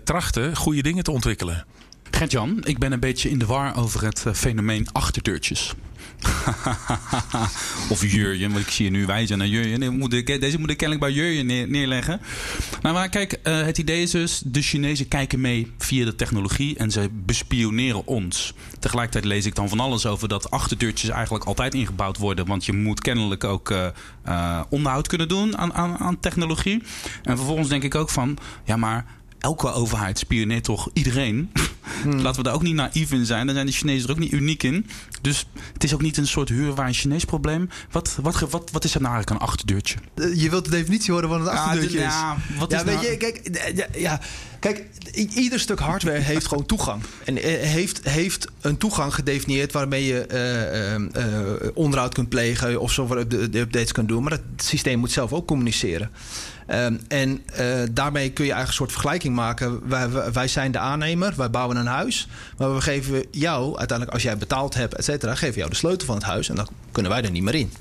trachten 0.05 0.57
goede 0.57 0.83
dingen 0.83 1.05
te 1.05 1.11
ontwikkelen. 1.11 1.65
Gert-Jan, 2.11 2.65
ik 2.65 2.79
ben 2.79 2.93
een 2.93 3.01
beetje 3.01 3.31
in 3.31 3.39
de 3.39 3.47
war 3.47 3.77
over 3.77 4.05
het 4.05 4.25
fenomeen 4.33 4.89
achterdeurtjes. 4.93 5.75
of 7.91 8.13
Jurjen, 8.13 8.53
want 8.53 8.67
ik 8.67 8.73
zie 8.73 8.85
je 8.85 8.91
nu 8.91 9.07
wijzen 9.07 9.39
naar 9.39 9.47
Jurjen. 9.47 9.81
deze 10.41 10.59
moet 10.59 10.71
ik 10.71 10.77
kennelijk 10.77 11.07
bij 11.07 11.13
Jurjen 11.13 11.47
neerleggen. 11.71 12.21
Nou, 12.83 12.95
maar 12.95 13.09
kijk, 13.09 13.41
uh, 13.45 13.63
het 13.63 13.79
idee 13.79 14.03
is 14.03 14.11
dus: 14.11 14.43
de 14.45 14.63
Chinezen 14.63 15.09
kijken 15.09 15.41
mee 15.41 15.73
via 15.79 16.05
de 16.05 16.15
technologie 16.15 16.77
en 16.77 16.91
ze 16.91 17.09
bespioneren 17.13 18.07
ons. 18.07 18.55
Tegelijkertijd 18.79 19.25
lees 19.25 19.47
ik 19.47 19.55
dan 19.55 19.69
van 19.69 19.81
alles 19.81 20.07
over 20.07 20.29
dat 20.29 20.51
achterdeurtjes 20.51 21.11
eigenlijk 21.11 21.45
altijd 21.45 21.75
ingebouwd 21.75 22.19
worden. 22.19 22.47
Want 22.47 22.65
je 22.65 22.73
moet 22.73 23.01
kennelijk 23.01 23.45
ook 23.45 23.71
uh, 23.71 23.87
uh, 24.29 24.61
onderhoud 24.69 25.09
kunnen 25.09 25.29
doen 25.29 25.59
aan, 25.59 25.73
aan, 25.73 25.99
aan 25.99 26.21
technologie. 26.21 26.83
En 27.23 27.37
vervolgens 27.37 27.69
denk 27.69 27.83
ik 27.83 27.95
ook 27.95 28.11
van: 28.11 28.39
ja, 28.65 28.77
maar 28.77 29.05
elke 29.39 29.73
overheid 29.73 30.19
spioneert 30.19 30.65
toch 30.65 30.91
iedereen. 30.93 31.51
Hmm. 32.03 32.21
Laten 32.21 32.37
we 32.37 32.43
daar 32.43 32.55
ook 32.55 32.63
niet 32.63 32.75
naïef 32.75 33.13
in 33.13 33.27
zijn. 33.27 33.47
Daar 33.47 33.55
zijn 33.55 33.67
de 33.67 33.73
Chinezen 33.73 34.09
er 34.09 34.15
ook 34.15 34.21
niet 34.21 34.33
uniek 34.33 34.63
in. 34.63 34.87
Dus 35.21 35.47
het 35.73 35.85
is 35.85 35.95
ook 35.95 36.03
niet 36.03 36.17
een 36.17 36.27
soort 36.27 36.49
huurwaar 36.49 36.93
Chinees 36.93 37.25
probleem. 37.25 37.69
Wat, 37.91 38.19
wat, 38.23 38.41
wat, 38.41 38.71
wat 38.71 38.85
is 38.85 38.95
er 38.95 39.01
nou 39.01 39.15
eigenlijk 39.15 39.43
een 39.43 39.49
achterdeurtje? 39.49 39.97
Eh, 40.15 40.43
je 40.43 40.51
wilt 40.51 40.65
de 40.65 40.71
definitie 40.71 41.13
horen 41.13 41.29
van 41.29 41.41
een 41.41 41.49
achterdeurtje 41.49 41.99
ja, 41.99 42.37
is. 42.37 42.59
wat 42.59 42.73
is 42.73 42.79
ja, 42.79 42.85
weet 42.85 42.95
nou- 42.95 43.07
je, 43.07 43.17
kijk, 43.17 43.61
ja, 43.75 43.87
ja, 43.95 44.21
kijk, 44.61 44.85
ieder 45.35 45.61
stuk 45.61 45.79
hardware 45.79 46.19
heeft 46.19 46.47
gewoon 46.47 46.67
toegang. 46.67 47.03
En 47.25 47.43
eh, 47.43 47.69
heeft, 47.69 48.09
heeft 48.09 48.49
een 48.61 48.77
toegang 48.77 49.15
gedefinieerd 49.15 49.73
waarmee 49.73 50.05
je 50.05 50.27
uh, 51.15 51.23
uh, 51.23 51.71
onderhoud 51.75 52.15
kunt 52.15 52.29
plegen 52.29 52.81
of 52.81 52.93
software 52.93 53.27
de 53.27 53.59
updates 53.59 53.93
kan 53.93 54.07
doen. 54.07 54.23
Maar 54.23 54.33
het 54.33 54.43
systeem 54.57 54.99
moet 54.99 55.13
zelf 55.13 55.33
ook 55.33 55.47
communiceren. 55.47 56.11
Um, 56.71 57.01
en 57.09 57.45
uh, 57.61 57.83
daarmee 57.91 58.31
kun 58.31 58.45
je 58.45 58.53
eigenlijk 58.53 58.69
een 58.69 58.87
soort 58.87 58.93
vergelijking 58.93 59.35
maken. 59.35 59.89
Wij, 59.89 60.33
wij 60.33 60.49
zijn 60.49 60.73
de 60.73 60.79
aannemer, 60.79 61.33
wij 61.37 61.51
bouwen 61.51 61.77
een 61.77 61.87
huis. 61.87 62.29
Maar 62.59 62.75
we 62.75 62.81
geven 62.81 63.25
jou, 63.31 63.67
uiteindelijk 63.67 64.11
als 64.13 64.23
jij 64.23 64.37
betaald 64.37 64.75
hebt, 64.75 64.95
et 64.95 65.05
cetera, 65.05 65.35
geven 65.35 65.57
jou 65.57 65.71
de 65.71 65.77
sleutel 65.77 66.07
van 66.07 66.17
het 66.17 66.25
huis. 66.25 66.49
En 66.49 66.55
dan 66.55 66.69
kunnen 66.93 67.13
wij 67.13 67.23
er 67.23 67.31
niet 67.31 67.43
meer 67.43 67.55
in. 67.55 67.73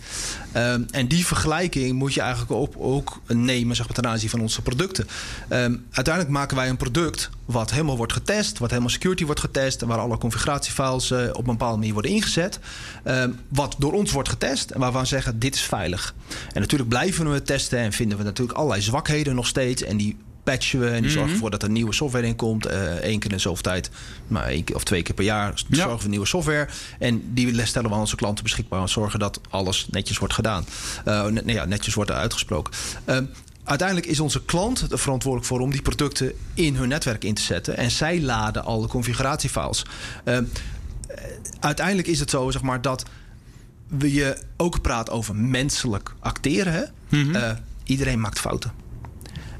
Um, 0.57 0.85
en 0.91 1.07
die 1.07 1.25
vergelijking 1.25 1.93
moet 1.93 2.13
je 2.13 2.21
eigenlijk 2.21 2.51
ook, 2.51 2.73
ook 2.77 3.21
nemen 3.27 3.75
zeg 3.75 3.85
maar, 3.85 3.95
ten 3.95 4.07
aanzien 4.07 4.29
van 4.29 4.41
onze 4.41 4.61
producten. 4.61 5.07
Um, 5.49 5.85
uiteindelijk 5.91 6.33
maken 6.33 6.55
wij 6.55 6.69
een 6.69 6.77
product 6.77 7.29
wat 7.45 7.71
helemaal 7.71 7.97
wordt 7.97 8.13
getest, 8.13 8.57
wat 8.57 8.69
helemaal 8.69 8.89
security 8.89 9.25
wordt 9.25 9.39
getest, 9.39 9.81
waar 9.81 9.97
alle 9.97 10.17
configuratiefiles 10.17 11.11
uh, 11.11 11.19
op 11.29 11.37
een 11.37 11.43
bepaalde 11.43 11.77
manier 11.77 11.93
worden 11.93 12.11
ingezet. 12.11 12.59
Um, 13.05 13.39
wat 13.47 13.75
door 13.77 13.93
ons 13.93 14.11
wordt 14.11 14.29
getest 14.29 14.69
en 14.69 14.79
waarvan 14.79 15.01
we 15.01 15.07
zeggen 15.07 15.39
dit 15.39 15.55
is 15.55 15.61
veilig. 15.61 16.15
En 16.53 16.61
natuurlijk 16.61 16.89
blijven 16.89 17.31
we 17.31 17.41
testen 17.41 17.79
en 17.79 17.93
vinden 17.93 18.17
we 18.17 18.23
natuurlijk 18.23 18.57
allerlei 18.57 18.81
zwakheden 18.81 19.35
nog 19.35 19.47
steeds. 19.47 19.83
En 19.83 19.97
die 19.97 20.17
patchen 20.45 20.79
we 20.79 20.89
en 20.89 21.01
die 21.01 21.11
zorgen 21.11 21.23
mhm. 21.23 21.33
ervoor 21.33 21.49
dat 21.49 21.63
er 21.63 21.69
nieuwe 21.69 21.93
software 21.93 22.27
in 22.27 22.35
komt. 22.35 22.67
Uh, 22.67 22.71
één 22.93 23.19
keer 23.19 23.31
in 23.31 23.39
zoveel 23.39 23.63
tijd, 23.63 23.89
maar 24.27 24.45
één 24.45 24.63
keer 24.63 24.75
of 24.75 24.83
twee 24.83 25.01
keer 25.01 25.15
per 25.15 25.23
jaar 25.23 25.63
zorgen 25.69 26.03
we 26.03 26.09
nieuwe 26.09 26.25
software. 26.25 26.67
En 26.99 27.33
die 27.33 27.65
stellen 27.65 27.89
we 27.89 27.95
aan 27.95 28.01
onze 28.01 28.15
klanten 28.15 28.43
beschikbaar 28.43 28.81
en 28.81 28.89
zorgen 28.89 29.19
dat 29.19 29.41
alles 29.49 29.87
netjes 29.91 30.17
wordt 30.17 30.33
gedaan. 30.33 30.65
Uh, 31.07 31.25
net, 31.25 31.43
ja, 31.45 31.65
netjes 31.65 31.93
wordt 31.93 32.11
uitgesproken. 32.11 32.73
Uh, 33.05 33.17
uiteindelijk 33.63 34.07
is 34.07 34.19
onze 34.19 34.45
klant 34.45 34.91
er 34.91 34.99
verantwoordelijk 34.99 35.51
voor 35.51 35.59
om 35.59 35.71
die 35.71 35.81
producten 35.81 36.33
in 36.53 36.75
hun 36.75 36.87
netwerk 36.87 37.23
in 37.23 37.33
te 37.33 37.41
zetten. 37.41 37.77
En 37.77 37.91
zij 37.91 38.21
laden 38.21 38.63
al 38.63 38.81
de 38.81 38.87
configuratiefiles. 38.87 39.85
Uiteindelijk 41.59 42.07
is 42.07 42.19
het 42.19 42.29
zo, 42.29 42.51
zeg 42.51 42.61
maar, 42.61 42.81
dat 42.81 43.05
we 43.87 44.13
je 44.13 44.37
ook 44.57 44.81
praat 44.81 45.09
over 45.09 45.35
menselijk 45.35 46.13
acteren. 46.19 46.73
Hè? 46.73 46.83
Mm 47.09 47.33
-hmm. 47.33 47.57
iedereen 47.83 48.19
maakt 48.19 48.39
fouten. 48.39 48.84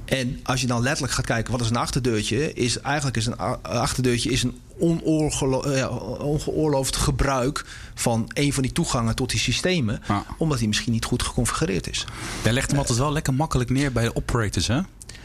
En 0.06 0.40
als 0.44 0.62
je 0.62 0.68
dan 0.68 0.82
letterlijk 0.82 1.14
gaat 1.14 1.26
kijken, 1.26 1.52
wat 1.52 1.62
is 1.62 1.70
een 1.70 1.76
achterdeurtje? 1.76 2.54
Is 2.54 2.80
eigenlijk 2.80 3.18
is 3.18 3.26
een 3.26 3.38
achterdeurtje 3.62 4.30
is 4.30 4.44
een 4.44 4.60
ongeoorloofd 6.20 6.96
gebruik 6.96 7.66
van 7.94 8.30
een 8.34 8.54
van 8.54 8.64
die 8.64 8.72
toegangen 8.72 9.16
tot 9.16 9.30
die 9.30 9.40
systemen, 9.40 10.02
omdat 10.38 10.58
die 10.58 10.68
misschien 10.68 10.92
niet 10.92 11.06
goed 11.06 11.24
geconfigureerd 11.24 11.90
is. 11.90 12.06
Jij 12.44 12.54
legt 12.54 12.70
hem 12.70 12.80
altijd 12.80 12.98
wel 12.98 13.12
lekker 13.12 13.34
makkelijk 13.34 13.70
neer 13.70 13.92
bij 13.92 14.04
de 14.04 14.16
operators, 14.16 14.68
hè? 14.68 14.82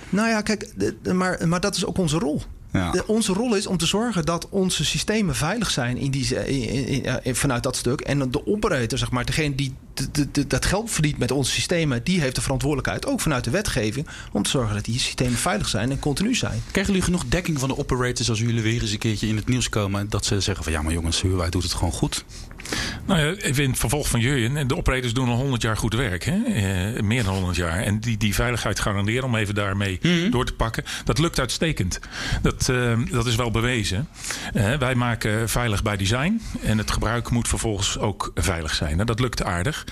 Nou 0.08 0.28
ja, 0.28 0.40
kijk, 0.40 0.72
maar, 1.12 1.48
maar 1.48 1.60
dat 1.60 1.76
is 1.76 1.84
ook 1.84 1.98
onze 1.98 2.18
rol. 2.18 2.42
Ja. 2.72 2.90
De, 2.90 3.06
onze 3.06 3.33
rol 3.33 3.54
is 3.54 3.66
om 3.66 3.76
te 3.76 3.87
zorgen 3.87 4.24
dat 4.24 4.48
onze 4.48 4.85
systemen 4.85 5.35
veilig 5.35 5.70
zijn 5.70 5.96
in 5.96 6.11
die, 6.11 6.44
in, 7.22 7.37
vanuit 7.37 7.62
dat 7.62 7.76
stuk. 7.76 8.00
En 8.00 8.30
de 8.30 8.46
operator, 8.46 8.98
zeg 8.98 9.11
maar, 9.11 9.24
degene 9.24 9.54
die 9.54 9.74
dat 10.46 10.64
geld 10.64 10.90
verdient 10.90 11.18
met 11.18 11.30
onze 11.30 11.50
systemen, 11.50 12.04
die 12.04 12.20
heeft 12.20 12.35
de 12.35 12.40
verantwoordelijkheid, 12.40 13.06
ook 13.06 13.20
vanuit 13.20 13.44
de 13.44 13.50
wetgeving, 13.50 14.06
om 14.33 14.42
te 14.42 14.50
zorgen 14.50 14.74
dat 14.74 14.85
die 14.85 14.98
systemen 14.98 15.38
veilig 15.38 15.68
zijn 15.68 15.90
en 15.90 15.98
continu 15.98 16.35
zijn. 16.35 16.62
Krijgen 16.70 16.92
jullie 16.92 17.06
genoeg 17.06 17.24
dekking 17.28 17.59
van 17.59 17.68
de 17.68 17.78
operators 17.78 18.28
als 18.28 18.38
jullie 18.38 18.62
weer 18.62 18.80
eens 18.80 18.92
een 18.92 18.98
keertje 18.98 19.28
in 19.28 19.37
het 19.37 19.48
nieuws 19.48 19.68
komen 19.68 20.09
dat 20.09 20.24
ze 20.24 20.40
zeggen 20.40 20.64
van 20.64 20.72
ja, 20.72 20.83
maar 20.83 20.92
jongens, 20.92 21.22
wij 21.22 21.50
doet 21.50 21.62
het 21.62 21.72
gewoon 21.72 21.92
goed? 21.92 22.24
Nou 23.07 23.20
ja, 23.20 23.33
even 23.33 23.62
in 23.62 23.70
het 23.70 23.79
vervolg 23.79 24.09
van 24.09 24.20
Jurjen. 24.20 24.68
De 24.68 24.77
operators 24.77 25.12
doen 25.12 25.29
al 25.29 25.37
100 25.37 25.62
jaar 25.62 25.77
goed 25.77 25.94
werk. 25.94 26.25
Hè? 26.25 26.42
Eh, 26.44 27.03
meer 27.03 27.25
dan 27.25 27.35
100 27.35 27.57
jaar. 27.57 27.79
En 27.79 28.01
die, 28.01 28.16
die 28.16 28.35
veiligheid 28.35 28.81
garanderen, 28.81 29.25
om 29.25 29.35
even 29.37 29.55
daarmee 29.55 29.99
mhm. 30.03 30.31
door 30.31 30.44
te 30.44 30.55
pakken. 30.55 30.85
Dat 31.05 31.18
lukt 31.18 31.38
uitstekend. 31.38 32.01
Dat, 32.42 32.68
uh, 32.70 32.99
dat 33.11 33.27
is 33.27 33.35
wel 33.35 33.51
bewezen. 33.51 34.09
Uh, 34.55 34.77
wij 34.77 34.94
maken 34.94 35.49
veilig 35.49 35.83
bij 35.83 35.96
design. 35.96 36.40
En 36.62 36.79
het 36.79 36.90
gebruik 36.90 37.31
moet 37.31 37.49
vervolgens 37.49 37.99
ook 37.99 38.31
veilig 38.35 38.75
zijn. 38.75 38.94
Nou, 38.94 39.07
dat 39.07 39.20
lukt 39.20 39.44
aardig. 39.44 39.87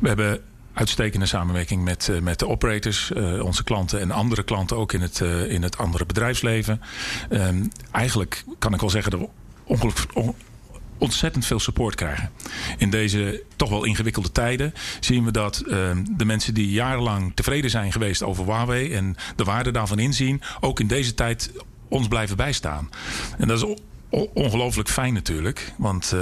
We 0.00 0.08
hebben 0.08 0.40
uitstekende 0.72 1.26
samenwerking 1.26 1.84
met, 1.84 2.10
met 2.22 2.38
de 2.38 2.48
operators, 2.48 3.12
onze 3.40 3.64
klanten 3.64 4.00
en 4.00 4.10
andere 4.10 4.42
klanten 4.42 4.76
ook 4.76 4.92
in 4.92 5.00
het, 5.00 5.20
in 5.48 5.62
het 5.62 5.78
andere 5.78 6.06
bedrijfsleven. 6.06 6.80
Ehm, 7.30 7.64
eigenlijk 7.90 8.44
kan 8.58 8.74
ik 8.74 8.80
wel 8.80 8.90
zeggen 8.90 9.10
dat 9.10 9.20
we 9.20 10.32
ontzettend 11.02 11.46
veel 11.46 11.60
support 11.60 11.94
krijgen. 11.94 12.30
In 12.78 12.90
deze 12.90 13.42
toch 13.56 13.68
wel 13.68 13.84
ingewikkelde 13.84 14.32
tijden 14.32 14.74
zien 15.00 15.24
we 15.24 15.30
dat 15.30 15.60
ehm, 15.60 16.04
de 16.16 16.24
mensen 16.24 16.54
die 16.54 16.70
jarenlang 16.70 17.32
tevreden 17.34 17.70
zijn 17.70 17.92
geweest 17.92 18.22
over 18.22 18.44
Huawei 18.44 18.92
en 18.92 19.16
de 19.36 19.44
waarde 19.44 19.70
daarvan 19.70 19.98
inzien, 19.98 20.42
ook 20.60 20.80
in 20.80 20.86
deze 20.86 21.14
tijd 21.14 21.52
ons 21.88 22.08
blijven 22.08 22.36
bijstaan. 22.36 22.90
En 23.38 23.48
dat 23.48 23.62
is 23.62 23.76
ongelooflijk 24.34 24.88
fijn 24.88 25.14
natuurlijk. 25.14 25.72
Want 25.76 26.12
uh, 26.14 26.20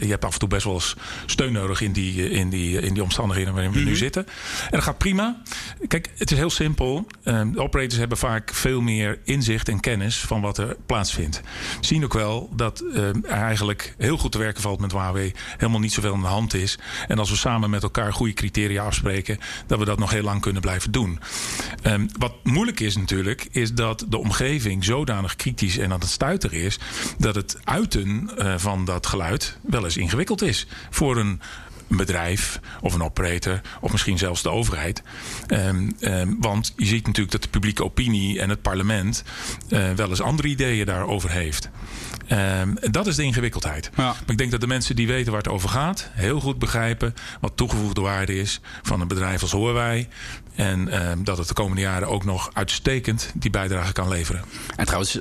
je 0.00 0.06
hebt 0.06 0.24
af 0.24 0.32
en 0.32 0.38
toe 0.38 0.48
best 0.48 0.64
wel 0.64 0.74
eens 0.74 0.96
steun 1.26 1.52
nodig 1.52 1.80
in 1.80 1.92
die, 1.92 2.30
in 2.30 2.48
die, 2.48 2.80
in 2.80 2.94
die 2.94 3.02
omstandigheden 3.02 3.52
waarin 3.52 3.72
we 3.72 3.78
nu 3.78 3.84
mhm. 3.84 3.94
zitten. 3.94 4.26
En 4.64 4.70
dat 4.70 4.82
gaat 4.82 4.98
prima. 4.98 5.42
Kijk, 5.88 6.10
het 6.16 6.30
is 6.30 6.36
heel 6.36 6.50
simpel. 6.50 7.06
Uh, 7.24 7.40
de 7.52 7.60
operators 7.60 7.98
hebben 7.98 8.18
vaak 8.18 8.54
veel 8.54 8.80
meer 8.80 9.18
inzicht 9.24 9.68
en 9.68 9.80
kennis 9.80 10.18
van 10.18 10.40
wat 10.40 10.58
er 10.58 10.76
plaatsvindt. 10.86 11.40
We 11.80 11.86
zien 11.86 12.04
ook 12.04 12.12
wel 12.12 12.50
dat 12.52 12.82
uh, 12.82 13.08
er 13.08 13.24
eigenlijk 13.24 13.94
heel 13.98 14.18
goed 14.18 14.32
te 14.32 14.38
werken 14.38 14.62
valt 14.62 14.80
met 14.80 14.92
Huawei. 14.92 15.32
Helemaal 15.56 15.80
niet 15.80 15.92
zoveel 15.92 16.14
aan 16.14 16.20
de 16.20 16.26
hand 16.26 16.54
is. 16.54 16.78
En 17.08 17.18
als 17.18 17.30
we 17.30 17.36
samen 17.36 17.70
met 17.70 17.82
elkaar 17.82 18.12
goede 18.12 18.32
criteria 18.32 18.84
afspreken, 18.84 19.38
dat 19.66 19.78
we 19.78 19.84
dat 19.84 19.98
nog 19.98 20.10
heel 20.10 20.22
lang 20.22 20.40
kunnen 20.40 20.62
blijven 20.62 20.92
doen. 20.92 21.20
Um, 21.82 22.08
wat 22.18 22.34
moeilijk 22.42 22.80
is 22.80 22.96
natuurlijk, 22.96 23.48
is 23.50 23.72
dat 23.72 24.04
de 24.08 24.18
omgeving 24.18 24.84
zodanig 24.84 25.36
kritisch 25.36 25.78
en 25.78 25.92
aan 25.92 26.00
het 26.00 26.08
stuiter 26.08 26.52
is 26.52 26.78
dat 27.18 27.34
het 27.34 27.58
uiten 27.64 28.30
uh, 28.38 28.54
van 28.56 28.84
dat 28.84 29.06
geluid 29.06 29.58
wel 29.62 29.84
eens 29.84 29.96
ingewikkeld 29.96 30.42
is 30.42 30.66
voor 30.90 31.16
een 31.16 31.40
bedrijf 31.88 32.60
of 32.80 32.94
een 32.94 33.02
operator 33.02 33.60
of 33.80 33.92
misschien 33.92 34.18
zelfs 34.18 34.42
de 34.42 34.50
overheid. 34.50 35.02
Um, 35.48 35.96
um, 36.00 36.36
want 36.40 36.72
je 36.76 36.86
ziet 36.86 37.06
natuurlijk 37.06 37.32
dat 37.32 37.42
de 37.42 37.48
publieke 37.48 37.84
opinie 37.84 38.40
en 38.40 38.48
het 38.48 38.62
parlement 38.62 39.24
uh, 39.68 39.92
wel 39.92 40.08
eens 40.08 40.20
andere 40.20 40.48
ideeën 40.48 40.86
daarover 40.86 41.30
heeft. 41.30 41.70
Um, 42.32 42.76
dat 42.80 43.06
is 43.06 43.16
de 43.16 43.22
ingewikkeldheid. 43.22 43.90
Ja. 43.96 44.02
Maar 44.02 44.16
ik 44.26 44.38
denk 44.38 44.50
dat 44.50 44.60
de 44.60 44.66
mensen 44.66 44.96
die 44.96 45.06
weten 45.06 45.32
waar 45.32 45.42
het 45.42 45.52
over 45.52 45.68
gaat, 45.68 46.10
heel 46.12 46.40
goed 46.40 46.58
begrijpen 46.58 47.14
wat 47.40 47.56
toegevoegde 47.56 48.00
waarde 48.00 48.38
is 48.38 48.60
van 48.82 49.00
een 49.00 49.08
bedrijf 49.08 49.42
als 49.42 49.52
Huawei. 49.52 50.08
En 50.54 50.88
dat 51.24 51.38
het 51.38 51.48
de 51.48 51.54
komende 51.54 51.80
jaren 51.80 52.08
ook 52.08 52.24
nog 52.24 52.50
uitstekend 52.52 53.32
die 53.34 53.50
bijdrage 53.50 53.92
kan 53.92 54.08
leveren. 54.08 54.44
En 54.76 54.84
trouwens, 54.84 55.18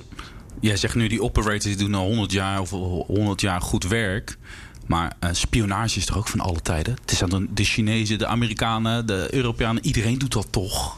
Jij 0.59 0.77
zegt 0.77 0.95
nu 0.95 1.07
die 1.07 1.21
operators 1.21 1.63
die 1.63 1.75
doen 1.75 1.93
al 1.93 2.05
100 2.05 2.31
jaar 2.31 2.59
of 2.59 2.69
100 2.69 3.41
jaar 3.41 3.61
goed 3.61 3.83
werk. 3.87 4.37
Maar 4.85 5.15
uh, 5.23 5.29
spionage 5.33 5.97
is 5.97 6.05
toch 6.05 6.17
ook 6.17 6.27
van 6.27 6.39
alle 6.39 6.61
tijden? 6.61 6.97
Het 7.01 7.11
is 7.11 7.23
aan 7.23 7.47
de 7.53 7.63
Chinezen, 7.63 8.17
de 8.17 8.27
Amerikanen, 8.27 9.05
de 9.05 9.27
Europeanen. 9.31 9.85
Iedereen 9.85 10.17
doet 10.17 10.33
dat 10.33 10.47
toch? 10.49 10.97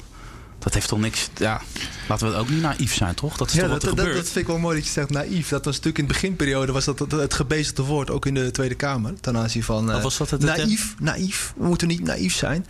Dat 0.59 0.73
heeft 0.73 0.87
toch 0.87 0.99
niks... 0.99 1.29
Ja, 1.35 1.61
laten 2.07 2.31
we 2.31 2.35
ook 2.35 2.49
niet 2.49 2.61
naïef 2.61 2.93
zijn, 2.93 3.15
toch? 3.15 3.37
Dat 3.37 3.47
is 3.47 3.53
ja, 3.53 3.61
toch 3.61 3.69
wat 3.69 3.81
er 3.83 3.89
dat, 3.89 3.97
gebeurt? 3.97 4.15
Dat, 4.15 4.25
vind 4.25 4.45
ik 4.45 4.47
wel 4.47 4.57
mooi 4.57 4.75
dat 4.75 4.85
je 4.85 4.91
zegt 4.91 5.09
naïef. 5.09 5.49
Dat 5.49 5.65
was 5.65 5.75
natuurlijk 5.75 5.97
in 5.97 6.07
de 6.07 6.13
beginperiode 6.13 6.71
was 6.71 6.85
dat 6.85 6.99
het, 7.11 7.33
gebezigde 7.33 7.83
woord... 7.83 8.09
ook 8.09 8.25
in 8.25 8.33
de 8.33 8.51
Tweede 8.51 8.75
Kamer, 8.75 9.19
ten 9.19 9.37
aanzien 9.37 9.63
van... 9.63 9.89
Uh, 9.89 10.03
was 10.03 10.17
dat 10.17 10.29
het 10.29 10.41
naïef, 10.41 10.95
naïef. 10.99 11.53
We 11.57 11.67
moeten 11.67 11.87
niet 11.87 12.03
naïef 12.03 12.35
zijn. 12.35 12.65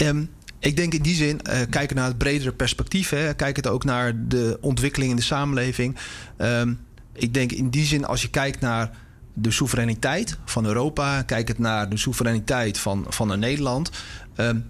Um, 0.00 0.30
ik 0.58 0.76
denk 0.76 0.94
in 0.94 1.02
die 1.02 1.14
zin, 1.14 1.40
uh, 1.50 1.58
kijken 1.70 1.96
naar 1.96 2.06
het 2.06 2.18
bredere 2.18 2.52
perspectief. 2.52 3.08
Hè, 3.08 3.34
kijken 3.34 3.70
ook 3.70 3.84
naar 3.84 4.28
de 4.28 4.58
ontwikkeling 4.60 5.10
in 5.10 5.16
de 5.16 5.22
samenleving. 5.22 5.96
Um, 6.38 6.80
ik 7.12 7.34
denk 7.34 7.52
in 7.52 7.70
die 7.70 7.84
zin, 7.84 8.04
als 8.04 8.22
je 8.22 8.30
kijkt 8.30 8.60
naar 8.60 8.90
de 9.34 9.50
soevereiniteit 9.50 10.38
van 10.44 10.66
Europa, 10.66 11.22
kijk 11.22 11.48
het 11.48 11.58
naar 11.58 11.88
de 11.88 11.96
soevereiniteit 11.96 12.78
van, 12.78 13.06
van 13.08 13.38
Nederland. 13.38 13.90
Um, 14.36 14.64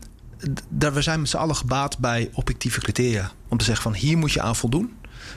daar, 0.68 0.94
we 0.94 1.02
zijn 1.02 1.20
met 1.20 1.28
z'n 1.28 1.36
allen 1.36 1.56
gebaat 1.56 1.98
bij 1.98 2.30
objectieve 2.32 2.80
criteria. 2.80 3.32
Om 3.48 3.58
te 3.58 3.64
zeggen 3.64 3.82
van 3.82 3.94
hier 3.94 4.18
moet 4.18 4.32
je 4.32 4.40
aan 4.40 4.56
voldoen. 4.56 4.92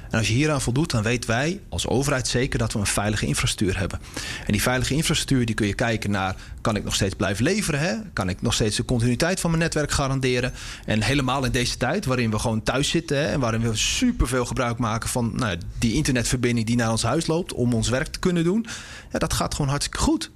En 0.10 0.18
als 0.18 0.28
je 0.28 0.34
hieraan 0.34 0.62
voldoet, 0.62 0.92
dan 0.92 1.04
weten 1.04 1.30
wij 1.30 1.62
als 1.70 1.88
overheid 1.88 2.28
zeker 2.28 2.60
dat 2.60 2.74
we 2.74 2.80
een 2.80 2.86
veilige 2.86 3.26
infrastructuur 3.26 3.80
hebben. 3.80 4.00
En 4.46 4.52
die 4.52 4.62
veilige 4.62 4.94
infrastructuur, 4.94 5.46
die 5.46 5.56
kun 5.56 5.68
je 5.68 5.74
kijken 5.74 6.12
naar: 6.12 6.36
kan 6.62 6.76
ik 6.76 6.84
nog 6.84 6.96
steeds 6.96 7.16
blijven 7.16 7.44
leveren? 7.44 7.80
Hè? 7.80 7.96
Kan 8.14 8.30
ik 8.30 8.42
nog 8.42 8.54
steeds 8.54 8.76
de 8.76 8.86
continuïteit 8.86 9.40
van 9.40 9.50
mijn 9.50 9.64
netwerk 9.64 9.92
garanderen? 9.92 10.54
En 10.86 11.02
helemaal 11.02 11.46
in 11.46 11.52
deze 11.52 11.78
tijd, 11.78 12.06
waarin 12.06 12.32
we 12.32 12.40
gewoon 12.40 12.64
thuis 12.64 12.90
zitten 12.90 13.18
hè, 13.18 13.26
en 13.26 13.40
waarin 13.40 13.62
we 13.62 13.76
superveel 13.76 14.46
gebruik 14.46 14.78
maken 14.78 15.10
van 15.10 15.32
nou, 15.36 15.58
die 15.78 15.94
internetverbinding 15.94 16.68
die 16.68 16.76
naar 16.76 16.92
ons 16.92 17.04
huis 17.04 17.28
loopt 17.28 17.54
om 17.54 17.74
ons 17.74 17.90
werk 17.90 18.08
te 18.08 18.20
kunnen 18.20 18.44
doen, 18.44 18.66
ja, 19.12 19.20
dat 19.20 19.34
gaat 19.34 19.54
gewoon 19.54 19.70
hartstikke 19.70 20.04
goed. 20.04 20.32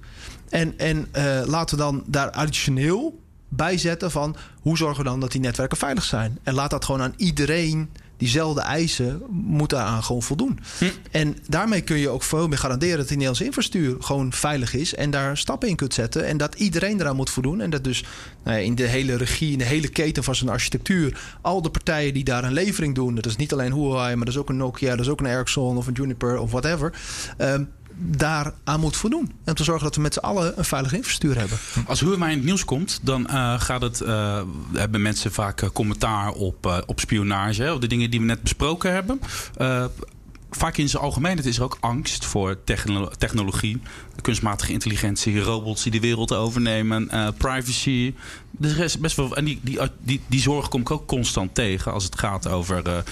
En, 0.48 0.78
en 0.78 1.08
uh, 1.16 1.40
laten 1.44 1.76
we 1.76 1.82
dan 1.82 2.02
daar 2.06 2.30
additioneel 2.30 3.22
bijzetten 3.48 4.10
van 4.10 4.36
hoe 4.60 4.76
zorgen 4.76 5.04
we 5.04 5.08
dan 5.08 5.20
dat 5.20 5.32
die 5.32 5.40
netwerken 5.40 5.76
veilig 5.76 6.04
zijn? 6.04 6.38
En 6.42 6.54
laat 6.54 6.70
dat 6.70 6.84
gewoon 6.84 7.02
aan 7.02 7.14
iedereen 7.16 7.90
diezelfde 8.16 8.60
eisen 8.60 9.22
moeten 9.30 9.80
aan 9.80 10.02
gewoon 10.02 10.22
voldoen. 10.22 10.58
Hm. 10.78 10.84
En 11.10 11.36
daarmee 11.48 11.80
kun 11.80 11.96
je 11.96 12.08
ook 12.08 12.22
veel 12.22 12.48
meer 12.48 12.58
garanderen 12.58 12.96
dat 12.96 13.08
die 13.08 13.16
Nederlandse 13.16 13.44
infrastructuur 13.44 13.96
gewoon 14.00 14.32
veilig 14.32 14.74
is 14.74 14.94
en 14.94 15.10
daar 15.10 15.36
stappen 15.36 15.68
in 15.68 15.76
kunt 15.76 15.94
zetten. 15.94 16.26
En 16.26 16.36
dat 16.36 16.54
iedereen 16.54 17.00
eraan 17.00 17.16
moet 17.16 17.30
voldoen. 17.30 17.60
En 17.60 17.70
dat 17.70 17.84
dus 17.84 18.04
nou 18.44 18.58
ja, 18.58 18.62
in 18.64 18.74
de 18.74 18.86
hele 18.86 19.16
regie, 19.16 19.52
in 19.52 19.58
de 19.58 19.64
hele 19.64 19.88
keten 19.88 20.24
van 20.24 20.34
zijn 20.34 20.50
architectuur, 20.50 21.18
al 21.40 21.62
de 21.62 21.70
partijen 21.70 22.14
die 22.14 22.24
daar 22.24 22.44
een 22.44 22.52
levering 22.52 22.94
doen, 22.94 23.14
dat 23.14 23.26
is 23.26 23.36
niet 23.36 23.52
alleen 23.52 23.72
Huawei, 23.72 24.14
maar 24.14 24.24
dat 24.24 24.34
is 24.34 24.40
ook 24.40 24.48
een 24.48 24.56
Nokia, 24.56 24.90
dat 24.90 25.00
is 25.00 25.08
ook 25.08 25.20
een 25.20 25.26
Ericsson 25.26 25.76
of 25.76 25.86
een 25.86 25.94
Juniper 25.94 26.38
of 26.38 26.50
whatever. 26.50 26.92
Um, 27.38 27.68
daaraan 27.96 28.80
moet 28.80 28.96
voldoen. 28.96 29.32
En 29.44 29.54
te 29.54 29.64
zorgen 29.64 29.84
dat 29.84 29.96
we 29.96 30.00
met 30.00 30.14
z'n 30.14 30.18
allen 30.18 30.58
een 30.58 30.64
veilige 30.64 30.96
infrastructuur 30.96 31.38
hebben. 31.40 31.58
Als 31.86 32.00
Huawei 32.00 32.30
in 32.30 32.36
het 32.36 32.46
nieuws 32.46 32.64
komt, 32.64 33.00
dan 33.02 33.26
uh, 33.30 33.60
gaat 33.60 33.82
het, 33.82 34.00
uh, 34.00 34.42
hebben 34.72 35.02
mensen 35.02 35.32
vaak 35.32 35.62
uh, 35.62 35.68
commentaar 35.72 36.30
op, 36.30 36.84
op 36.86 37.00
spionage. 37.00 37.62
Hè, 37.62 37.72
op 37.72 37.80
de 37.80 37.86
dingen 37.86 38.10
die 38.10 38.20
we 38.20 38.26
net 38.26 38.42
besproken 38.42 38.92
hebben. 38.92 39.20
vaak 40.50 40.76
in 40.76 40.88
zijn 40.88 41.02
algemeenheid 41.02 41.46
is 41.46 41.56
er 41.56 41.62
ook 41.62 41.76
angst 41.80 42.24
voor 42.24 42.64
techno 42.64 43.08
technologie. 43.18 43.80
Kunstmatige 44.20 44.72
intelligentie, 44.72 45.40
robots 45.40 45.82
die 45.82 45.92
de 45.92 46.00
wereld 46.00 46.32
overnemen, 46.32 47.10
privacy. 47.36 48.14
Is 48.60 48.98
best 48.98 49.16
wel, 49.16 49.36
en 49.36 49.44
die, 49.44 49.60
die, 49.62 49.78
die, 50.00 50.20
die 50.26 50.40
zorg 50.40 50.68
kom 50.68 50.80
ik 50.80 50.90
ook 50.90 51.06
constant 51.06 51.54
tegen 51.54 51.92
als 51.92 52.04
het 52.04 52.18
gaat 52.18 52.48
over 52.48 53.04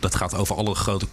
dat 0.00 0.14
gaat 0.14 0.34
over 0.34 0.56
alle 0.56 0.74
grote, 0.74 1.06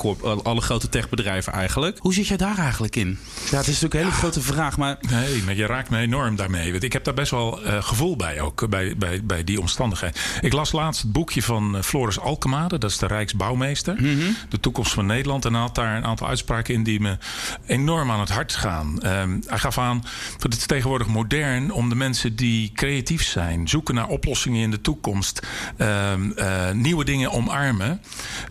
alle 0.44 0.62
grote 0.62 0.90
techbedrijven 0.90 1.54
eigenlijk. 1.54 1.98
Hoe 2.00 2.14
zit 2.14 2.28
jij 2.28 2.38
daar 2.38 2.58
eigenlijk 2.58 2.96
in? 2.96 3.20
Ja, 3.52 3.58
het 3.58 3.68
is 3.68 3.82
natuurlijk 3.82 3.94
een 3.94 4.00
hele 4.00 4.12
grote 4.12 4.42
vraag, 4.42 4.78
maar... 4.78 4.98
Nee, 5.10 5.44
maar 5.44 5.56
je 5.56 5.66
raakt 5.66 5.90
me 5.90 5.98
enorm 5.98 6.36
daarmee. 6.36 6.72
Ik 6.72 6.94
heb 6.94 7.04
daar 7.04 7.14
best 7.14 7.32
wel 7.32 7.66
uh, 7.66 7.84
gevoel 7.84 8.16
bij 8.16 8.42
ook, 8.42 8.70
bij, 8.70 8.98
bij, 8.98 9.24
bij 9.24 9.44
die 9.44 9.60
omstandigheid. 9.60 10.20
Ik 10.42 10.54
las 10.54 10.72
laatst 10.72 11.02
het 11.02 11.12
boekje 11.12 11.44
van 11.44 11.78
eh, 11.78 11.82
Floris 11.82 12.20
Alkemade, 12.20 12.78
dat 12.78 12.90
is 12.90 12.98
de 12.98 13.08
Rijksbouwmeester. 13.08 13.96
Mhm. 13.96 14.32
De 14.50 14.60
toekomst 14.60 14.94
van 14.94 15.06
Nederland. 15.06 15.46
En 15.46 15.54
hij 15.54 15.62
had 15.62 15.76
daar 15.76 15.98
een 15.98 16.06
aantal 16.06 16.28
uitspraken 16.28 16.74
in 16.74 16.84
die 16.84 17.00
me 17.00 17.18
enorm 17.66 18.12
aan 18.12 18.20
het 18.20 18.30
hart 18.30 18.56
gaan. 18.56 19.00
Um, 19.06 19.44
hij 19.48 19.60
gaf 19.60 19.78
aan, 19.78 20.04
het 20.40 20.58
is 20.58 20.66
tegenwoordig 20.66 21.08
modern 21.08 21.72
om 21.72 21.90
de 21.90 21.96
mensen 21.96 22.36
die 22.36 22.72
creatief 22.74 23.24
zijn, 23.24 23.68
zoeken 23.68 23.96
naar 23.96 24.08
oplossingen 24.08 24.62
in 24.62 24.72
de 24.72 24.82
toekomst, 24.82 25.48
um, 25.78 26.34
uh, 26.38 26.72
nieuwe 26.72 27.06
dingen 27.06 27.32
omarmen. 27.32 28.02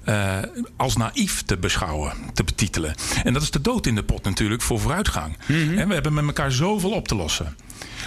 Uh, 0.05 0.21
uh, 0.22 0.38
als 0.76 0.96
naïef 0.96 1.42
te 1.42 1.56
beschouwen, 1.56 2.12
te 2.35 2.44
betitelen. 2.44 2.94
En 3.24 3.32
dat 3.32 3.42
is 3.42 3.50
de 3.50 3.61
dood 3.61 3.87
in 3.87 3.94
de 3.94 4.02
pot 4.02 4.24
natuurlijk 4.24 4.62
voor 4.62 4.80
vooruitgang. 4.80 5.37
Mm 5.46 5.78
En 5.78 5.88
we 5.88 5.94
hebben 5.94 6.14
met 6.14 6.24
elkaar 6.24 6.52
zoveel 6.52 6.90
op 6.90 7.08
te 7.08 7.14
lossen. 7.14 7.56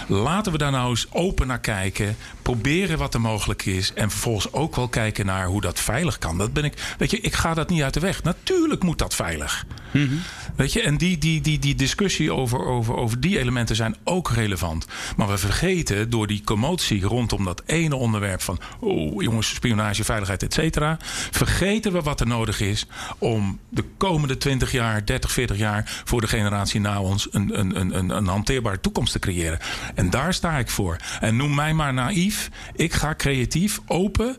Laten 0.06 0.52
we 0.52 0.58
daar 0.58 0.70
nou 0.70 0.90
eens 0.90 1.06
open 1.10 1.46
naar 1.46 1.60
kijken. 1.60 2.16
Proberen 2.42 2.98
wat 2.98 3.14
er 3.14 3.20
mogelijk 3.20 3.64
is. 3.64 3.92
En 3.92 4.10
vervolgens 4.10 4.52
ook 4.52 4.76
wel 4.76 4.88
kijken 4.88 5.26
naar 5.26 5.46
hoe 5.46 5.60
dat 5.60 5.80
veilig 5.80 6.18
kan. 6.18 6.38
Dat 6.38 6.52
ben 6.52 6.64
ik. 6.64 6.94
Weet 6.98 7.10
je, 7.10 7.20
ik 7.20 7.34
ga 7.34 7.54
dat 7.54 7.68
niet 7.68 7.82
uit 7.82 7.94
de 7.94 8.00
weg. 8.00 8.22
Natuurlijk 8.22 8.82
moet 8.82 8.98
dat 8.98 9.14
veilig. 9.14 9.64
Mhm. 9.90 10.14
Weet 10.56 10.72
je, 10.72 10.82
en 10.82 10.96
die, 10.96 11.18
die, 11.18 11.40
die, 11.40 11.58
die 11.58 11.74
discussie 11.74 12.32
over, 12.32 12.64
over, 12.64 12.96
over 12.96 13.20
die 13.20 13.38
elementen 13.38 13.76
zijn 13.76 13.96
ook 14.04 14.30
relevant. 14.30 14.86
Maar 15.16 15.28
we 15.28 15.38
vergeten 15.38 16.10
door 16.10 16.26
die 16.26 16.42
commotie 16.44 17.02
rondom 17.02 17.44
dat 17.44 17.62
ene 17.66 17.96
onderwerp 17.96 18.42
van. 18.42 18.58
Oh, 18.80 19.22
jongens, 19.22 19.54
spionage, 19.54 20.04
veiligheid, 20.04 20.42
et 20.42 20.54
cetera. 20.54 20.96
Vergeten 21.30 21.92
we 21.92 22.00
wat 22.00 22.20
er 22.20 22.26
nodig 22.26 22.60
is 22.60 22.86
om 23.18 23.58
de 23.68 23.84
komende 23.96 24.36
20 24.36 24.72
jaar, 24.72 25.04
30, 25.04 25.32
40 25.32 25.56
jaar. 25.56 26.02
voor 26.04 26.20
de 26.20 26.26
generatie 26.26 26.80
na 26.80 27.00
ons 27.00 27.28
een, 27.30 27.58
een, 27.58 27.80
een, 27.80 28.16
een 28.16 28.26
hanteerbare 28.26 28.80
toekomst 28.80 29.12
te 29.12 29.18
creëren. 29.18 29.58
En 29.94 30.10
daar 30.10 30.34
sta 30.34 30.58
ik 30.58 30.68
voor. 30.68 30.96
En 31.20 31.36
noem 31.36 31.54
mij 31.54 31.74
maar 31.74 31.94
naïef. 31.94 32.50
Ik 32.74 32.92
ga 32.92 33.14
creatief, 33.14 33.80
open 33.86 34.36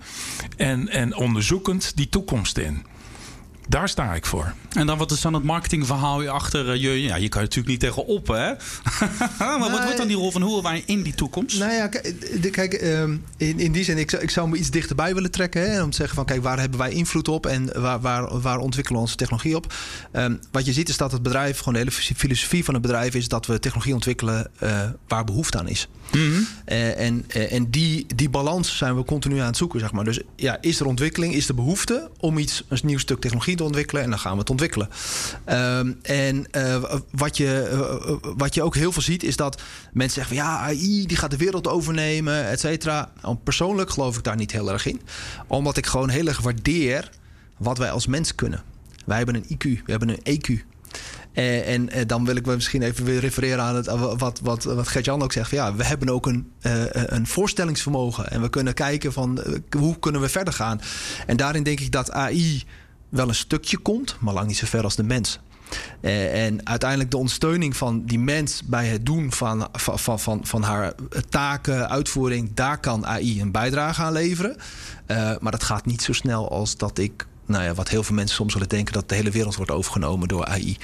en, 0.58 0.90
en 0.90 1.16
onderzoekend 1.16 1.92
die 1.96 2.10
toekomst 2.10 2.58
in. 2.58 2.86
Daar 3.70 3.90
sta 3.90 4.14
ik 4.14 4.26
voor. 4.26 4.54
En 4.74 4.86
dan 4.86 4.98
wat 4.98 5.12
is 5.12 5.22
dan 5.22 5.34
het 5.34 5.44
marketingverhaal 5.44 6.28
achter 6.28 6.76
uh, 6.76 6.82
je? 6.82 7.02
Ja, 7.02 7.16
je 7.16 7.30
kan 7.30 7.42
natuurlijk 7.42 7.68
niet 7.68 7.80
tegenop, 7.80 8.28
hè? 8.28 8.34
maar 9.40 9.60
wat 9.60 9.84
wordt 9.84 9.98
dan 9.98 10.08
die 10.08 10.18
rol 10.18 10.32
van 10.32 10.44
Huawei 10.44 10.84
in 10.86 11.02
die 11.02 11.16
toekomst? 11.16 11.60
Nou 11.60 11.72
ja, 11.72 11.88
kijk, 12.52 12.74
ehm, 12.74 13.18
in, 13.38 13.60
in 13.60 13.72
die 13.72 13.84
zin, 13.84 13.98
ik 13.98 14.10
zou, 14.10 14.24
ik 14.24 14.30
zou 14.30 14.50
me 14.50 14.58
iets 14.58 14.70
dichterbij 14.70 15.14
willen 15.14 15.32
trekken. 15.32 15.72
Hè, 15.72 15.84
om 15.84 15.90
te 15.90 15.96
zeggen 15.96 16.16
van, 16.16 16.26
kijk, 16.26 16.44
waar 16.44 16.60
hebben 16.60 16.80
wij 16.80 16.92
invloed 16.92 17.28
op 17.28 17.46
en 17.46 17.82
waar, 17.82 18.00
waar, 18.00 18.42
waar 18.42 18.60
ontwikkelen 18.60 19.00
we 19.00 19.06
onze 19.06 19.18
technologie 19.18 19.56
op? 19.56 19.74
Ehm, 20.12 20.36
wat 20.52 20.66
je 20.66 20.74
ziet 20.74 20.90
is 20.90 20.98
dat 20.98 21.12
het 21.12 21.24
bedrijf, 21.24 21.58
gewoon 21.58 21.74
de 21.74 21.80
hele 21.80 21.92
filosofie 21.92 22.64
van 22.64 22.74
het 22.74 22.84
bedrijf 22.84 23.16
is 23.16 23.28
dat 23.28 23.46
we 23.46 23.60
technologie 23.60 23.94
ontwikkelen 23.94 24.52
uh, 24.64 24.82
waar 25.08 25.24
behoefte 25.24 25.58
aan 25.58 25.68
is. 25.68 25.88
Mhm. 26.12 26.42
Eh, 26.66 27.00
en 27.00 27.26
uh, 27.36 27.54
en 27.54 27.70
die, 27.70 28.06
die 28.16 28.30
balans 28.30 28.78
zijn 28.78 28.96
we 28.96 29.04
continu 29.04 29.40
aan 29.40 29.46
het 29.46 29.58
zoeken, 29.58 29.80
zeg 29.80 29.92
maar. 29.92 30.04
Dus 30.04 30.20
ja, 30.36 30.58
is 30.62 30.80
er 30.80 30.86
ontwikkeling, 30.86 31.34
is 31.34 31.48
er 31.48 31.56
behoefte 31.56 32.10
om 32.20 32.38
iets, 32.38 32.64
een 32.68 32.80
nieuw 32.84 32.98
stuk 32.98 33.20
technologie 33.20 33.56
ontwikkelen 33.62 34.04
en 34.04 34.10
dan 34.10 34.20
gaan 34.20 34.34
we 34.34 34.40
het 34.40 34.50
ontwikkelen. 34.50 34.90
Um, 35.50 36.00
en 36.02 36.46
wat, 37.12 37.38
je, 37.38 38.20
wat 38.38 38.54
je 38.54 38.64
ook 38.64 38.76
heel 38.76 38.92
veel 38.92 39.02
ziet 39.02 39.24
is 39.24 39.36
dat 39.36 39.62
mensen 39.94 40.22
zeggen 40.22 40.36
van 40.36 40.46
ja, 40.46 40.60
AI 40.60 41.06
die 41.06 41.18
gaat 41.18 41.32
de 41.32 41.38
wereld 41.38 41.68
overnemen, 41.68 42.48
et 42.48 42.60
cetera. 42.60 43.12
Nou, 43.22 43.36
persoonlijk 43.36 43.90
geloof 43.90 44.18
ik 44.18 44.24
daar 44.24 44.36
niet 44.36 44.52
heel 44.52 44.72
erg 44.72 44.86
in. 44.86 45.02
Omdat 45.48 45.78
ik 45.78 45.86
gewoon 45.86 46.10
heel 46.10 46.28
erg 46.28 46.42
waardeer 46.42 47.10
wat 47.58 47.78
wij 47.78 47.92
als 47.92 48.08
mens 48.08 48.36
kunnen. 48.36 48.64
Wij 49.06 49.18
hebben 49.18 49.36
een 49.36 49.58
IQ, 49.58 49.84
we 49.86 49.92
hebben 49.92 50.10
een 50.10 50.40
EQ. 50.40 50.76
Uh, 51.34 51.70
en 51.70 52.08
dan 52.08 52.26
wil 52.26 52.36
ik 52.36 52.46
misschien 52.46 52.82
even 52.82 53.06
weer 53.06 53.20
refereren 53.20 53.64
aan 53.64 53.76
het, 53.76 53.86
wat, 54.18 54.40
wat, 54.44 54.64
wat 54.64 54.88
Gert-Jan 54.88 55.22
ook 55.22 55.32
zegt. 55.32 55.52
Ja, 55.52 55.76
we 55.76 55.84
hebben 55.84 56.10
ook 56.10 56.26
een, 56.26 56.52
een 56.92 57.28
voorstellingsvermogen. 57.28 58.32
En 58.32 58.42
we 58.42 58.50
kunnen 58.50 58.74
kijken 58.74 59.14
van 59.14 59.44
hoe 59.78 60.00
kunnen 60.00 60.22
we 60.22 60.30
verder 60.30 60.54
gaan. 60.54 60.82
En 61.28 61.38
daarin 61.38 61.64
denk 61.64 61.80
ik 61.80 61.92
dat 61.92 62.12
AI 62.12 62.64
wel 63.10 63.28
een 63.28 63.36
stukje 63.36 63.78
komt, 63.78 64.16
maar 64.20 64.34
lang 64.34 64.48
niet 64.48 64.58
zo 64.58 64.66
ver 64.66 64.84
als 64.84 64.96
de 64.96 65.04
mens. 65.04 65.40
en 66.02 66.66
uiteindelijk 66.68 67.12
de 67.12 67.18
ondersteuning 67.18 67.78
van 67.78 68.06
die 68.06 68.20
mens 68.20 68.62
bij 68.66 68.88
het 68.88 69.06
doen 69.06 69.32
van, 69.32 69.68
van, 69.74 70.20
van, 70.20 70.46
van 70.46 70.62
haar 70.62 70.94
taken, 71.30 71.90
uitvoering, 71.90 72.54
daar 72.54 72.80
kan 72.80 73.06
AI 73.06 73.42
een 73.42 73.52
bijdrage 73.52 74.02
aan 74.02 74.14
leveren. 74.14 74.58
maar 75.40 75.52
dat 75.52 75.64
gaat 75.64 75.86
niet 75.86 76.02
zo 76.02 76.14
snel 76.14 76.50
als 76.50 76.78
dat 76.78 76.98
ik 76.98 77.28
nou 77.48 77.64
ja, 77.64 77.74
wat 77.74 77.90
heel 77.90 78.04
veel 78.04 78.16
mensen 78.16 78.36
soms 78.36 78.54
zullen 78.54 78.70
denken 78.70 78.94
dat 78.94 79.10
de 79.10 79.16
hele 79.16 79.32
wereld 79.32 79.56
wordt 79.56 79.72
overgenomen 79.72 80.28
door 80.28 80.46
AI. 80.46 80.78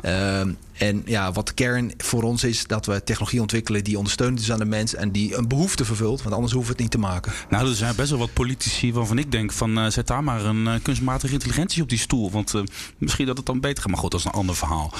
Ehm, 0.00 0.52
en 0.78 1.02
ja, 1.06 1.32
wat 1.32 1.46
de 1.46 1.54
kern 1.54 1.92
voor 1.96 2.22
ons 2.22 2.44
is 2.44 2.66
dat 2.66 2.86
we 2.86 3.04
technologie 3.04 3.40
ontwikkelen 3.40 3.84
die 3.84 3.98
ondersteunend 3.98 4.40
is 4.40 4.52
aan 4.52 4.58
de 4.58 4.64
mens 4.64 4.94
en 4.94 5.12
die 5.12 5.36
een 5.36 5.48
behoefte 5.48 5.84
vervult, 5.84 6.22
want 6.22 6.34
anders 6.34 6.52
hoeven 6.52 6.70
we 6.70 6.82
het 6.82 6.92
niet 6.92 7.02
te 7.02 7.08
maken. 7.08 7.32
Nou, 7.48 7.68
er 7.68 7.74
zijn 7.74 7.96
best 7.96 8.10
wel 8.10 8.18
wat 8.18 8.32
politici 8.32 8.92
waarvan 8.92 9.18
ik 9.18 9.32
denk 9.32 9.52
van 9.52 9.78
uh, 9.78 9.90
zet 9.90 10.06
daar 10.06 10.24
maar 10.24 10.44
een 10.44 10.64
uh, 10.66 10.74
kunstmatige 10.82 11.32
intelligentie 11.32 11.82
op 11.82 11.88
die 11.88 11.98
stoel, 11.98 12.30
want 12.30 12.54
uh, 12.54 12.62
misschien 12.98 13.26
dat 13.26 13.36
het 13.36 13.46
dan 13.46 13.60
beter 13.60 13.82
gaat. 13.82 13.90
Maar 13.90 14.00
goed, 14.00 14.10
dat 14.10 14.20
is 14.20 14.26
een 14.26 14.32
ander 14.32 14.56
verhaal. 14.56 14.92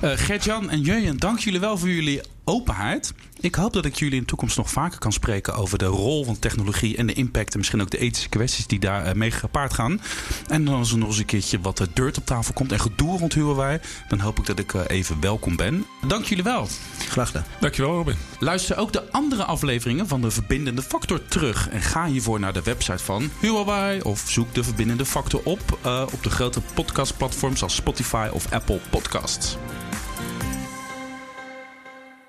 Gert-Jan 0.00 0.70
en 0.70 0.80
Jurjen, 0.80 1.16
dank 1.16 1.38
jullie 1.38 1.60
wel 1.60 1.78
voor 1.78 1.88
jullie 1.88 2.20
openheid. 2.44 3.12
Ik 3.40 3.54
hoop 3.54 3.72
dat 3.72 3.84
ik 3.84 3.94
jullie 3.94 4.14
in 4.14 4.20
de 4.20 4.26
toekomst 4.26 4.56
nog 4.56 4.70
vaker 4.70 4.98
kan 4.98 5.12
spreken 5.12 5.54
over 5.54 5.78
de 5.78 5.84
rol 5.84 6.24
van 6.24 6.38
technologie 6.38 6.96
en 6.96 7.06
de 7.06 7.12
impact 7.12 7.52
en 7.52 7.58
misschien 7.58 7.80
ook 7.80 7.90
de 7.90 7.98
ethische 7.98 8.28
kwesties 8.28 8.66
die 8.66 8.78
daar 8.78 9.16
mee 9.16 9.30
gepaard 9.30 9.72
gaan. 9.72 10.00
En 10.48 10.64
dan 10.64 10.74
als 10.74 10.92
er 10.92 10.98
nog 10.98 11.08
eens 11.08 11.18
een 11.18 11.24
keertje 11.24 11.60
wat 11.60 11.86
dirt 11.92 12.18
op 12.18 12.26
tafel 12.26 12.54
komt 12.54 12.72
en 12.72 12.80
gedoe 12.80 13.18
rond 13.18 13.34
wij, 13.34 13.80
dan 14.08 14.20
hoop 14.20 14.38
ik 14.38 14.46
dat 14.46 14.58
ik 14.58 14.74
even 14.74 15.20
welkom 15.22 15.56
ben. 15.56 15.84
Dank 16.06 16.24
jullie 16.24 16.44
wel. 16.44 16.68
Graag 16.98 17.26
gedaan. 17.26 17.44
Dankjewel 17.60 17.92
Robin. 17.92 18.16
Luister 18.38 18.76
ook 18.76 18.92
de 18.92 19.10
andere 19.10 19.44
afleveringen 19.44 20.08
van 20.08 20.20
de 20.20 20.30
Verbindende 20.30 20.82
Factor 20.82 21.24
terug. 21.28 21.68
En 21.68 21.82
ga 21.82 22.06
hiervoor 22.06 22.40
naar 22.40 22.52
de 22.52 22.62
website 22.62 23.04
van 23.04 23.30
Huawei 23.40 24.00
of 24.00 24.24
zoek 24.26 24.54
de 24.54 24.64
Verbindende 24.64 25.04
Factor 25.04 25.40
op 25.44 25.78
uh, 25.86 26.02
op 26.12 26.22
de 26.22 26.30
grote 26.30 26.60
podcastplatforms 26.74 27.62
als 27.62 27.74
Spotify 27.74 28.28
of 28.32 28.52
Apple 28.52 28.80
Podcasts. 28.90 29.56